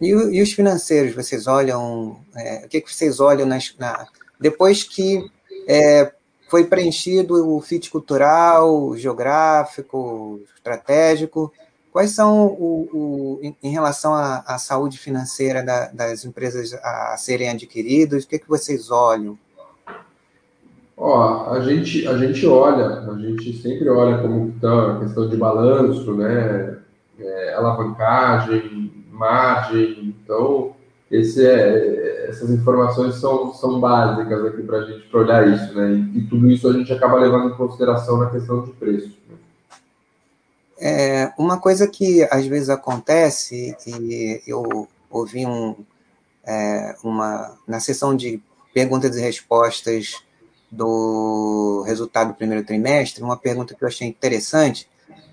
E, 0.00 0.08
e 0.08 0.40
os 0.40 0.52
financeiros, 0.52 1.14
vocês 1.14 1.48
olham, 1.48 2.20
é, 2.36 2.64
o 2.64 2.68
que, 2.68 2.80
que 2.80 2.94
vocês 2.94 3.18
olham 3.18 3.46
nas, 3.46 3.74
na, 3.76 4.06
depois 4.38 4.84
que 4.84 5.28
é, 5.66 6.12
foi 6.48 6.64
preenchido 6.64 7.56
o 7.56 7.60
fit 7.60 7.90
cultural, 7.90 8.96
geográfico, 8.96 10.40
estratégico. 10.54 11.52
Quais 11.94 12.10
são, 12.10 12.48
o, 12.48 12.88
o 12.92 13.54
em 13.62 13.70
relação 13.70 14.12
à, 14.14 14.58
saúde 14.58 14.98
financeira 14.98 15.62
da, 15.62 15.92
das 15.92 16.24
empresas 16.24 16.74
a 16.82 17.14
serem 17.16 17.48
adquiridas, 17.48 18.24
o 18.24 18.28
que, 18.28 18.34
é 18.34 18.38
que 18.40 18.48
vocês 18.48 18.90
olham? 18.90 19.38
Ó, 20.96 21.52
a 21.52 21.60
gente, 21.60 22.04
a 22.08 22.18
gente 22.18 22.44
olha, 22.48 22.98
a 23.08 23.16
gente 23.16 23.62
sempre 23.62 23.88
olha 23.88 24.18
como 24.18 24.48
está 24.48 24.90
a 24.90 24.98
questão 24.98 25.28
de 25.28 25.36
balanço, 25.36 26.12
né? 26.14 26.78
É, 27.16 27.54
alavancagem, 27.54 28.92
margem. 29.12 30.16
Então, 30.20 30.74
esse 31.08 31.46
é, 31.46 32.26
essas 32.28 32.50
informações 32.50 33.14
são, 33.14 33.54
são 33.54 33.78
básicas 33.78 34.44
aqui 34.46 34.64
para 34.64 34.78
a 34.78 34.84
gente 34.84 35.16
olhar 35.16 35.46
isso, 35.46 35.72
né? 35.76 35.92
E, 35.92 36.18
e, 36.18 36.26
tudo 36.26 36.50
isso 36.50 36.68
a 36.68 36.72
gente 36.72 36.92
acaba 36.92 37.20
levando 37.20 37.50
em 37.50 37.56
consideração 37.56 38.18
na 38.18 38.30
questão 38.30 38.64
de 38.64 38.72
preço. 38.72 39.16
É, 40.86 41.32
uma 41.38 41.58
coisa 41.58 41.88
que 41.88 42.28
às 42.30 42.44
vezes 42.44 42.68
acontece, 42.68 43.74
e 43.86 44.42
eu 44.46 44.86
ouvi 45.10 45.46
um, 45.46 45.74
é, 46.46 46.94
uma, 47.02 47.58
na 47.66 47.80
sessão 47.80 48.14
de 48.14 48.38
perguntas 48.74 49.16
e 49.16 49.20
respostas 49.22 50.22
do 50.70 51.82
resultado 51.86 52.28
do 52.28 52.34
primeiro 52.34 52.66
trimestre, 52.66 53.24
uma 53.24 53.38
pergunta 53.38 53.74
que 53.74 53.82
eu 53.82 53.88
achei 53.88 54.06
interessante, 54.06 54.86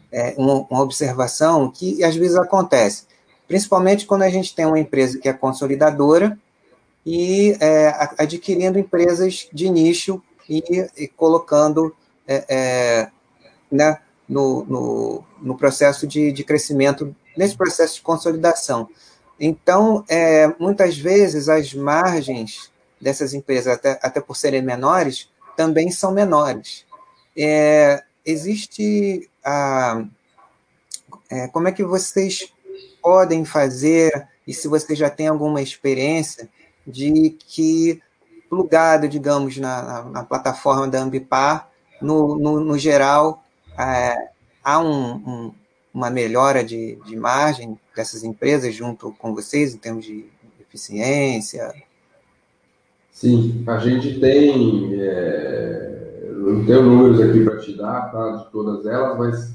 é 0.09 0.33
uma, 0.37 0.65
uma 0.69 0.81
observação 0.81 1.69
que 1.69 2.01
às 2.01 2.15
vezes 2.15 2.37
acontece, 2.37 3.03
principalmente 3.45 4.05
quando 4.05 4.21
a 4.21 4.29
gente 4.29 4.55
tem 4.55 4.65
uma 4.65 4.79
empresa 4.79 5.19
que 5.19 5.27
é 5.27 5.33
consolidadora 5.33 6.39
e 7.05 7.57
é, 7.59 7.93
adquirindo 8.17 8.79
empresas 8.79 9.49
de 9.51 9.69
nicho 9.69 10.23
e, 10.49 10.63
e 10.95 11.09
colocando 11.09 11.93
é, 12.25 12.45
é, 12.47 13.11
né, 13.69 13.99
no, 14.31 14.63
no, 14.63 15.23
no, 15.41 15.57
processo 15.57 16.07
de, 16.07 16.31
de, 16.31 16.41
crescimento, 16.45 17.13
nesse 17.35 17.55
processo 17.55 17.95
de 17.95 18.01
consolidação. 18.01 18.87
Então, 19.37 20.05
é, 20.07 20.47
muitas 20.57 20.97
vezes, 20.97 21.49
as 21.49 21.73
margens 21.73 22.71
dessas 22.99 23.33
empresas, 23.33 23.73
até, 23.73 23.99
até 24.01 24.21
por 24.21 24.37
serem 24.37 24.61
menores, 24.61 25.29
também 25.57 25.91
são 25.91 26.13
menores. 26.13 26.85
É, 27.35 28.01
existe 28.25 29.29
a. 29.43 30.05
É, 31.29 31.47
como 31.49 31.67
é 31.67 31.71
que 31.73 31.83
vocês 31.83 32.53
podem 33.01 33.43
fazer, 33.43 34.29
e 34.47 34.53
se 34.53 34.67
vocês 34.69 34.97
já 34.97 35.09
têm 35.09 35.27
alguma 35.27 35.61
experiência, 35.61 36.47
de 36.87 37.35
que 37.47 38.01
plugado, 38.49 39.07
digamos, 39.07 39.57
na, 39.57 40.03
na, 40.03 40.23
plataforma 40.23 40.87
da 40.87 40.99
Ambipar, 40.99 41.69
no, 42.01 42.37
no, 42.37 42.59
no 42.59 42.77
geral, 42.77 43.40
é, 43.77 44.29
há 44.63 44.79
um, 44.79 45.13
um, 45.13 45.53
uma 45.93 46.09
melhora 46.09 46.63
de, 46.63 46.97
de 47.05 47.15
margem 47.15 47.77
dessas 47.95 48.23
empresas 48.23 48.73
junto 48.73 49.11
com 49.13 49.33
vocês, 49.33 49.73
em 49.73 49.77
termos 49.77 50.05
de 50.05 50.25
eficiência? 50.59 51.73
Sim, 53.11 53.63
a 53.67 53.77
gente 53.77 54.19
tem, 54.19 54.95
é, 54.99 56.31
não 56.37 56.65
tenho 56.65 56.83
números 56.83 57.21
aqui 57.21 57.43
para 57.43 57.59
te 57.59 57.75
dar, 57.75 58.11
tá, 58.11 58.37
de 58.37 58.51
todas 58.51 58.85
elas, 58.85 59.17
mas 59.17 59.53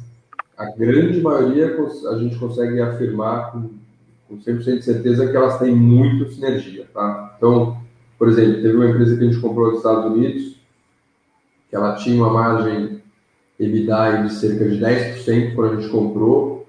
a 0.57 0.67
grande 0.71 1.21
maioria 1.21 1.77
a 2.11 2.19
gente 2.19 2.39
consegue 2.39 2.81
afirmar 2.81 3.53
com, 3.53 3.71
com 4.29 4.39
100% 4.39 4.79
de 4.79 4.85
certeza 4.85 5.29
que 5.29 5.37
elas 5.37 5.59
têm 5.59 5.75
muito 5.75 6.31
sinergia, 6.31 6.87
tá? 6.93 7.35
Então, 7.37 7.79
por 8.19 8.29
exemplo, 8.29 8.63
teve 8.63 8.75
uma 8.75 8.89
empresa 8.89 9.17
que 9.17 9.25
a 9.25 9.27
gente 9.27 9.41
comprou 9.41 9.69
nos 9.69 9.79
Estados 9.79 10.05
Unidos, 10.13 10.61
que 11.69 11.77
ela 11.77 11.97
tinha 11.97 12.23
uma 12.23 12.33
margem 12.33 12.96
EBITDA 13.59 14.23
de 14.25 14.35
cerca 14.35 14.69
de 14.69 14.79
10% 14.79 15.55
quando 15.55 15.73
a 15.73 15.81
gente 15.81 15.91
comprou. 15.91 16.69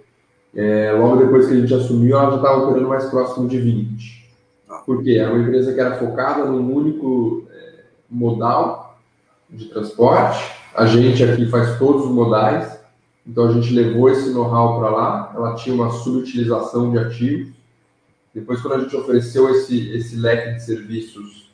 É, 0.55 0.91
logo 0.93 1.17
depois 1.17 1.47
que 1.47 1.53
a 1.53 1.59
gente 1.59 1.73
assumiu, 1.73 2.17
ela 2.17 2.31
já 2.31 2.37
estava 2.37 2.63
operando 2.63 2.87
mais 2.87 3.05
próximo 3.05 3.47
de 3.47 3.57
20%. 3.57 4.17
Por 4.85 5.03
quê? 5.03 5.17
Era 5.17 5.33
uma 5.33 5.43
empresa 5.43 5.73
que 5.73 5.79
era 5.79 5.97
focada 5.97 6.45
num 6.45 6.73
único 6.73 7.45
é, 7.51 7.83
modal 8.09 8.97
de 9.49 9.65
transporte. 9.65 10.43
A 10.73 10.85
gente 10.85 11.23
aqui 11.23 11.45
faz 11.47 11.77
todos 11.77 12.05
os 12.05 12.11
modais, 12.11 12.79
então 13.25 13.49
a 13.49 13.51
gente 13.51 13.73
levou 13.73 14.09
esse 14.09 14.29
know-how 14.31 14.79
para 14.79 14.89
lá. 14.89 15.33
Ela 15.35 15.55
tinha 15.55 15.75
uma 15.75 15.91
subutilização 15.91 16.91
de 16.91 16.99
ativos. 16.99 17.53
Depois, 18.33 18.61
quando 18.61 18.75
a 18.75 18.79
gente 18.79 18.95
ofereceu 18.95 19.49
esse, 19.49 19.91
esse 19.91 20.15
leque 20.15 20.55
de 20.55 20.63
serviços 20.63 21.51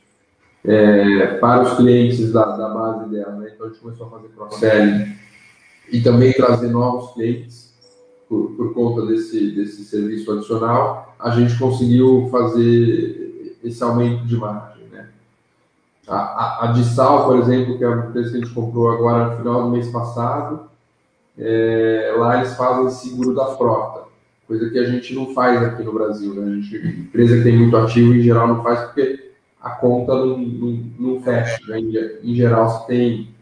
é, 0.64 1.38
para 1.38 1.62
os 1.62 1.74
clientes 1.74 2.32
da, 2.32 2.44
da 2.56 2.68
base 2.68 3.10
dela, 3.10 3.32
né? 3.32 3.50
então 3.52 3.66
a 3.66 3.70
gente 3.70 3.80
começou 3.80 4.06
a 4.06 4.10
fazer 4.10 4.28
cross-selling 4.28 5.23
e 5.90 6.00
também 6.00 6.32
trazer 6.32 6.68
novos 6.68 7.12
clientes 7.12 7.72
por, 8.28 8.52
por 8.52 8.74
conta 8.74 9.06
desse, 9.06 9.50
desse 9.52 9.84
serviço 9.84 10.32
adicional, 10.32 11.14
a 11.18 11.30
gente 11.30 11.58
conseguiu 11.58 12.28
fazer 12.30 13.58
esse 13.62 13.82
aumento 13.82 14.26
de 14.26 14.36
margem. 14.36 14.84
Né? 14.92 15.08
A, 16.06 16.16
a, 16.16 16.64
a 16.64 16.72
Dissal, 16.72 17.26
por 17.26 17.38
exemplo, 17.38 17.78
que 17.78 17.84
é 17.84 17.88
uma 17.88 18.06
empresa 18.06 18.30
que 18.30 18.36
a 18.36 18.40
gente 18.40 18.54
comprou 18.54 18.90
agora 18.90 19.30
no 19.30 19.36
final 19.38 19.62
do 19.62 19.70
mês 19.70 19.88
passado, 19.90 20.68
é, 21.38 22.14
lá 22.16 22.38
eles 22.38 22.54
fazem 22.54 22.90
seguro 22.90 23.34
da 23.34 23.46
frota, 23.56 24.04
coisa 24.46 24.70
que 24.70 24.78
a 24.78 24.84
gente 24.84 25.14
não 25.14 25.34
faz 25.34 25.62
aqui 25.62 25.82
no 25.82 25.92
Brasil. 25.92 26.34
Né? 26.34 26.52
A 26.52 26.54
gente, 26.54 26.76
empresa 26.76 27.36
que 27.36 27.42
tem 27.42 27.56
muito 27.56 27.76
ativo, 27.76 28.14
em 28.14 28.22
geral, 28.22 28.48
não 28.48 28.62
faz 28.62 28.80
porque 28.80 29.32
a 29.60 29.70
conta 29.70 30.14
não, 30.14 30.38
não, 30.38 30.84
não 30.98 31.22
fecha. 31.22 31.58
Né? 31.66 31.80
Em, 31.80 32.30
em, 32.30 32.34
geral, 32.34 32.68
você 32.68 32.86
tem 32.86 33.34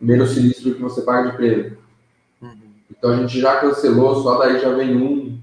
menos 0.00 0.30
sinistro 0.30 0.74
que 0.74 0.82
você 0.82 1.02
paga 1.02 1.30
de 1.30 1.36
prêmio. 1.36 1.78
Então 2.90 3.10
a 3.10 3.16
gente 3.16 3.40
já 3.40 3.60
cancelou, 3.60 4.22
só 4.22 4.38
daí 4.38 4.60
já 4.60 4.72
vem 4.72 4.96
um, 4.96 5.38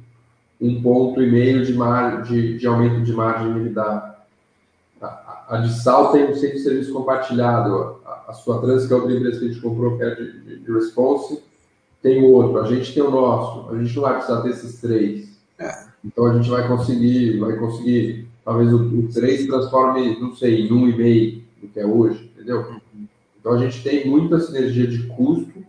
um 0.60 0.82
ponto 0.82 1.22
e 1.22 1.30
meio 1.30 1.66
de, 1.66 1.74
mar, 1.74 2.24
de, 2.24 2.58
de 2.58 2.68
aumento 2.68 3.04
de 3.04 3.14
margem 3.14 3.50
EBITDA. 3.50 4.16
A, 5.02 5.46
a 5.50 5.58
de 5.58 5.74
sal 5.74 6.12
tem 6.12 6.32
de 6.32 6.60
serviço 6.60 6.94
compartilhado. 6.94 7.98
A, 8.06 8.32
a 8.32 8.34
sua 8.34 8.60
trans, 8.60 8.86
que 8.86 8.94
é 8.94 8.96
outra 8.96 9.14
empresa 9.14 9.40
que 9.40 9.46
a 9.46 9.48
gente 9.48 9.62
comprou, 9.62 9.98
que 9.98 10.04
é 10.04 10.16
de, 10.16 10.40
de, 10.42 10.60
de 10.60 10.72
response, 10.72 11.42
tem 12.02 12.24
outro. 12.24 12.60
A 12.60 12.68
gente 12.68 12.94
tem 12.94 13.04
o 13.04 13.12
nosso. 13.12 13.74
A 13.74 13.78
gente 13.82 13.96
não 13.96 14.04
vai 14.04 14.16
precisar 14.16 14.42
ter 14.42 14.50
esses 14.50 14.82
três. 14.82 15.30
É. 15.58 15.88
Então 16.04 16.26
a 16.26 16.34
gente 16.34 16.50
vai 16.50 16.68
conseguir, 16.68 17.40
vai 17.40 17.56
conseguir, 17.58 18.28
talvez 18.44 18.72
o, 18.72 18.78
o 18.78 19.10
3 19.12 19.48
transforme, 19.48 20.20
não 20.20 20.36
sei, 20.36 20.62
em 20.62 20.72
um 20.72 20.88
e 20.88 20.96
meio 20.96 21.44
do 21.62 21.68
que 21.68 21.80
é 21.80 21.86
hoje, 21.86 22.32
entendeu? 22.36 22.62
Uhum. 22.62 23.08
Então 23.40 23.54
a 23.54 23.58
gente 23.58 23.84
tem 23.84 24.08
muita 24.08 24.40
sinergia 24.40 24.88
de 24.88 25.04
custo 25.08 25.64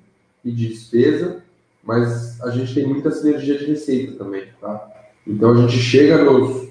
e 0.44 0.50
de 0.50 0.68
despesa, 0.68 1.42
mas 1.88 2.38
a 2.42 2.50
gente 2.50 2.74
tem 2.74 2.86
muita 2.86 3.10
sinergia 3.10 3.56
de 3.56 3.64
receita 3.64 4.12
também, 4.22 4.44
tá? 4.60 4.90
Então 5.26 5.52
a 5.52 5.56
gente 5.56 5.78
chega 5.78 6.22
nos. 6.22 6.68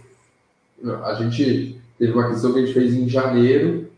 A 1.04 1.16
gente 1.16 1.82
teve 1.98 2.14
uma 2.14 2.30
questão 2.30 2.54
que 2.54 2.60
a 2.60 2.62
gente 2.62 2.74
fez 2.76 2.94
em 2.94 3.10
janeiro, 3.10 3.90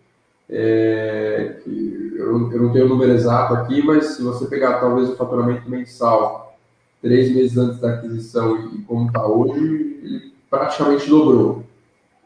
é, 0.49 1.57
eu, 1.67 2.51
eu, 2.53 2.61
não 2.61 2.71
tenho 2.71 2.85
o 2.85 2.87
número 2.87 3.11
exato 3.11 3.53
aqui, 3.53 3.83
mas 3.83 4.15
se 4.15 4.21
você 4.21 4.45
pegar 4.45 4.79
talvez 4.79 5.09
o 5.09 5.17
faturamento 5.17 5.69
mensal 5.69 6.57
três 7.01 7.35
meses 7.35 7.57
antes 7.57 7.81
da 7.81 7.95
aquisição 7.95 8.73
e, 8.75 8.81
como 8.83 9.07
está 9.07 9.27
hoje, 9.27 9.99
ele 10.01 10.33
praticamente 10.49 11.09
dobrou. 11.09 11.65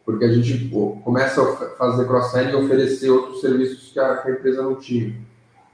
Porque 0.05 0.25
a 0.25 0.31
gente 0.31 0.69
pô, 0.69 0.97
começa 1.03 1.41
a 1.41 1.69
fazer 1.77 2.05
cross-selling 2.05 2.51
e 2.51 2.55
oferecer 2.63 3.09
outros 3.09 3.41
serviços 3.41 3.91
que 3.91 3.99
a, 3.99 4.17
que 4.17 4.29
a 4.29 4.33
empresa 4.33 4.61
não 4.61 4.75
tinha. 4.75 5.15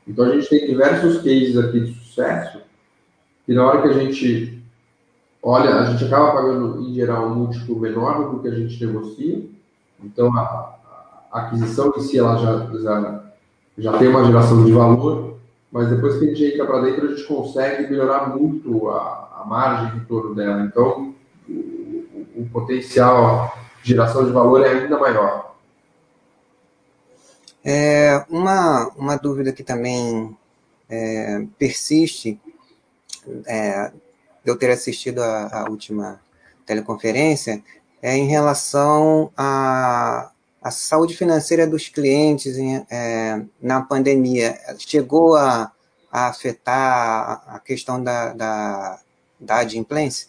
Então 0.08 0.24
a 0.24 0.34
gente 0.34 0.50
tem 0.50 0.68
diversos 0.68 1.18
cases 1.18 1.58
aqui 1.58 1.82
de 1.82 1.94
sucesso 1.96 2.69
que 3.50 3.56
na 3.56 3.66
hora 3.66 3.82
que 3.82 3.88
a 3.88 3.94
gente 3.94 4.64
olha, 5.42 5.74
a 5.74 5.86
gente 5.86 6.06
acaba 6.06 6.34
pagando 6.34 6.84
em 6.84 6.94
geral 6.94 7.26
um 7.26 7.34
múltiplo 7.34 7.80
menor 7.80 8.30
do 8.30 8.44
que 8.44 8.48
a 8.48 8.54
gente 8.54 8.86
negocia. 8.86 9.44
Então 10.04 10.32
a, 10.38 10.76
a 11.32 11.40
aquisição 11.40 11.92
em 11.98 12.02
si 12.02 12.20
ela 12.20 12.38
já, 12.38 12.68
já, 12.78 13.24
já 13.76 13.98
tem 13.98 14.08
uma 14.08 14.24
geração 14.24 14.64
de 14.64 14.72
valor, 14.72 15.40
mas 15.72 15.90
depois 15.90 16.20
que 16.20 16.26
a 16.26 16.28
gente 16.28 16.46
entra 16.46 16.68
para 16.68 16.82
dentro 16.82 17.08
a 17.08 17.10
gente 17.10 17.24
consegue 17.24 17.90
melhorar 17.90 18.38
muito 18.38 18.88
a, 18.92 19.42
a 19.42 19.46
margem 19.48 19.94
de 19.94 20.00
retorno 20.02 20.36
dela. 20.36 20.62
Então 20.62 21.16
o, 21.50 21.52
o, 21.52 22.28
o 22.44 22.50
potencial 22.54 23.52
de 23.82 23.90
geração 23.90 24.26
de 24.26 24.32
valor 24.32 24.64
é 24.64 24.74
ainda 24.74 25.00
maior. 25.00 25.56
É, 27.66 28.24
uma, 28.30 28.92
uma 28.96 29.18
dúvida 29.18 29.52
que 29.52 29.64
também 29.64 30.38
é, 30.88 31.48
persiste, 31.58 32.40
é, 33.46 33.92
eu 34.46 34.58
ter 34.58 34.72
assistido 34.72 35.20
a, 35.20 35.64
a, 35.64 35.70
última 35.70 36.20
teleconferência, 36.66 37.64
é 38.02 38.16
em 38.16 38.28
relação 38.28 39.32
à, 39.36 40.32
à 40.62 40.72
saúde 40.72 41.16
financeira 41.16 41.68
dos 41.68 41.88
clientes 41.90 42.58
em, 42.58 42.86
é, 42.90 43.42
na 43.62 43.82
pandemia. 43.82 44.58
Chegou 44.78 45.36
a, 45.36 45.72
a 46.12 46.28
afetar 46.28 47.44
a 47.48 47.60
questão 47.60 48.02
da, 48.02 48.34
da, 48.34 49.00
da 49.40 49.58
adimplência? 49.58 50.28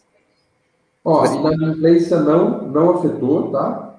Ó, 1.05 1.23
a 1.23 1.27
inadimplência 1.27 2.21
não, 2.21 2.69
não 2.69 2.99
afetou, 2.99 3.51
tá? 3.51 3.99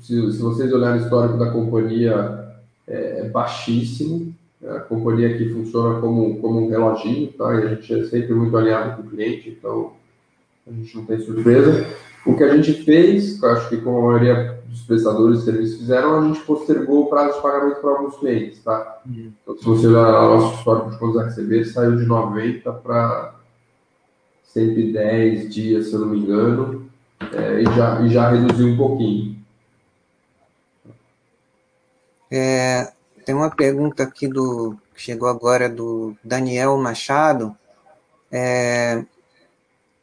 Se, 0.00 0.32
se 0.32 0.38
vocês 0.38 0.72
olharem 0.72 1.00
o 1.00 1.04
histórico 1.04 1.38
da 1.38 1.50
companhia, 1.50 2.54
é, 2.86 3.20
é 3.20 3.28
baixíssimo. 3.28 4.31
É 4.62 4.76
a 4.76 4.80
companhia 4.80 5.34
aqui 5.34 5.48
funciona 5.48 6.00
como, 6.00 6.38
como 6.40 6.60
um 6.60 6.70
reloginho, 6.70 7.32
tá? 7.32 7.52
E 7.54 7.64
a 7.64 7.66
gente 7.74 7.92
é 7.92 8.04
sempre 8.04 8.32
muito 8.32 8.56
alinhado 8.56 9.02
com 9.02 9.08
o 9.08 9.10
cliente, 9.10 9.50
então 9.50 9.92
a 10.66 10.70
gente 10.70 10.96
não 10.96 11.04
tem 11.04 11.18
surpresa. 11.18 11.86
O 12.24 12.36
que 12.36 12.44
a 12.44 12.56
gente 12.56 12.84
fez, 12.84 13.42
acho 13.42 13.68
que 13.68 13.78
como 13.78 13.98
a 13.98 14.02
maioria 14.12 14.62
dos 14.66 14.82
prestadores 14.82 15.40
de 15.40 15.44
serviços 15.46 15.78
fizeram, 15.78 16.20
a 16.20 16.26
gente 16.28 16.40
postergou 16.40 17.02
o 17.02 17.06
prazo 17.06 17.36
de 17.36 17.42
pagamento 17.42 17.80
para 17.80 17.90
alguns 17.90 18.16
clientes, 18.16 18.62
tá? 18.62 19.00
Uhum. 19.04 19.32
Então, 19.42 19.58
se 19.58 19.64
você 19.64 19.86
olhar 19.88 20.28
o 20.28 20.38
nosso 20.38 20.58
histórico 20.58 20.90
de 20.90 20.98
contas 20.98 21.22
a 21.22 21.24
receber, 21.24 21.64
saiu 21.64 21.96
de 21.96 22.06
90 22.06 22.72
para 22.74 23.34
110 24.44 25.52
dias, 25.52 25.88
se 25.88 25.94
eu 25.94 26.00
não 26.00 26.08
me 26.08 26.20
engano. 26.20 26.88
é, 27.32 27.62
e, 27.62 27.64
já, 27.76 28.00
e 28.02 28.08
já 28.08 28.30
reduziu 28.30 28.68
um 28.68 28.76
pouquinho. 28.76 29.36
É, 32.30 32.91
tem 33.24 33.34
uma 33.34 33.50
pergunta 33.50 34.02
aqui 34.02 34.26
do 34.26 34.76
que 34.94 35.02
chegou 35.02 35.28
agora 35.28 35.68
do 35.68 36.16
Daniel 36.22 36.76
Machado. 36.76 37.56
É, 38.30 39.04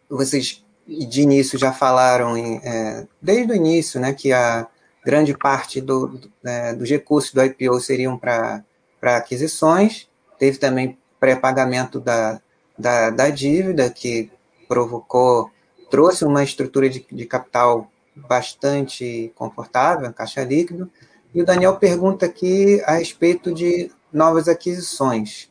vocês 0.10 0.64
de 0.88 1.22
início 1.22 1.58
já 1.58 1.72
falaram, 1.72 2.36
em, 2.36 2.58
é, 2.64 3.08
desde 3.22 3.52
o 3.52 3.56
início, 3.56 4.00
né, 4.00 4.14
que 4.14 4.34
a 4.34 4.68
grande 5.06 5.38
parte 5.38 5.80
do, 5.80 6.08
do, 6.08 6.32
é, 6.44 6.74
dos 6.74 6.90
recursos 6.90 7.34
do 7.34 7.44
IPO 7.44 7.80
seriam 7.80 8.18
para 8.18 8.64
aquisições, 9.02 10.08
teve 10.38 10.58
também 10.58 10.98
pré-pagamento 11.20 12.00
da, 12.00 12.42
da, 12.78 13.10
da, 13.10 13.30
dívida, 13.30 13.90
que 13.90 14.32
provocou, 14.68 15.52
trouxe 15.92 16.26
uma 16.26 16.44
estrutura 16.44 16.90
de, 16.90 17.06
de 17.12 17.26
capital 17.26 17.92
bastante 18.16 19.32
confortável, 19.36 20.12
caixa 20.14 20.44
líquido, 20.44 20.90
e 21.34 21.42
o 21.42 21.46
Daniel 21.46 21.76
pergunta 21.78 22.26
aqui 22.26 22.82
a 22.86 22.94
respeito 22.94 23.54
de 23.54 23.92
novas 24.12 24.48
aquisições. 24.48 25.50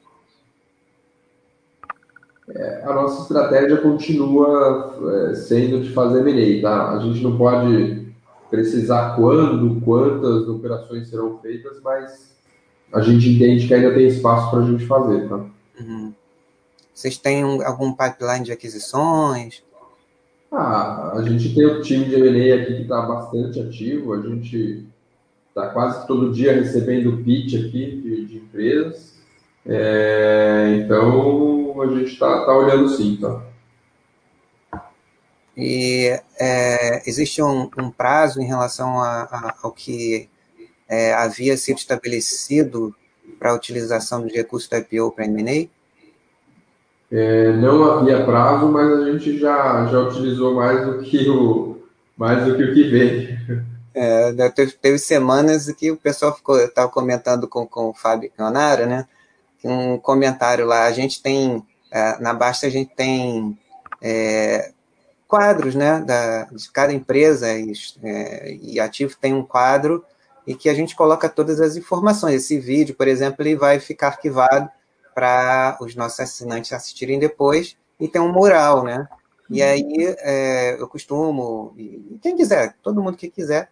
É, 2.51 2.83
a 2.85 2.93
nossa 2.95 3.22
estratégia 3.22 3.76
continua 3.76 5.31
é, 5.31 5.35
sendo 5.35 5.83
de 5.83 5.93
fazer 5.93 6.26
M&A, 6.26 6.62
tá? 6.62 6.93
A 6.93 7.01
gente 7.01 7.22
não 7.22 7.37
pode 7.37 8.09
precisar 8.51 9.14
quando, 9.16 9.81
quantas 9.83 10.49
operações 10.49 11.09
serão 11.09 11.39
feitas, 11.39 11.79
mas 11.83 12.35
a 12.93 13.01
gente 13.03 13.29
entende 13.29 13.66
que 13.66 13.74
ainda 13.74 13.93
tem 13.93 14.07
espaço 14.07 14.51
para 14.51 14.61
a 14.61 14.66
gente 14.66 14.87
fazer, 14.87 15.29
tá? 15.29 15.45
Uhum. 15.79 16.14
Vocês 16.95 17.18
têm 17.18 17.45
um, 17.45 17.62
algum 17.62 17.93
pipeline 17.93 18.45
de 18.45 18.53
aquisições? 18.53 19.62
Ah, 20.51 21.12
a 21.14 21.22
gente 21.22 21.55
tem 21.55 21.66
o 21.66 21.83
time 21.83 22.07
de 22.07 22.14
M&A 22.14 22.62
aqui 22.62 22.76
que 22.76 22.83
está 22.83 23.03
bastante 23.03 23.61
ativo, 23.61 24.14
a 24.14 24.22
gente 24.22 24.89
está 25.59 25.68
quase 25.70 26.06
todo 26.06 26.32
dia 26.32 26.52
recebendo 26.52 27.22
pitch 27.24 27.54
aqui 27.54 28.00
de, 28.00 28.26
de 28.26 28.36
empresas, 28.36 29.14
é, 29.66 30.82
então 30.84 31.80
a 31.82 31.86
gente 31.88 32.12
está 32.12 32.44
tá 32.46 32.56
olhando 32.56 32.88
sim, 32.88 33.18
tá? 33.20 33.42
E 35.56 36.16
é, 36.40 37.02
existe 37.09 37.42
um, 37.42 37.68
um, 37.76 37.90
prazo 37.90 38.40
em 38.40 38.46
relação 38.46 39.02
a, 39.02 39.22
a, 39.22 39.54
ao 39.64 39.72
que 39.72 40.28
é, 40.88 41.12
havia 41.12 41.56
sido 41.56 41.78
estabelecido 41.78 42.94
para 43.40 43.50
a 43.50 43.54
utilização 43.54 44.22
dos 44.22 44.32
recursos 44.32 44.68
da 44.68 44.78
IPO 44.78 45.11
para 45.11 45.24
M&A? 45.24 45.68
É, 47.11 47.52
não 47.56 47.84
havia 47.90 48.24
prazo, 48.24 48.70
mas 48.70 48.88
a 48.92 49.11
gente 49.11 49.38
já, 49.38 49.86
já 49.86 49.98
utilizou 49.98 50.54
mais 50.54 50.86
do 50.86 51.02
que 51.02 51.28
o 51.28 51.76
mais 52.16 52.44
do 52.44 52.56
que 52.56 52.62
o 52.62 52.74
que 52.74 52.82
veio. 52.84 53.66
É, 54.01 54.32
né, 54.32 54.49
teve, 54.49 54.72
teve, 54.72 54.96
semanas 54.96 55.68
que 55.72 55.90
o 55.90 55.96
pessoal 55.96 56.32
ficou, 56.32 56.57
estava 56.57 56.88
comentando 56.88 57.49
com, 57.49 57.66
com 57.66 57.88
o 57.88 57.92
Fábio 57.94 58.30
Canara, 58.30 58.86
né? 58.86 59.09
Um 59.64 59.99
comentário 59.99 60.64
lá, 60.64 60.84
a 60.84 60.92
gente 60.92 61.20
tem, 61.20 61.66
é, 61.90 62.16
na 62.20 62.32
Basta 62.32 62.68
a 62.68 62.70
gente 62.70 62.94
tem 62.94 63.59
é, 64.01 64.70
quadros, 65.26 65.74
né? 65.74 66.01
Da, 66.01 66.44
de 66.44 66.70
cada 66.70 66.92
empresa 66.92 67.53
e, 67.59 67.72
é, 68.05 68.55
e 68.62 68.78
ativo 68.78 69.16
tem 69.20 69.34
um 69.34 69.42
quadro 69.42 70.05
e 70.46 70.55
que 70.55 70.68
a 70.68 70.74
gente 70.74 70.94
coloca 70.94 71.28
todas 71.28 71.61
as 71.61 71.74
informações. 71.74 72.36
Esse 72.36 72.61
vídeo, 72.61 72.94
por 72.94 73.09
exemplo, 73.09 73.42
ele 73.42 73.57
vai 73.57 73.80
ficar 73.80 74.09
arquivado 74.09 74.70
para 75.12 75.76
os 75.80 75.96
nossos 75.96 76.20
assinantes 76.20 76.72
assistirem 76.72 77.18
depois 77.18 77.76
e 77.99 78.07
tem 78.07 78.22
um 78.22 78.32
mural, 78.32 78.84
né? 78.84 79.09
E 79.51 79.61
aí 79.61 80.14
é, 80.20 80.80
eu 80.80 80.86
costumo, 80.86 81.74
quem 82.22 82.36
quiser, 82.36 82.76
todo 82.80 83.03
mundo 83.03 83.16
que 83.16 83.28
quiser, 83.28 83.68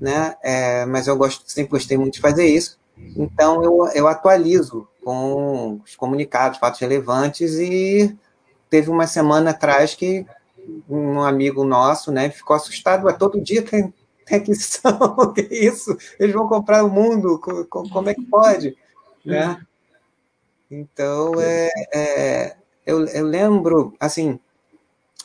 né? 0.00 0.36
É, 0.42 0.84
mas 0.86 1.06
eu 1.06 1.16
gosto, 1.16 1.50
sempre 1.50 1.72
gostei 1.72 1.96
muito 1.96 2.14
de 2.14 2.20
fazer 2.20 2.46
isso. 2.46 2.78
Então 3.16 3.62
eu, 3.62 3.86
eu 3.94 4.08
atualizo 4.08 4.88
com 5.04 5.80
os 5.84 5.94
comunicados, 5.94 6.58
fatos 6.58 6.80
relevantes 6.80 7.54
e 7.54 8.16
teve 8.68 8.90
uma 8.90 9.06
semana 9.06 9.50
atrás 9.50 9.94
que 9.94 10.26
um 10.88 11.20
amigo 11.20 11.64
nosso, 11.64 12.10
né, 12.10 12.28
ficou 12.28 12.56
assustado, 12.56 13.06
todo 13.16 13.40
dia 13.40 13.62
tem, 13.62 13.94
aquisição, 14.34 14.98
que 15.32 15.42
isso? 15.42 15.96
Eles 16.18 16.34
vão 16.34 16.48
comprar 16.48 16.84
o 16.84 16.90
mundo, 16.90 17.40
como 17.68 18.10
é 18.10 18.14
que 18.14 18.22
pode, 18.22 18.76
né? 19.24 19.60
Então, 20.68 21.40
é, 21.40 21.70
é 21.94 22.56
eu, 22.84 23.04
eu 23.06 23.24
lembro, 23.24 23.94
assim, 23.98 24.38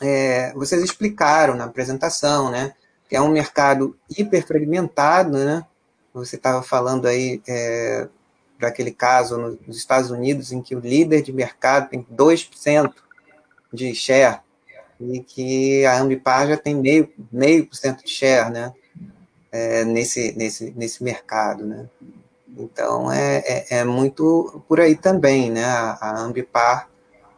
é, 0.00 0.52
vocês 0.54 0.82
explicaram 0.82 1.56
na 1.56 1.64
apresentação, 1.64 2.50
né, 2.50 2.74
é 3.12 3.20
um 3.20 3.30
mercado 3.30 3.96
hiperfragmentado, 4.16 5.38
né? 5.38 5.64
Você 6.14 6.36
estava 6.36 6.62
falando 6.62 7.06
aí 7.06 7.40
é, 7.48 8.08
daquele 8.58 8.92
caso 8.92 9.58
nos 9.66 9.76
Estados 9.76 10.10
Unidos 10.10 10.52
em 10.52 10.60
que 10.60 10.74
o 10.76 10.80
líder 10.80 11.22
de 11.22 11.32
mercado 11.32 11.88
tem 11.88 12.06
2% 12.12 12.92
de 13.72 13.94
share 13.94 14.40
e 15.00 15.20
que 15.20 15.84
a 15.84 15.98
Ambipar 16.00 16.46
já 16.46 16.56
tem 16.56 16.74
meio, 16.74 17.08
meio 17.30 17.66
por 17.66 17.74
cento 17.74 18.04
de 18.04 18.10
share, 18.10 18.50
né? 18.50 18.72
É, 19.50 19.84
nesse, 19.84 20.32
nesse, 20.36 20.72
nesse 20.76 21.02
mercado, 21.02 21.66
né? 21.66 21.86
Então, 22.56 23.10
é, 23.10 23.38
é, 23.38 23.78
é, 23.78 23.84
muito 23.84 24.62
por 24.68 24.80
aí 24.80 24.96
também, 24.96 25.50
né? 25.50 25.64
A, 25.64 26.20
Ambipar 26.20 26.88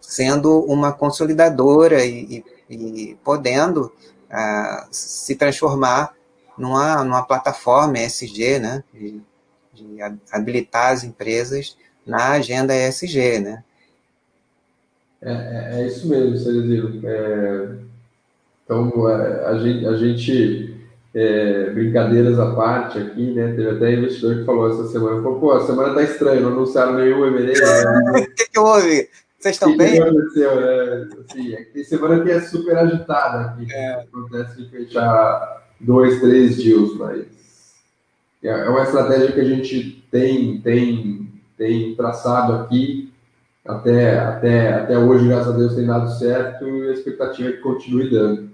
sendo 0.00 0.60
uma 0.64 0.92
consolidadora 0.92 2.04
e, 2.04 2.44
e, 2.68 2.74
e 2.74 3.14
podendo 3.24 3.92
se 4.90 5.36
transformar 5.36 6.14
numa, 6.56 7.04
numa 7.04 7.22
plataforma 7.22 7.98
ESG, 7.98 8.58
né, 8.58 8.84
de, 8.92 9.20
de, 9.72 9.98
habilitar 10.32 10.92
as 10.92 11.04
empresas 11.04 11.76
na 12.06 12.32
agenda 12.32 12.74
ESG, 12.74 13.40
né. 13.40 13.64
É, 15.22 15.32
é, 15.32 15.80
é 15.80 15.86
isso 15.86 16.06
mesmo, 16.06 16.36
Cerezinho. 16.36 17.00
É, 17.04 17.68
então, 18.64 19.08
é, 19.08 19.46
a 19.46 19.58
gente, 19.58 19.86
a 19.86 19.96
gente 19.96 20.74
é, 21.14 21.70
brincadeiras 21.70 22.38
à 22.38 22.54
parte 22.54 22.98
aqui, 22.98 23.32
né, 23.32 23.52
teve 23.54 23.70
até 23.70 23.94
investidor 23.94 24.38
que 24.38 24.44
falou 24.44 24.68
essa 24.68 24.88
semana, 24.88 25.22
falou, 25.22 25.40
pô, 25.40 25.52
a 25.52 25.66
semana 25.66 25.94
tá 25.94 26.02
estranha, 26.02 26.40
não 26.40 26.48
anunciaram 26.48 26.94
nenhum 26.94 27.26
M&A. 27.26 27.42
Né? 27.44 28.20
O 28.26 28.34
que, 28.34 28.48
que 28.48 28.58
houve? 28.58 29.08
Vocês 29.44 29.56
estão 29.56 29.76
bem? 29.76 30.00
aconteceu? 30.00 30.58
É, 30.58 31.06
assim, 31.20 31.84
semana 31.84 32.24
que 32.24 32.30
é 32.30 32.40
super 32.40 32.78
agitada 32.78 33.50
aqui. 33.50 33.70
É. 33.70 34.00
Acontece 34.00 34.56
de 34.56 34.70
fechar 34.70 35.68
dois, 35.78 36.18
três 36.18 36.56
deals, 36.56 36.96
mas 36.96 37.26
é, 38.42 38.48
é 38.48 38.68
uma 38.70 38.84
estratégia 38.84 39.32
que 39.32 39.40
a 39.40 39.44
gente 39.44 40.02
tem, 40.10 40.62
tem, 40.62 41.30
tem 41.58 41.94
traçado 41.94 42.54
aqui. 42.54 43.12
Até, 43.62 44.18
até, 44.18 44.72
até 44.72 44.98
hoje, 44.98 45.28
graças 45.28 45.54
a 45.54 45.56
Deus, 45.58 45.74
tem 45.74 45.86
dado 45.86 46.18
certo 46.18 46.66
e 46.66 46.88
a 46.88 46.92
expectativa 46.92 47.50
é 47.50 47.52
que 47.52 47.60
continue 47.60 48.10
dando. 48.10 48.50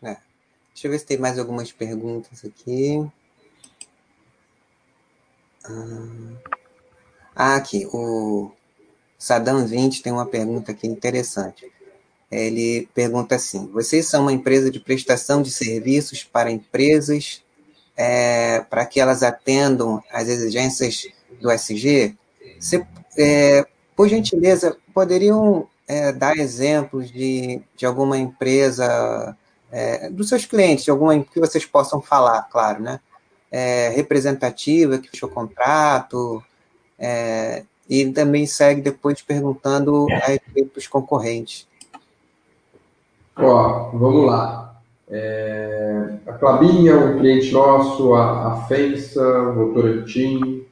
É. 0.00 0.16
Deixa 0.72 0.86
eu 0.86 0.92
ver 0.92 0.98
se 1.00 1.06
tem 1.06 1.18
mais 1.18 1.40
algumas 1.40 1.72
perguntas 1.72 2.44
aqui. 2.44 3.04
Ah, 7.34 7.56
aqui, 7.56 7.84
o 7.92 8.52
Sadam 9.22 9.64
20 9.64 10.02
tem 10.02 10.12
uma 10.12 10.26
pergunta 10.26 10.72
aqui 10.72 10.88
interessante. 10.88 11.70
Ele 12.28 12.88
pergunta 12.92 13.36
assim: 13.36 13.68
vocês 13.72 14.06
são 14.06 14.22
uma 14.22 14.32
empresa 14.32 14.68
de 14.68 14.80
prestação 14.80 15.40
de 15.40 15.52
serviços 15.52 16.24
para 16.24 16.50
empresas 16.50 17.40
é, 17.96 18.64
para 18.68 18.84
que 18.84 18.98
elas 18.98 19.22
atendam 19.22 20.02
às 20.10 20.26
exigências 20.26 21.06
do 21.40 21.48
SG? 21.52 22.16
Você, 22.58 22.84
é, 23.16 23.64
por 23.94 24.08
gentileza, 24.08 24.76
poderiam 24.92 25.68
é, 25.86 26.10
dar 26.10 26.36
exemplos 26.36 27.08
de, 27.08 27.62
de 27.76 27.86
alguma 27.86 28.18
empresa, 28.18 29.36
é, 29.70 30.10
dos 30.10 30.30
seus 30.30 30.44
clientes, 30.44 30.84
de 30.84 30.90
alguma 30.90 31.16
que 31.22 31.38
vocês 31.38 31.64
possam 31.64 32.02
falar, 32.02 32.42
claro, 32.50 32.82
né? 32.82 32.98
É, 33.52 33.90
representativa 33.90 34.98
que 34.98 35.10
fechou 35.10 35.28
contrato, 35.28 36.42
é, 36.98 37.62
e 37.92 38.10
também 38.10 38.46
segue 38.46 38.80
depois 38.80 39.20
perguntando 39.20 40.06
a 40.10 40.26
respeito 40.28 40.76
dos 40.76 40.86
concorrentes. 40.86 41.68
Ó, 43.36 43.90
vamos 43.90 44.24
lá. 44.24 44.80
É, 45.10 46.14
a 46.26 46.32
Clabinha, 46.32 46.96
um 46.96 47.18
cliente 47.18 47.52
nosso, 47.52 48.14
a, 48.14 48.54
a 48.54 48.62
Fensa, 48.62 49.22
o 49.42 49.52
Votorantim, 49.52 50.64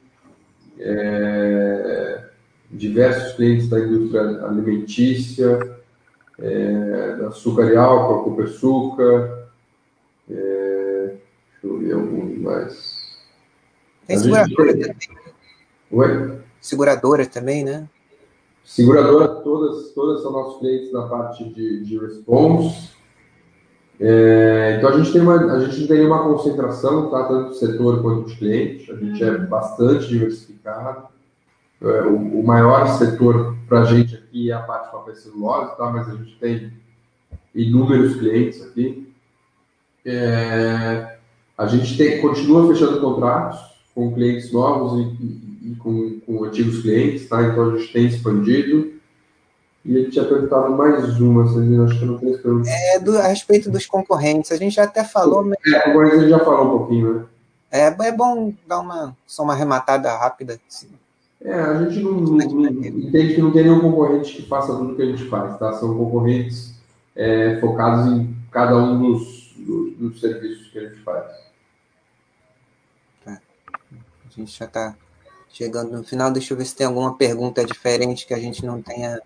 é, 0.79 2.23
diversos 2.71 3.33
clientes 3.33 3.69
da 3.69 3.79
indústria 3.79 4.21
alimentícia, 4.43 5.77
é, 6.39 7.15
da 7.17 7.27
Açúcar 7.27 7.71
e 7.71 7.77
Álcool, 7.77 8.19
a 8.19 8.23
Copersuca, 8.23 9.47
é, 10.27 11.13
deixa 11.51 11.67
eu 11.67 11.77
ver 11.77 11.93
alguns 11.93 12.35
mais. 12.39 13.15
Tem 14.07 14.17
seguradora 14.17 14.73
também. 14.73 14.95
Oi? 15.91 16.41
Seguradoras 16.61 17.27
também, 17.27 17.65
né? 17.65 17.89
Seguradora, 18.63 19.27
todas, 19.27 19.91
todas 19.91 20.21
são 20.21 20.31
nossos 20.31 20.59
clientes 20.59 20.93
na 20.93 21.07
parte 21.07 21.43
de, 21.43 21.83
de 21.83 21.97
response. 21.97 22.91
É, 23.99 24.75
então 24.77 24.89
a 24.89 24.97
gente 24.97 25.11
tem 25.11 25.21
uma, 25.21 25.53
a 25.53 25.59
gente 25.59 25.87
tem 25.87 26.05
uma 26.05 26.23
concentração, 26.23 27.09
tá, 27.09 27.23
tanto 27.25 27.49
do 27.49 27.55
setor 27.55 28.01
quanto 28.01 28.23
dos 28.23 28.35
clientes. 28.35 28.89
A 28.89 28.95
gente 28.95 29.23
é 29.23 29.37
bastante 29.37 30.07
diversificado. 30.07 31.07
É, 31.81 32.01
o, 32.03 32.39
o, 32.39 32.45
maior 32.45 32.87
setor 32.97 33.55
para 33.67 33.81
a 33.81 33.85
gente 33.85 34.15
aqui 34.15 34.51
é 34.51 34.53
a 34.53 34.59
parte 34.59 34.85
de 34.85 34.91
papel 34.91 35.15
celulose, 35.15 35.77
tá, 35.77 35.89
mas 35.89 36.07
a 36.07 36.15
gente 36.15 36.37
tem 36.39 36.71
inúmeros 37.53 38.15
clientes 38.15 38.61
aqui. 38.61 39.11
É, 40.05 41.17
a 41.57 41.65
gente 41.67 41.97
tem, 41.97 42.21
continua 42.21 42.67
fechando 42.67 43.01
contratos 43.01 43.59
com 43.93 44.13
clientes 44.13 44.51
novos 44.51 44.99
e, 44.99 45.23
e, 45.23 45.50
e 45.61 45.75
com, 45.75 46.19
com, 46.21 46.43
antigos 46.43 46.81
clientes, 46.81 47.29
tá? 47.29 47.43
Então 47.43 47.71
a 47.71 47.77
gente 47.77 47.93
tem 47.93 48.07
expandido. 48.07 48.93
E 49.83 49.95
ele 49.95 50.11
tinha 50.11 50.25
perguntado 50.25 50.75
mais 50.75 51.19
uma, 51.19 51.43
vocês 51.43 51.79
acho 51.79 51.97
que 51.97 52.05
eu 52.05 52.11
não 52.11 52.17
tenho 52.17 52.37
perguntas. 52.39 52.67
É, 52.67 52.99
do, 52.99 53.17
a 53.17 53.27
respeito 53.27 53.69
dos 53.69 53.85
concorrentes, 53.85 54.51
a 54.51 54.57
gente 54.57 54.75
já 54.75 54.83
até 54.83 55.03
falou. 55.03 55.43
Mas... 55.43 55.57
É, 55.73 55.79
concorrentes 55.81 56.17
a 56.17 56.21
gente 56.21 56.29
já 56.29 56.39
falou 56.39 56.65
um 56.65 56.77
pouquinho, 56.77 57.13
né? 57.13 57.25
É, 57.71 57.85
é 57.87 58.11
bom 58.11 58.53
dar 58.67 58.79
uma, 58.79 59.15
só 59.25 59.43
uma 59.43 59.53
arrematada 59.53 60.11
rápida. 60.15 60.59
Assim. 60.67 60.89
É, 61.43 61.53
a 61.53 61.83
gente 61.83 62.03
não, 62.03 62.11
não, 62.11 62.37
não, 62.37 62.69
entende 62.69 63.35
que 63.35 63.41
não 63.41 63.51
tem 63.51 63.63
nenhum 63.63 63.79
concorrente 63.79 64.35
que 64.35 64.47
faça 64.47 64.75
tudo 64.75 64.95
que 64.95 65.01
a 65.01 65.05
gente 65.05 65.25
faz, 65.25 65.57
tá? 65.57 65.73
São 65.73 65.97
concorrentes 65.97 66.75
é, 67.15 67.59
focados 67.59 68.11
em 68.11 68.35
cada 68.51 68.77
um 68.77 68.99
dos, 68.99 69.55
dos, 69.57 69.95
dos 69.95 70.19
serviços 70.19 70.67
que 70.67 70.77
a 70.77 70.89
gente 70.89 70.99
faz. 71.01 71.25
É. 73.25 73.31
A 73.31 74.29
gente 74.29 74.55
já 74.55 74.65
está 74.65 74.95
chegando 75.53 75.91
no 75.91 76.03
final. 76.03 76.31
Deixa 76.31 76.53
eu 76.53 76.57
ver 76.57 76.65
se 76.65 76.75
tem 76.75 76.87
alguma 76.87 77.15
pergunta 77.15 77.63
diferente 77.65 78.25
que 78.25 78.33
a 78.33 78.39
gente 78.39 78.65
não 78.65 78.81
tenha 78.81 79.21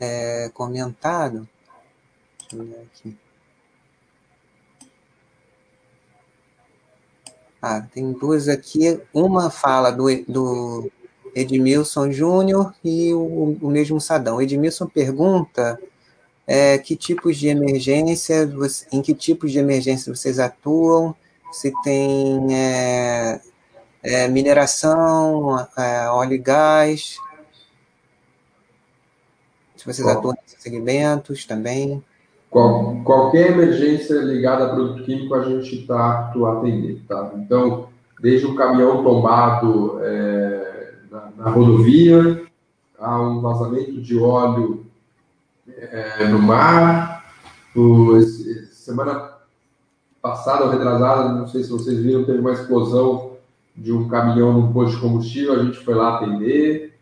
é, 0.00 0.50
comentado. 0.54 1.48
Deixa 2.40 2.56
eu 2.56 2.64
ver 2.64 2.86
aqui. 2.92 3.16
Ah, 7.60 7.80
tem 7.80 8.12
duas 8.12 8.48
aqui. 8.48 9.00
Uma 9.12 9.50
fala 9.50 9.90
do, 9.90 10.06
do 10.28 10.90
Edmilson 11.34 12.10
Júnior 12.12 12.74
e 12.84 13.12
o, 13.12 13.58
o 13.60 13.68
mesmo 13.68 14.00
Sadão. 14.00 14.40
Edmilson 14.40 14.86
pergunta 14.86 15.78
é, 16.46 16.78
que 16.78 16.96
tipos 16.96 17.36
de 17.36 17.48
emergência, 17.48 18.48
em 18.92 19.02
que 19.02 19.14
tipos 19.14 19.52
de 19.52 19.58
emergência 19.58 20.14
vocês 20.14 20.38
atuam, 20.38 21.14
se 21.52 21.72
tem 21.82 22.54
é, 22.54 23.40
é, 24.02 24.28
mineração, 24.28 25.58
é, 25.76 26.08
óleo 26.08 26.34
e 26.34 26.38
gás, 26.38 27.18
se 29.76 29.86
vocês 29.86 30.06
atuam 30.06 30.34
nesses 30.42 30.62
segmentos 30.62 31.44
também. 31.44 32.02
Qual, 32.50 32.96
qualquer 33.04 33.52
emergência 33.52 34.14
ligada 34.14 34.64
a 34.64 34.68
produto 34.70 35.04
químico 35.04 35.34
a 35.34 35.44
gente 35.44 35.80
está 35.80 36.20
apto 36.20 36.46
a 36.46 36.58
atender, 36.58 37.00
tá? 37.06 37.32
Então, 37.36 37.88
desde 38.20 38.46
um 38.46 38.56
caminhão 38.56 39.02
tombado 39.04 40.00
é, 40.02 40.94
na, 41.10 41.30
na, 41.36 41.50
rodovia, 41.50 42.42
a 42.98 43.20
um 43.20 43.40
vazamento 43.40 44.00
de 44.00 44.18
óleo 44.18 44.86
é, 45.68 46.26
no 46.26 46.38
mar. 46.38 47.24
O, 47.76 48.18
semana 48.72 49.34
passada 50.20 50.64
ou 50.64 50.70
retrasada, 50.70 51.32
não 51.32 51.46
sei 51.46 51.62
se 51.62 51.70
vocês 51.70 51.98
viram, 51.98 52.24
teve 52.24 52.38
uma 52.38 52.52
explosão 52.52 53.27
de 53.78 53.92
um 53.92 54.08
caminhão 54.08 54.52
no 54.52 54.72
posto 54.72 54.96
de 54.96 55.00
combustível, 55.00 55.54
a 55.54 55.64
gente 55.64 55.78
foi 55.78 55.94
lá 55.94 56.16
atender. 56.16 56.98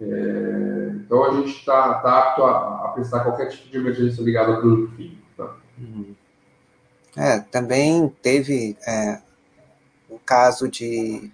É, 0.00 0.92
então 0.94 1.24
a 1.24 1.34
gente 1.36 1.56
está 1.58 1.94
tá 1.94 2.18
apto 2.18 2.42
a, 2.42 2.84
a 2.84 2.88
prestar 2.88 3.20
qualquer 3.20 3.46
tipo 3.46 3.68
de 3.70 3.76
emergência 3.76 4.22
ligada 4.22 4.54
ao 4.54 4.60
produto 4.60 4.94
químico. 4.96 5.22
Tá? 5.36 5.54
Uhum. 5.78 6.14
É, 7.16 7.38
também 7.38 8.08
teve 8.20 8.76
é, 8.86 9.20
o 10.10 10.18
caso 10.18 10.68
de. 10.68 11.30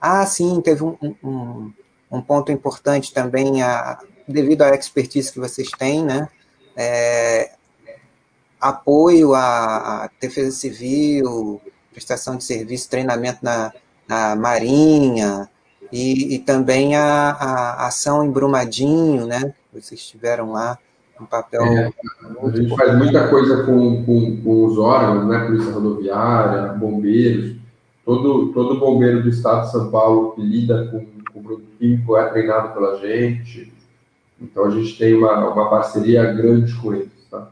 Ah, 0.00 0.24
sim, 0.24 0.60
teve 0.62 0.82
um, 0.82 0.96
um, 1.22 1.72
um 2.10 2.22
ponto 2.22 2.50
importante 2.50 3.12
também, 3.12 3.62
a, 3.62 3.98
devido 4.26 4.62
à 4.62 4.74
expertise 4.74 5.32
que 5.32 5.40
vocês 5.40 5.70
têm, 5.70 6.04
né? 6.04 6.28
É, 6.74 7.52
apoio 8.60 9.34
à, 9.34 10.04
à, 10.04 10.10
defesa 10.20 10.50
civil, 10.50 11.60
prestação 11.92 12.36
de 12.36 12.44
serviço, 12.44 12.90
treinamento 12.90 13.38
na, 13.42 13.72
na 14.08 14.36
Marinha 14.36 15.48
e, 15.92 16.34
e 16.34 16.38
também 16.38 16.96
a, 16.96 17.30
a, 17.30 17.86
ação 17.86 18.24
em 18.24 18.30
Brumadinho, 18.30 19.26
né? 19.26 19.54
Vocês 19.72 20.00
estiveram 20.00 20.52
lá 20.52 20.78
um 21.20 21.24
papel. 21.24 21.62
É, 21.62 21.92
a 22.42 22.50
gente 22.50 22.76
faz 22.76 22.96
muita 22.96 23.28
coisa 23.28 23.64
com, 23.64 24.04
com, 24.04 24.42
com, 24.42 24.64
os 24.64 24.78
órgãos, 24.78 25.26
né? 25.26 25.46
Polícia 25.46 25.72
Rodoviária, 25.72 26.72
bombeiros. 26.74 27.56
Todo, 28.04 28.52
todo 28.52 28.78
bombeiro 28.78 29.22
do 29.22 29.28
estado 29.28 29.66
de 29.66 29.72
São 29.72 29.90
Paulo 29.90 30.32
que 30.32 30.40
lida 30.40 30.86
com, 30.86 31.04
com 31.32 31.40
o 31.40 31.42
grupo 31.42 31.64
químico 31.78 32.16
é 32.16 32.28
treinado 32.28 32.72
pela 32.72 32.98
gente. 32.98 33.72
Então 34.40 34.66
a 34.66 34.70
gente 34.70 34.96
tem 34.98 35.14
uma, 35.14 35.52
uma 35.52 35.70
parceria 35.70 36.32
grande 36.32 36.74
com 36.74 36.94
eles. 36.94 37.26
Tá? 37.30 37.48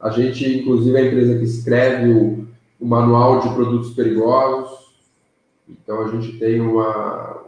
A 0.00 0.10
gente, 0.10 0.60
inclusive, 0.60 0.96
é 0.96 1.00
a 1.00 1.06
empresa 1.06 1.38
que 1.38 1.44
escreve 1.44 2.12
o, 2.12 2.46
o 2.80 2.86
manual 2.86 3.40
de 3.40 3.50
produtos 3.50 3.90
perigosos. 3.90 4.85
Então 5.68 6.02
a 6.02 6.08
gente 6.08 6.38
tem 6.38 6.60
uma, 6.60 7.42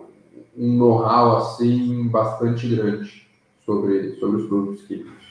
um 0.56 0.76
know-how 0.76 1.36
assim 1.36 2.08
bastante 2.08 2.68
grande 2.68 3.28
sobre, 3.64 4.18
sobre 4.18 4.42
os 4.42 4.48
produtos 4.48 4.86
químicos. 4.86 5.28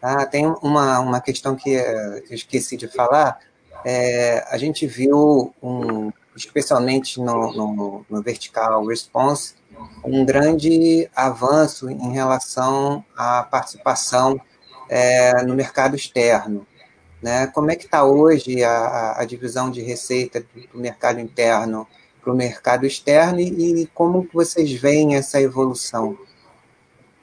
Ah, 0.00 0.24
tem 0.26 0.46
uma, 0.62 1.00
uma 1.00 1.20
questão 1.20 1.56
que 1.56 1.70
eu 1.70 2.22
esqueci 2.30 2.76
de 2.76 2.88
falar. 2.88 3.38
É, 3.84 4.44
a 4.48 4.56
gente 4.56 4.86
viu, 4.86 5.52
um, 5.62 6.12
especialmente 6.36 7.20
no, 7.20 7.52
no, 7.52 8.06
no 8.08 8.22
Vertical 8.22 8.84
Response, 8.86 9.54
um 10.04 10.24
grande 10.24 11.08
avanço 11.14 11.88
em 11.90 12.12
relação 12.12 13.04
à 13.16 13.42
participação 13.42 14.40
é, 14.88 15.42
no 15.42 15.54
mercado 15.54 15.94
externo. 15.94 16.66
Né? 17.22 17.48
Como 17.48 17.70
é 17.70 17.76
que 17.76 17.84
está 17.84 18.04
hoje 18.04 18.62
a, 18.62 19.16
a, 19.18 19.24
divisão 19.24 19.70
de 19.70 19.80
receita 19.82 20.44
do 20.72 20.80
mercado 20.80 21.18
interno 21.18 21.86
para 22.22 22.32
o 22.32 22.36
mercado 22.36 22.86
externo 22.86 23.40
e, 23.40 23.82
e 23.82 23.86
como 23.88 24.28
vocês 24.32 24.72
veem 24.72 25.16
essa 25.16 25.40
evolução? 25.40 26.16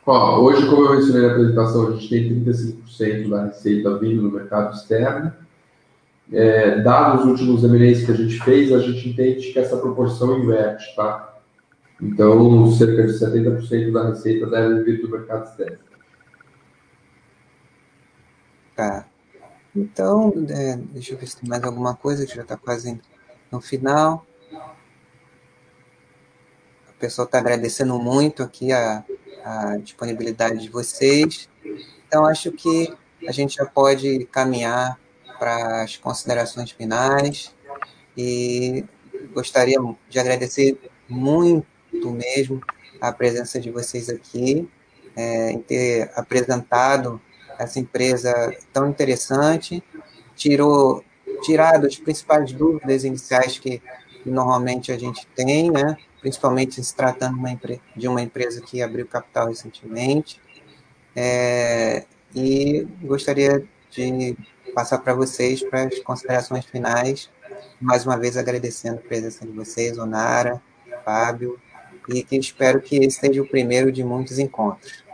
Bom, 0.05 0.39
hoje, 0.39 0.67
como 0.67 0.85
eu 0.85 0.95
mencionei 0.95 1.21
na 1.21 1.31
apresentação, 1.31 1.87
a 1.87 1.91
gente 1.91 2.09
tem 2.09 2.43
35% 2.43 3.29
da 3.29 3.45
receita 3.45 3.97
vindo 3.97 4.21
do 4.21 4.31
mercado 4.31 4.75
externo. 4.75 5.33
É, 6.31 6.81
dados 6.81 7.21
os 7.21 7.31
últimos 7.31 7.63
M&As 7.63 8.03
que 8.03 8.11
a 8.11 8.15
gente 8.15 8.39
fez, 8.43 8.71
a 8.73 8.79
gente 8.79 9.09
entende 9.09 9.51
que 9.51 9.59
essa 9.59 9.77
proporção 9.77 10.37
inverte, 10.37 10.95
tá? 10.95 11.39
Então, 12.01 12.69
cerca 12.71 13.03
de 13.03 13.13
70% 13.13 13.91
da 13.91 14.09
receita 14.09 14.47
deve 14.47 14.83
vir 14.83 15.01
do 15.01 15.09
mercado 15.09 15.45
externo. 15.45 15.77
Tá. 18.75 19.07
Então, 19.75 20.31
é, 20.49 20.77
deixa 20.77 21.13
eu 21.13 21.17
ver 21.17 21.27
se 21.27 21.37
tem 21.37 21.49
mais 21.49 21.61
alguma 21.63 21.93
coisa 21.95 22.25
que 22.25 22.33
já 22.33 22.43
está 22.43 22.55
quase 22.55 22.99
no 23.51 23.59
final. 23.59 24.25
O 26.89 26.93
pessoal 26.97 27.25
está 27.25 27.39
agradecendo 27.39 27.99
muito 27.99 28.41
aqui 28.41 28.71
a, 28.71 29.03
a 29.43 29.77
disponibilidade 29.77 30.59
de 30.59 30.69
vocês. 30.69 31.49
Então, 32.07 32.25
acho 32.25 32.53
que 32.53 32.95
a 33.27 33.33
gente 33.33 33.55
já 33.55 33.65
pode 33.65 34.25
caminhar 34.31 34.97
para 35.37 35.83
as 35.83 35.97
considerações 35.97 36.71
finais 36.71 37.53
e 38.15 38.85
gostaria 39.33 39.77
de 40.09 40.19
agradecer 40.19 40.79
muito 41.09 41.65
mesmo 42.11 42.61
a 43.01 43.11
presença 43.11 43.59
de 43.59 43.69
vocês 43.69 44.07
aqui, 44.09 44.69
é, 45.17 45.51
em 45.51 45.61
ter 45.61 46.09
apresentado 46.15 47.21
essa 47.59 47.79
empresa 47.79 48.55
tão 48.71 48.89
interessante, 48.89 49.83
tirou, 50.35 51.03
tirado 51.43 51.87
as 51.87 51.95
principais 51.95 52.51
dúvidas 52.51 53.03
iniciais 53.03 53.57
que, 53.59 53.81
normalmente 54.25 54.91
a 54.91 54.97
gente 54.97 55.27
tem, 55.35 55.69
né? 55.69 55.95
principalmente 56.19 56.83
se 56.83 56.95
tratando 56.95 57.37
uma 57.37 57.49
de 57.95 58.07
uma 58.07 58.21
empresa 58.21 58.59
que 58.61 58.81
abriu 58.81 59.05
capital 59.05 59.47
recentemente. 59.47 60.41
É, 61.15 62.03
e 62.33 62.87
gostaria 63.01 63.63
de 63.91 64.35
passar 64.73 64.97
para 64.97 65.13
vocês 65.13 65.63
para 65.63 65.83
as 65.83 65.99
considerações 65.99 66.65
finais, 66.65 67.29
mais 67.79 68.05
uma 68.05 68.17
vez 68.17 68.35
agradecendo 68.35 68.97
a 68.97 69.07
presença 69.07 69.45
de 69.45 69.51
vocês, 69.51 69.97
Onara, 69.97 70.61
Fábio, 71.05 71.59
e 72.09 72.23
que 72.23 72.35
espero 72.35 72.81
que 72.81 72.97
esse 72.97 73.19
seja 73.19 73.41
o 73.41 73.47
primeiro 73.47 73.91
de 73.91 74.03
muitos 74.03 74.37
encontros. 74.37 75.04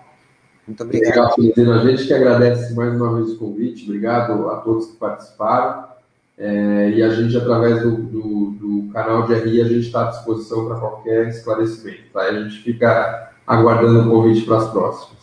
Muito 0.68 0.84
obrigado. 0.84 1.36
Legal, 1.38 1.74
A 1.74 1.86
gente 1.86 2.08
que 2.08 2.14
agradece 2.14 2.74
mais 2.74 2.94
uma 2.96 3.16
vez 3.16 3.32
o 3.32 3.38
convite, 3.38 3.86
obrigado 3.86 4.50
a 4.50 4.58
todos 4.58 4.88
que 4.88 4.98
participaram. 4.98 5.92
É, 6.38 6.90
e 6.90 7.04
a 7.04 7.10
gente, 7.10 7.38
através 7.38 7.84
do, 7.84 7.92
do, 7.98 8.52
do, 8.52 8.90
canal 8.92 9.28
de 9.28 9.34
RI, 9.36 9.62
a 9.62 9.66
gente 9.66 9.86
está 9.86 10.08
à 10.08 10.10
disposição 10.10 10.66
para 10.66 10.80
qualquer 10.80 11.28
esclarecimento. 11.28 12.12
Tá? 12.14 12.22
A 12.22 12.34
gente 12.34 12.64
fica 12.64 13.32
aguardando 13.46 14.02
o 14.02 14.10
convite 14.10 14.46
para 14.46 14.58
as 14.58 14.70
próximas. 14.70 15.22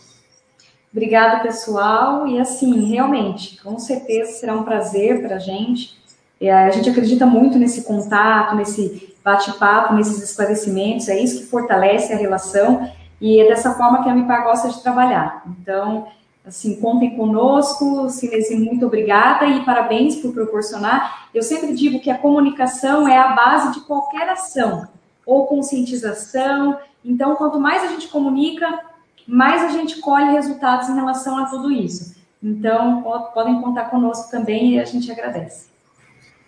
Obrigada, 0.91 1.43
pessoal. 1.43 2.27
E 2.27 2.39
assim, 2.39 2.89
realmente, 2.89 3.61
com 3.61 3.77
certeza 3.77 4.31
será 4.31 4.55
um 4.55 4.63
prazer 4.63 5.21
para 5.21 5.35
a 5.35 5.39
gente. 5.39 5.97
É, 6.39 6.51
a 6.51 6.71
gente 6.71 6.89
acredita 6.89 7.25
muito 7.25 7.59
nesse 7.59 7.83
contato, 7.83 8.55
nesse 8.55 9.13
bate-papo, 9.23 9.93
nesses 9.93 10.23
esclarecimentos. 10.23 11.09
É 11.09 11.19
isso 11.19 11.41
que 11.41 11.47
fortalece 11.47 12.13
a 12.13 12.17
relação 12.17 12.89
e 13.21 13.39
é 13.39 13.47
dessa 13.47 13.73
forma 13.73 14.03
que 14.03 14.09
a 14.09 14.15
MIPAR 14.15 14.43
gosta 14.43 14.69
de 14.69 14.81
trabalhar. 14.81 15.43
Então, 15.45 16.07
assim, 16.45 16.79
contem 16.79 17.15
conosco. 17.15 18.09
Silezinho, 18.09 18.65
muito 18.65 18.85
obrigada 18.85 19.45
e 19.45 19.63
parabéns 19.65 20.15
por 20.17 20.33
proporcionar. 20.33 21.29
Eu 21.33 21.43
sempre 21.43 21.73
digo 21.73 21.99
que 21.99 22.09
a 22.09 22.17
comunicação 22.17 23.07
é 23.07 23.17
a 23.17 23.33
base 23.33 23.73
de 23.73 23.81
qualquer 23.81 24.29
ação 24.29 24.87
ou 25.25 25.47
conscientização. 25.47 26.79
Então, 27.03 27.35
quanto 27.35 27.59
mais 27.59 27.83
a 27.83 27.87
gente 27.87 28.07
comunica, 28.07 28.79
mais 29.27 29.63
a 29.63 29.69
gente 29.69 29.99
colhe 29.99 30.31
resultados 30.31 30.89
em 30.89 30.95
relação 30.95 31.37
a 31.37 31.45
tudo 31.45 31.71
isso. 31.71 32.15
Então, 32.41 33.03
podem 33.33 33.61
contar 33.61 33.85
conosco 33.85 34.31
também 34.31 34.75
e 34.75 34.79
a 34.79 34.85
gente 34.85 35.11
agradece. 35.11 35.67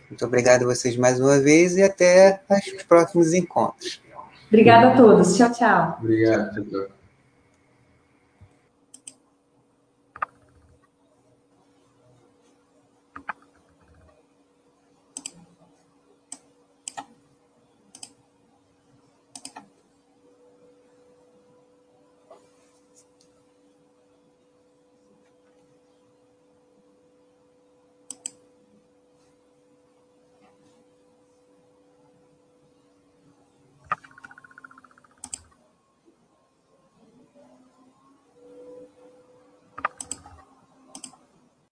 Muito 0.09 0.26
obrigado 0.26 0.63
a 0.63 0.65
vocês 0.65 0.97
mais 0.97 1.19
uma 1.19 1.39
vez 1.39 1.78
e 1.78 1.84
até 1.84 2.41
os 2.49 2.84
próximos 2.84 3.34
encontros. 3.34 4.01
Obrigada 4.52 4.89
a 4.89 4.97
todos. 4.97 5.38
Tchau, 5.38 5.49
tchau. 5.54 5.97
Obrigado, 6.02 6.62
tchau. 6.70 7.01